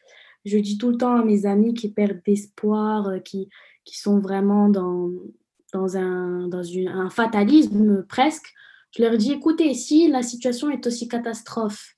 Je 0.46 0.58
dis 0.58 0.78
tout 0.78 0.90
le 0.90 0.98
temps 0.98 1.16
à 1.16 1.26
mes 1.26 1.46
amis 1.46 1.74
qui 1.74 1.92
perdent 1.92 2.22
d'espoir, 2.26 3.08
euh, 3.08 3.20
qui, 3.20 3.50
qui 3.86 3.98
sont 3.98 4.20
vraiment 4.20 4.70
dans, 4.70 5.12
dans, 5.74 5.98
un, 5.98 6.48
dans 6.48 6.64
un 6.88 7.10
fatalisme 7.10 8.06
presque, 8.08 8.54
je 8.96 9.02
leur 9.02 9.18
dis, 9.18 9.32
écoutez, 9.32 9.74
si 9.74 10.08
la 10.08 10.24
situation 10.24 10.70
est 10.70 10.86
aussi 10.88 11.08
catastrophe 11.08 11.96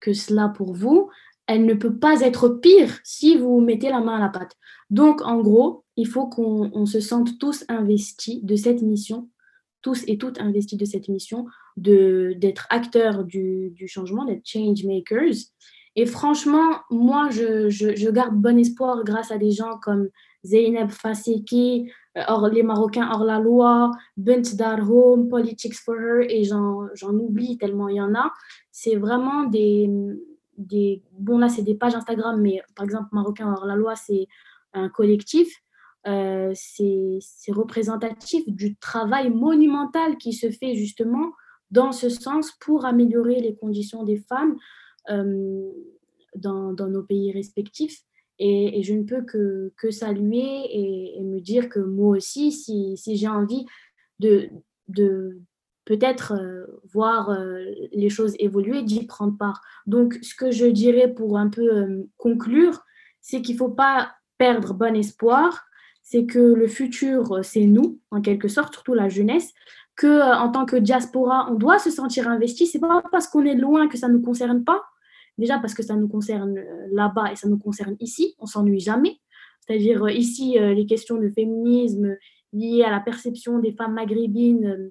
que 0.00 0.12
cela 0.12 0.48
pour 0.48 0.74
vous, 0.74 1.10
elle 1.46 1.66
ne 1.66 1.74
peut 1.74 1.96
pas 1.96 2.20
être 2.20 2.48
pire 2.48 2.98
si 3.04 3.36
vous 3.36 3.60
mettez 3.60 3.90
la 3.90 4.00
main 4.00 4.16
à 4.16 4.20
la 4.20 4.28
pâte. 4.28 4.56
Donc, 4.88 5.20
en 5.22 5.40
gros, 5.40 5.84
il 5.96 6.06
faut 6.06 6.26
qu'on 6.26 6.86
se 6.86 7.00
sente 7.00 7.38
tous 7.38 7.64
investis 7.68 8.42
de 8.42 8.56
cette 8.56 8.82
mission, 8.82 9.28
tous 9.82 10.04
et 10.06 10.18
toutes 10.18 10.40
investis 10.40 10.78
de 10.78 10.84
cette 10.84 11.08
mission, 11.08 11.46
d'être 11.76 12.66
acteurs 12.70 13.24
du, 13.24 13.74
changement, 13.86 14.24
d'être 14.24 14.46
change 14.46 14.84
makers. 14.84 15.36
Et 15.96 16.06
franchement, 16.06 16.80
moi, 16.90 17.28
je, 17.30 18.10
garde 18.10 18.34
bon 18.34 18.58
espoir 18.58 19.02
grâce 19.04 19.30
à 19.30 19.38
des 19.38 19.50
gens 19.50 19.78
comme 19.82 20.08
Zeynep 20.44 20.90
Faseki, 20.90 21.90
euh, 22.16 22.48
les 22.50 22.62
Marocains 22.62 23.08
hors 23.12 23.24
la 23.24 23.38
loi, 23.38 23.90
Bent 24.16 24.56
Darhom, 24.56 25.28
Politics 25.28 25.74
for 25.74 25.96
Her, 25.96 26.20
et 26.28 26.44
j'en 26.44 27.14
oublie 27.14 27.58
tellement 27.58 27.88
il 27.88 27.96
y 27.96 28.00
en 28.00 28.14
a. 28.14 28.32
C'est 28.70 28.96
vraiment 28.96 29.44
des, 29.44 29.90
Bon, 31.12 31.38
là, 31.38 31.48
c'est 31.48 31.62
des 31.62 31.74
pages 31.74 31.94
Instagram, 31.94 32.40
mais 32.40 32.60
par 32.76 32.84
exemple, 32.84 33.08
Marocain 33.12 33.52
hors 33.52 33.64
la 33.64 33.76
loi, 33.76 33.96
c'est 33.96 34.26
un 34.72 34.88
collectif. 34.88 35.62
Euh, 36.06 36.52
c'est 36.54 37.52
représentatif 37.52 38.48
du 38.48 38.76
travail 38.76 39.28
monumental 39.28 40.16
qui 40.16 40.32
se 40.32 40.50
fait 40.50 40.74
justement 40.74 41.32
dans 41.70 41.92
ce 41.92 42.08
sens 42.08 42.52
pour 42.60 42.86
améliorer 42.86 43.40
les 43.40 43.54
conditions 43.54 44.02
des 44.02 44.16
femmes 44.16 44.56
euh, 45.10 45.70
dans, 46.36 46.72
nos 46.72 47.02
pays 47.02 47.32
respectifs. 47.32 48.00
Et, 48.38 48.82
je 48.82 48.94
ne 48.94 49.02
peux 49.02 49.22
que, 49.22 49.90
saluer 49.90 50.64
et, 50.70 51.22
me 51.22 51.38
dire 51.40 51.68
que 51.68 51.80
moi 51.80 52.16
aussi, 52.16 52.50
si, 52.50 52.96
j'ai 53.16 53.28
envie 53.28 53.66
de, 54.18 54.48
peut-être 55.84 56.32
euh, 56.32 56.64
voir 56.94 57.38
les 57.92 58.08
choses 58.08 58.34
évoluer, 58.38 58.82
d'y 58.82 59.04
prendre 59.04 59.36
part. 59.36 59.60
Donc, 59.86 60.18
ce 60.22 60.34
que 60.34 60.50
je 60.50 60.64
dirais 60.64 61.12
pour 61.12 61.36
un 61.36 61.50
peu 61.50 62.08
conclure, 62.16 62.80
c'est 63.20 63.42
qu'il 63.42 63.56
ne 63.56 63.58
faut 63.58 63.68
pas 63.68 64.12
perdre 64.38 64.72
bon 64.72 64.96
espoir, 64.96 65.66
c'est 66.10 66.26
que 66.26 66.40
le 66.40 66.66
futur, 66.66 67.44
c'est 67.44 67.66
nous, 67.66 68.00
en 68.10 68.20
quelque 68.20 68.48
sorte, 68.48 68.74
surtout 68.74 68.94
la 68.94 69.08
jeunesse, 69.08 69.52
que 69.94 70.36
en 70.36 70.50
tant 70.50 70.66
que 70.66 70.74
diaspora, 70.74 71.46
on 71.52 71.54
doit 71.54 71.78
se 71.78 71.88
sentir 71.88 72.26
investi. 72.26 72.66
C'est 72.66 72.80
pas 72.80 73.00
parce 73.12 73.28
qu'on 73.28 73.44
est 73.44 73.54
loin 73.54 73.86
que 73.86 73.96
ça 73.96 74.08
ne 74.08 74.14
nous 74.14 74.20
concerne 74.20 74.64
pas. 74.64 74.82
Déjà 75.38 75.60
parce 75.60 75.72
que 75.72 75.84
ça 75.84 75.94
nous 75.94 76.08
concerne 76.08 76.58
là-bas 76.90 77.30
et 77.30 77.36
ça 77.36 77.48
nous 77.48 77.58
concerne 77.58 77.94
ici. 78.00 78.34
On 78.40 78.46
s'ennuie 78.46 78.80
jamais. 78.80 79.20
C'est-à-dire 79.60 80.08
ici, 80.08 80.56
les 80.58 80.84
questions 80.84 81.16
de 81.16 81.28
féminisme 81.28 82.16
liées 82.52 82.82
à 82.82 82.90
la 82.90 82.98
perception 82.98 83.60
des 83.60 83.70
femmes 83.70 83.94
maghrébines 83.94 84.90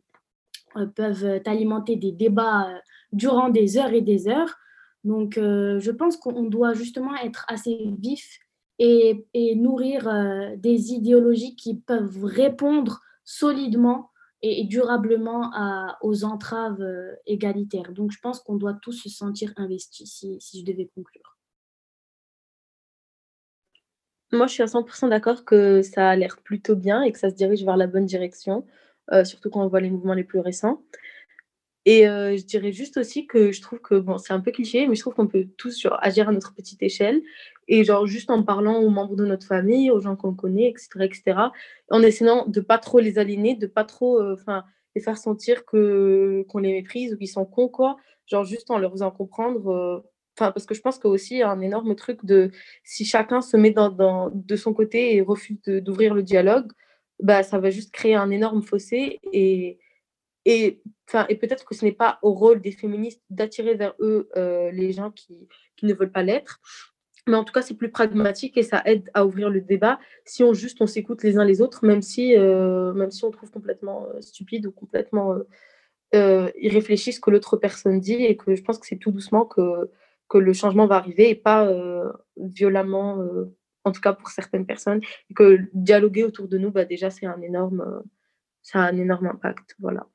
peuvent 0.95 1.41
alimenter 1.45 1.97
des 1.97 2.13
débats 2.13 2.69
durant 3.11 3.49
des 3.49 3.77
heures 3.77 3.91
et 3.91 4.01
des 4.01 4.29
heures. 4.29 4.55
Donc, 5.03 5.33
je 5.35 5.91
pense 5.91 6.15
qu'on 6.15 6.43
doit 6.43 6.75
justement 6.75 7.13
être 7.17 7.45
assez 7.49 7.89
vif 7.99 8.39
et, 8.79 9.55
nourrir 9.55 10.09
des 10.57 10.93
idéologies 10.93 11.55
qui 11.55 11.75
peuvent 11.75 12.23
répondre 12.23 13.01
solidement 13.25 14.09
et, 14.41 14.63
durablement 14.65 15.51
aux 16.01 16.23
entraves 16.23 16.83
égalitaires. 17.25 17.91
Donc, 17.91 18.11
je 18.11 18.19
pense 18.19 18.39
qu'on 18.39 18.55
doit 18.55 18.77
tous 18.81 18.93
se 18.93 19.09
sentir 19.09 19.53
investis, 19.57 20.25
si, 20.39 20.59
je 20.59 20.65
devais 20.65 20.89
conclure. 20.95 21.37
Moi, 24.31 24.45
je 24.47 24.53
suis 24.53 24.63
à 24.63 24.67
100% 24.67 25.09
d'accord 25.09 25.43
que 25.43 25.81
ça 25.81 26.09
a 26.09 26.15
l'air 26.15 26.37
plutôt 26.37 26.75
bien 26.75 27.01
et 27.01 27.11
que 27.11 27.17
ça 27.17 27.29
se 27.29 27.35
dirige 27.35 27.63
vers 27.63 27.77
la 27.77 27.87
bonne 27.87 28.05
direction, 28.05 28.65
euh, 29.11 29.23
surtout 29.25 29.49
quand 29.49 29.63
on 29.63 29.67
voit 29.67 29.81
les 29.81 29.89
mouvements 29.89 30.13
les 30.13 30.23
plus 30.23 30.39
récents. 30.39 30.83
Et 31.85 32.07
euh, 32.07 32.37
je 32.37 32.45
dirais 32.45 32.71
juste 32.71 32.97
aussi 32.97 33.25
que 33.25 33.51
je 33.51 33.61
trouve 33.61 33.79
que, 33.79 33.95
bon, 33.95 34.19
c'est 34.19 34.33
un 34.33 34.39
peu 34.39 34.51
cliché, 34.51 34.85
mais 34.87 34.93
je 34.95 35.01
trouve 35.01 35.15
qu'on 35.15 35.27
peut 35.27 35.47
tous 35.57 35.87
agir 36.01 36.29
à 36.29 36.31
notre 36.31 36.53
petite 36.53 36.83
échelle 36.83 37.21
et 37.69 37.85
genre 37.85 38.05
juste 38.05 38.29
en 38.29 38.43
parlant 38.43 38.79
aux 38.81 38.89
membres 38.89 39.15
de 39.15 39.25
notre 39.25 39.47
famille, 39.47 39.89
aux 39.91 40.01
gens 40.01 40.17
qu'on 40.17 40.33
connaît, 40.33 40.67
etc., 40.69 40.89
etc., 41.01 41.37
en 41.89 42.01
essayant 42.01 42.45
de 42.47 42.59
pas 42.59 42.79
trop 42.79 42.99
les 42.99 43.17
aligner, 43.19 43.55
de 43.55 43.67
pas 43.67 43.85
trop, 43.85 44.19
euh, 44.19 44.33
enfin, 44.33 44.65
les 44.95 45.01
faire 45.01 45.17
sentir 45.17 45.65
que 45.65 46.43
qu'on 46.49 46.59
les 46.59 46.73
méprise 46.73 47.13
ou 47.13 47.17
qu'ils 47.17 47.29
sont 47.29 47.45
cons, 47.45 47.69
quoi. 47.69 47.95
Genre 48.27 48.43
juste 48.43 48.69
en 48.71 48.77
leur 48.77 48.91
faisant 48.91 49.11
comprendre 49.11 50.03
parce 50.47 50.65
que 50.65 50.73
je 50.73 50.81
pense 50.81 50.99
qu'il 50.99 51.37
y 51.37 51.41
a 51.41 51.49
un 51.49 51.61
énorme 51.61 51.95
truc 51.95 52.23
de 52.25 52.51
si 52.83 53.05
chacun 53.05 53.41
se 53.41 53.57
met 53.57 53.71
dans, 53.71 54.31
de 54.33 54.55
son 54.55 54.73
côté 54.73 55.15
et 55.15 55.21
refuse 55.21 55.59
d'ouvrir 55.61 56.13
le 56.13 56.23
dialogue, 56.23 56.71
bah, 57.21 57.43
ça 57.43 57.59
va 57.59 57.69
juste 57.69 57.91
créer 57.91 58.15
un 58.15 58.31
énorme 58.31 58.61
fossé. 58.61 59.19
Et, 59.33 59.79
et, 60.45 60.81
et 61.29 61.35
peut-être 61.35 61.65
que 61.65 61.75
ce 61.75 61.85
n'est 61.85 61.91
pas 61.91 62.19
au 62.21 62.33
rôle 62.33 62.61
des 62.61 62.71
féministes 62.71 63.21
d'attirer 63.29 63.75
vers 63.75 63.93
eux 63.99 64.29
euh, 64.37 64.71
les 64.71 64.93
gens 64.93 65.11
qui, 65.11 65.47
qui, 65.75 65.85
ne 65.85 65.93
veulent 65.93 66.11
pas 66.11 66.23
l'être. 66.23 66.61
Mais 67.29 67.37
en 67.37 67.43
tout 67.43 67.53
cas, 67.53 67.61
c'est 67.61 67.75
plus 67.75 67.89
pragmatique 67.91 68.57
et 68.57 68.63
ça 68.63 68.81
aide 68.85 69.09
à 69.13 69.25
ouvrir 69.25 69.49
le 69.49 69.61
débat 69.61 69.99
si 70.25 70.43
on 70.43 70.53
juste 70.53 70.81
on 70.81 70.87
s'écoute 70.87 71.23
les 71.23 71.37
uns 71.37 71.45
les 71.45 71.61
autres, 71.61 71.85
même 71.85 72.01
si, 72.01 72.35
euh, 72.37 72.93
même 72.93 73.11
si 73.11 73.23
on 73.23 73.31
trouve 73.31 73.51
complètement 73.51 74.07
euh, 74.07 74.21
stupide 74.21 74.65
ou 74.65 74.71
complètement 74.71 75.35
irréfléchi 76.13 77.13
ce 77.13 77.19
que 77.19 77.29
l'autre 77.29 77.55
personne 77.55 77.99
dit. 77.99 78.25
Et 78.25 78.35
que 78.35 78.55
je 78.55 78.63
pense 78.63 78.79
que 78.79 78.87
c'est 78.87 78.97
tout 78.97 79.11
doucement 79.11 79.45
que 79.45 79.89
que 80.29 80.37
le 80.37 80.53
changement 80.53 80.87
va 80.87 80.95
arriver 80.95 81.29
et 81.29 81.35
pas 81.35 81.65
euh, 81.65 82.09
violemment, 82.37 83.19
euh, 83.19 83.53
en 83.83 83.91
tout 83.91 83.99
cas 83.99 84.13
pour 84.13 84.29
certaines 84.29 84.65
personnes. 84.65 85.01
Et 85.29 85.33
que 85.33 85.59
dialoguer 85.73 86.23
autour 86.23 86.47
de 86.47 86.57
nous, 86.57 86.71
bah, 86.71 86.85
déjà, 86.85 87.09
c'est 87.09 87.25
un 87.25 87.41
énorme, 87.41 87.81
euh, 87.81 87.99
ça 88.61 88.79
a 88.79 88.83
un 88.83 88.97
énorme 88.97 89.25
impact. 89.25 89.75
Voilà. 89.79 90.07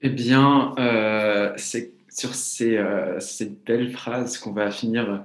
Eh 0.00 0.10
bien, 0.10 0.74
c'est 1.56 1.94
sur 2.16 2.34
ces, 2.34 2.82
ces, 3.18 3.46
belles 3.66 3.90
phrases 3.90 4.38
qu'on 4.38 4.52
va 4.52 4.70
finir 4.70 5.22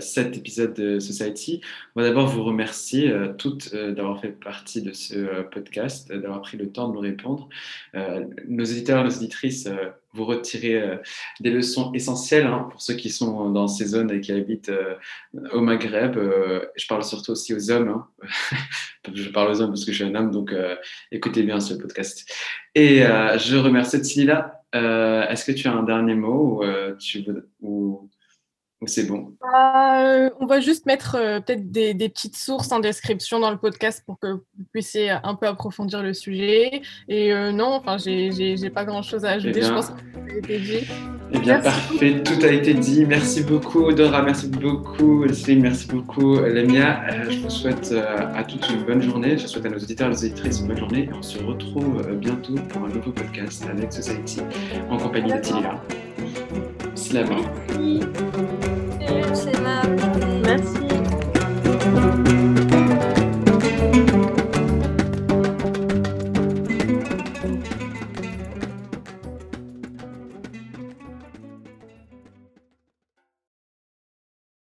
cet 0.00 0.36
épisode 0.36 0.74
de 0.74 0.98
Society. 0.98 1.60
On 1.94 2.00
va 2.02 2.08
d'abord 2.08 2.26
vous 2.26 2.42
remercier 2.42 3.14
toutes 3.38 3.74
d'avoir 3.74 4.20
fait 4.20 4.32
partie 4.32 4.82
de 4.82 4.92
ce 4.92 5.42
podcast, 5.42 6.12
d'avoir 6.12 6.42
pris 6.42 6.56
le 6.56 6.70
temps 6.70 6.88
de 6.88 6.94
nous 6.94 7.00
répondre. 7.00 7.48
nos 8.48 8.64
éditeurs, 8.64 9.04
nos 9.04 9.10
auditrices 9.10 9.68
vous 10.14 10.24
retirez 10.24 10.80
euh, 10.80 10.96
des 11.40 11.50
leçons 11.50 11.92
essentielles 11.92 12.46
hein, 12.46 12.68
pour 12.70 12.80
ceux 12.80 12.94
qui 12.94 13.10
sont 13.10 13.50
dans 13.50 13.66
ces 13.66 13.86
zones 13.86 14.10
et 14.12 14.20
qui 14.20 14.32
habitent 14.32 14.68
euh, 14.68 14.94
au 15.52 15.60
Maghreb. 15.60 16.16
Euh, 16.16 16.64
je 16.76 16.86
parle 16.86 17.02
surtout 17.04 17.32
aussi 17.32 17.52
aux 17.52 17.70
hommes. 17.70 17.88
Hein. 17.88 18.28
je 19.12 19.28
parle 19.30 19.50
aux 19.50 19.60
hommes 19.60 19.70
parce 19.70 19.84
que 19.84 19.90
je 19.92 19.96
suis 19.96 20.04
un 20.04 20.14
homme, 20.14 20.30
donc 20.30 20.54
écoutez 21.10 21.42
bien 21.42 21.60
ce 21.60 21.74
podcast. 21.74 22.24
Et 22.74 23.00
je 23.00 23.56
remercie 23.56 23.98
Tsilila. 23.98 24.63
Est-ce 24.74 25.44
que 25.44 25.52
tu 25.52 25.68
as 25.68 25.72
un 25.72 25.82
dernier 25.82 26.14
mot 26.14 26.62
ou, 26.62 26.96
tu 26.98 27.22
veux, 27.22 27.48
ou 27.60 28.10
c'est 28.86 29.04
bon 29.04 29.32
euh, 29.54 30.30
On 30.40 30.46
va 30.46 30.60
juste 30.60 30.86
mettre 30.86 31.16
euh, 31.16 31.40
peut-être 31.40 31.70
des, 31.70 31.94
petites 32.08 32.36
sources 32.36 32.70
en 32.72 32.80
description 32.80 33.40
dans 33.40 33.50
le 33.50 33.56
podcast 33.56 34.02
pour 34.04 34.18
que 34.18 34.32
vous 34.32 34.42
puissiez 34.72 35.10
un 35.10 35.34
peu 35.34 35.46
approfondir 35.46 36.02
le 36.02 36.12
sujet. 36.12 36.82
Et 37.08 37.32
euh, 37.32 37.52
non, 37.52 37.72
enfin, 37.74 37.96
j'ai 37.98 38.70
pas 38.70 38.84
grand-chose 38.84 39.24
à 39.24 39.30
ajouter. 39.30 39.60
Eh 39.60 39.62
je 39.62 39.72
pense 39.72 39.90
que 39.90 39.94
Eh 41.32 41.38
bien, 41.38 41.60
parfait. 41.60 42.22
Tout 42.22 42.44
a 42.44 42.48
été 42.48 42.74
dit. 42.74 43.06
Merci 43.06 43.42
beaucoup, 43.42 43.90
Dora. 43.92 44.22
Merci 44.22 44.48
beaucoup, 44.48 45.26
Céline. 45.32 45.62
Merci 45.62 45.88
beaucoup, 45.88 46.36
Lemia. 46.36 47.28
je 47.30 47.38
vous 47.38 47.50
souhaite 47.50 47.92
à 47.92 48.44
toutes 48.44 48.68
une 48.70 48.84
bonne 48.84 49.02
journée. 49.02 49.38
Je 49.38 49.46
souhaite 49.46 49.66
à 49.66 49.70
nos 49.70 49.78
auditeurs 49.78 50.08
et 50.08 50.12
aux 50.12 50.24
auditrices 50.24 50.60
une 50.60 50.68
bonne 50.68 50.78
journée. 50.78 51.04
Et 51.04 51.14
on 51.14 51.22
se 51.22 51.38
retrouve 51.38 52.02
bientôt 52.16 52.54
pour 52.68 52.84
un 52.84 52.88
nouveau 52.88 53.12
podcast 53.12 53.64
avec 53.70 53.92
Society 53.92 54.40
en 54.90 54.98
compagnie 54.98 55.32
de 55.32 55.40
Tilia. 55.40 55.80
Salam. 56.94 57.28